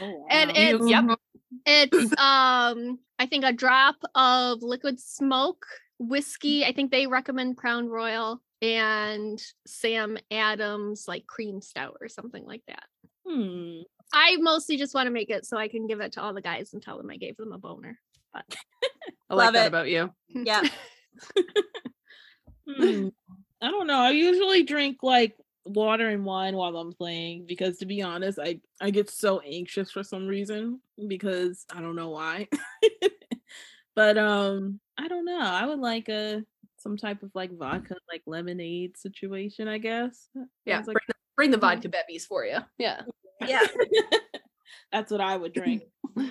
[0.00, 0.54] Oh, and wow.
[0.56, 1.18] it's yep.
[1.66, 5.66] it's um i think a drop of liquid smoke
[5.98, 12.44] whiskey i think they recommend crown royal and sam adams like cream stout or something
[12.44, 12.84] like that
[13.26, 13.80] Hmm.
[14.12, 16.40] I mostly just want to make it so i can give it to all the
[16.40, 17.98] guys and tell them i gave them a boner
[19.30, 19.68] I like Love that it.
[19.68, 20.10] about you.
[20.28, 20.62] Yeah.
[22.66, 23.08] Hmm.
[23.62, 23.98] I don't know.
[23.98, 28.60] I usually drink like water and wine while I'm playing because to be honest, I
[28.80, 32.48] I get so anxious for some reason because I don't know why.
[33.94, 35.40] but um I don't know.
[35.40, 36.42] I would like a
[36.78, 40.28] some type of like vodka like lemonade situation, I guess.
[40.64, 40.76] Yeah.
[40.76, 42.58] Sounds Bring the, bring the vodka bevvies for you.
[42.78, 43.02] Yeah.
[43.46, 43.66] Yeah.
[44.92, 45.82] That's what I would drink.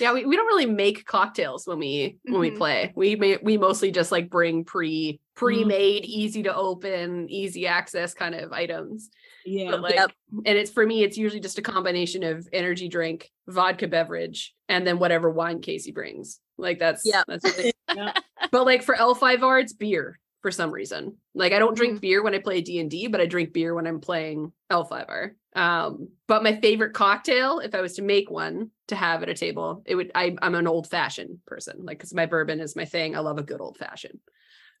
[0.00, 2.56] Yeah, we, we don't really make cocktails when we when we Mhm.
[2.56, 2.92] play.
[2.94, 8.34] We may, we mostly just like bring pre pre-made, easy to open, easy access kind
[8.34, 9.10] of items.
[9.44, 9.72] Yeah.
[9.72, 10.12] But like Yep.
[10.46, 14.86] and it's for me, it's usually just a combination of energy drink, vodka beverage, and
[14.86, 16.40] then whatever wine Casey brings.
[16.56, 17.24] Like that's Yep.
[17.28, 18.14] that's what they- Yeah.
[18.50, 21.18] but like for L5R, it's beer for some reason.
[21.34, 24.00] Like I don't drink beer when I play D&D, but I drink beer when I'm
[24.00, 25.32] playing L5R.
[25.54, 29.34] Um, but my favorite cocktail, if I was to make one to have at a
[29.34, 31.84] table, it would I I'm an old fashioned person.
[31.84, 33.14] Like cuz my bourbon is my thing.
[33.14, 34.18] I love a good old fashioned.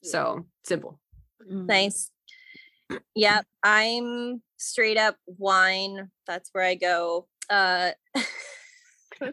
[0.02, 0.98] So, simple.
[1.48, 1.66] Mm.
[1.66, 2.10] Nice.
[3.14, 3.46] Yep.
[3.62, 6.10] I'm straight up wine.
[6.26, 7.28] That's where I go.
[7.50, 7.92] Uh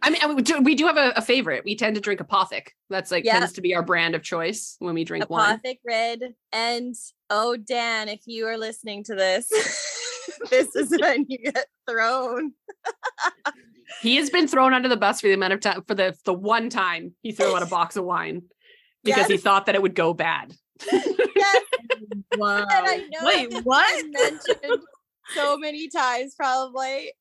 [0.04, 1.64] I mean, we do, have a, a favorite.
[1.66, 2.68] We tend to drink Apothic.
[2.92, 3.40] That's like Yeah.
[3.40, 5.58] tends to be our brand of choice when we drink wine.
[5.58, 6.36] Apothic Red.
[6.52, 6.96] And
[7.30, 9.50] oh Dan, if you are listening to this,
[10.50, 12.54] this is when you get thrown.
[14.02, 16.34] He has been thrown under the bus for the amount of time for the the
[16.34, 18.44] one time he threw out a box of wine
[19.04, 20.54] because he thought that it would go bad.
[20.92, 21.64] Yes.
[22.38, 22.66] Wow.
[22.72, 24.06] And I know Wait, what?
[24.08, 24.84] mentioned
[25.34, 27.12] so many times probably.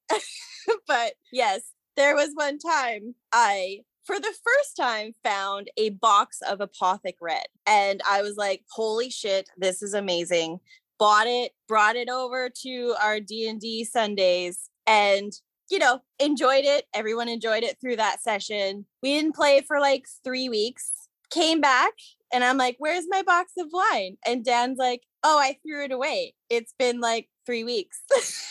[0.87, 1.63] but yes,
[1.97, 7.47] there was one time I for the first time found a box of Apothic Red
[7.67, 10.61] and I was like, "Holy shit, this is amazing."
[10.99, 15.33] Bought it, brought it over to our D&D Sundays and
[15.71, 16.87] you know, enjoyed it.
[16.95, 18.87] Everyone enjoyed it through that session.
[19.03, 20.91] We didn't play for like 3 weeks.
[21.31, 21.93] Came back
[22.33, 24.17] and I'm like, where's my box of wine?
[24.27, 26.33] And Dan's like, oh, I threw it away.
[26.49, 28.01] It's been like three weeks.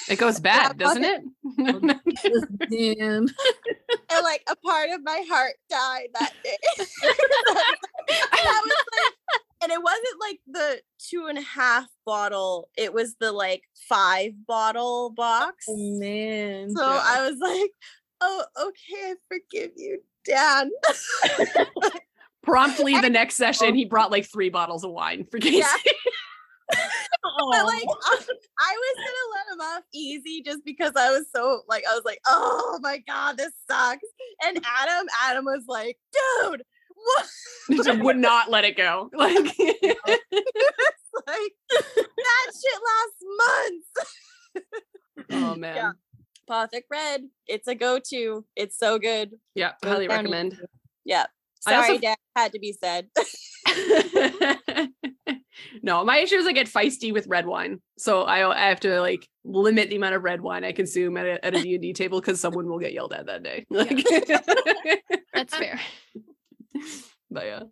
[0.08, 1.22] It goes bad, doesn't it?
[1.60, 1.80] Oh,
[2.70, 3.26] damn.
[4.12, 6.58] and like a part of my heart died that day.
[8.08, 13.16] That was like- and it wasn't like the two and a half bottle, it was
[13.20, 15.66] the like five bottle oh, box.
[15.68, 16.74] Oh, man.
[16.74, 17.72] So I was like,
[18.22, 20.72] oh, okay, I forgive you, Dan.
[22.44, 25.58] Promptly the next session, oh he brought like three bottles of wine for Casey.
[25.58, 25.74] Yeah.
[27.26, 28.26] Oh, But like I, um,
[28.60, 32.06] I was gonna let him off easy just because I was so like I was
[32.06, 34.08] like, oh my god, this sucks.
[34.46, 36.64] And Adam, Adam was like, dude,
[37.72, 39.10] just would not let it go.
[39.18, 39.36] Like
[41.28, 43.90] like that shit lasts months.
[45.32, 45.76] oh man.
[45.76, 45.92] Yeah.
[46.50, 48.46] Pothic Red, it's a go-to.
[48.56, 49.32] It's so good.
[49.54, 50.54] Yeah, Goes highly recommend.
[50.54, 50.62] easy.
[51.04, 51.26] Yeah.
[51.66, 53.10] I also Sorry, f- Dad, had to be said.
[55.84, 59.02] no, my issue is I get feisty with red wine, so I, I have to
[59.02, 61.82] like limit the amount of red wine I consume at a at a D and
[61.82, 63.66] D table because someone will get yelled at that day.
[63.70, 64.06] Like,
[65.34, 65.80] That's fair.
[67.32, 67.64] but yeah.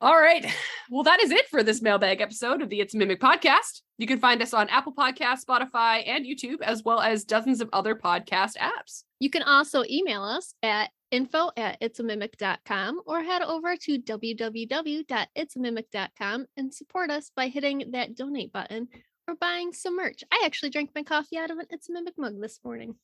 [0.00, 0.44] All right.
[0.90, 3.80] Well, that is it for this mailbag episode of the It's Mimic podcast.
[3.96, 7.70] You can find us on Apple Podcasts, Spotify, and YouTube, as well as dozens of
[7.72, 9.04] other podcast apps.
[9.20, 16.74] You can also email us at info at itsamimic.com or head over to www.itsamimic.com and
[16.74, 18.88] support us by hitting that donate button
[19.26, 20.22] or buying some merch.
[20.30, 22.96] I actually drank my coffee out of an It's Mimic mug this morning.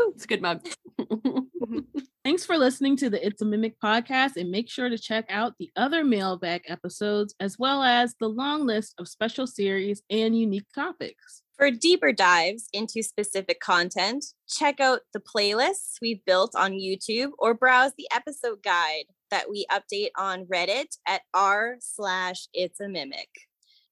[0.00, 0.66] Ooh, it's a good mug.
[1.68, 2.00] Mm-hmm.
[2.24, 5.54] Thanks for listening to the It's a Mimic podcast and make sure to check out
[5.58, 10.66] the other mailbag episodes as well as the long list of special series and unique
[10.74, 11.42] topics.
[11.56, 17.54] For deeper dives into specific content, check out the playlists we've built on YouTube or
[17.54, 23.28] browse the episode guide that we update on Reddit at r slash it's a mimic.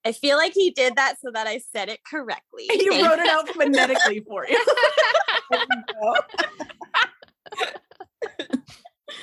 [0.05, 2.69] I feel like he did that so that I said it correctly.
[2.71, 4.65] He wrote it out phonetically for you.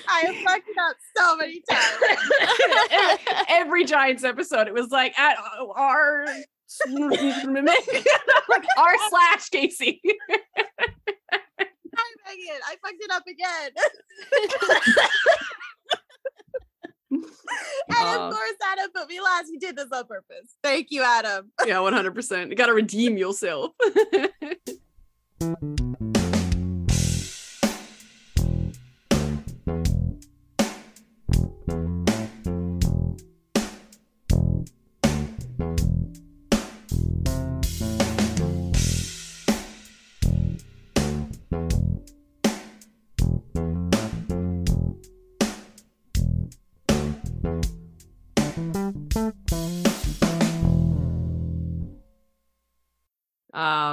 [0.07, 3.19] I have fucked it up so many times.
[3.49, 5.37] Every Giants episode, it was like at
[5.75, 6.25] our
[8.49, 10.01] like r slash Casey.
[11.95, 12.59] Hi, Megan.
[12.65, 13.71] I fucked it up again.
[17.11, 17.25] and
[17.91, 19.47] Uh, of course, Adam put me last.
[19.51, 20.55] He did this on purpose.
[20.63, 21.51] Thank you, Adam.
[21.65, 22.49] yeah, one hundred percent.
[22.49, 23.71] You got to redeem yourself.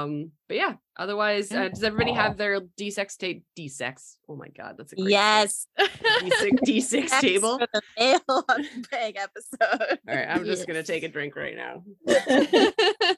[0.01, 3.43] Um, but yeah, otherwise, uh, does everybody have their D6 tape?
[3.57, 4.15] D6.
[4.29, 5.67] Oh my god, that's a great Yes.
[5.79, 7.59] D6, D6 table.
[7.59, 8.19] for the mail
[8.49, 9.99] on bag episode.
[10.07, 11.83] All right, I'm just gonna take a drink right now.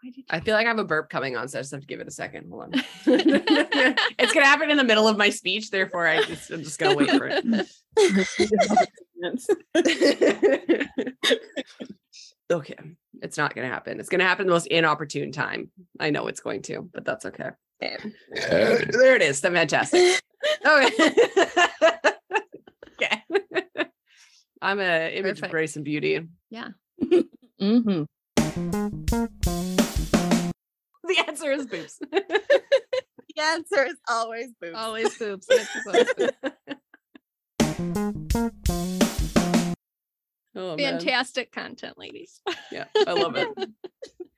[0.00, 1.80] Why did I feel like I have a burp coming on, so I just have
[1.80, 2.50] to give it a second.
[2.50, 2.84] Hold on.
[3.06, 6.96] it's gonna happen in the middle of my speech, therefore I just, I'm just gonna
[6.96, 7.66] wait for it.
[12.50, 12.76] Okay,
[13.22, 14.00] it's not gonna happen.
[14.00, 15.70] It's gonna happen the most inopportune time.
[16.00, 17.50] I know it's going to, but that's okay.
[17.82, 17.96] Okay.
[18.90, 19.40] there it is.
[19.40, 20.20] The Fantastic.
[20.64, 20.90] Okay.
[22.92, 23.22] okay.
[24.62, 26.20] I'm a image of grace and beauty.
[26.48, 26.68] Yeah.
[27.02, 28.04] mm-hmm.
[31.04, 31.98] The answer is boobs.
[31.98, 34.76] The answer is always boobs.
[34.76, 35.48] always boobs.
[35.86, 36.32] Always boobs.
[40.54, 41.64] Oh, fantastic man.
[41.66, 42.40] content, ladies.
[42.70, 43.48] Yeah, I love it.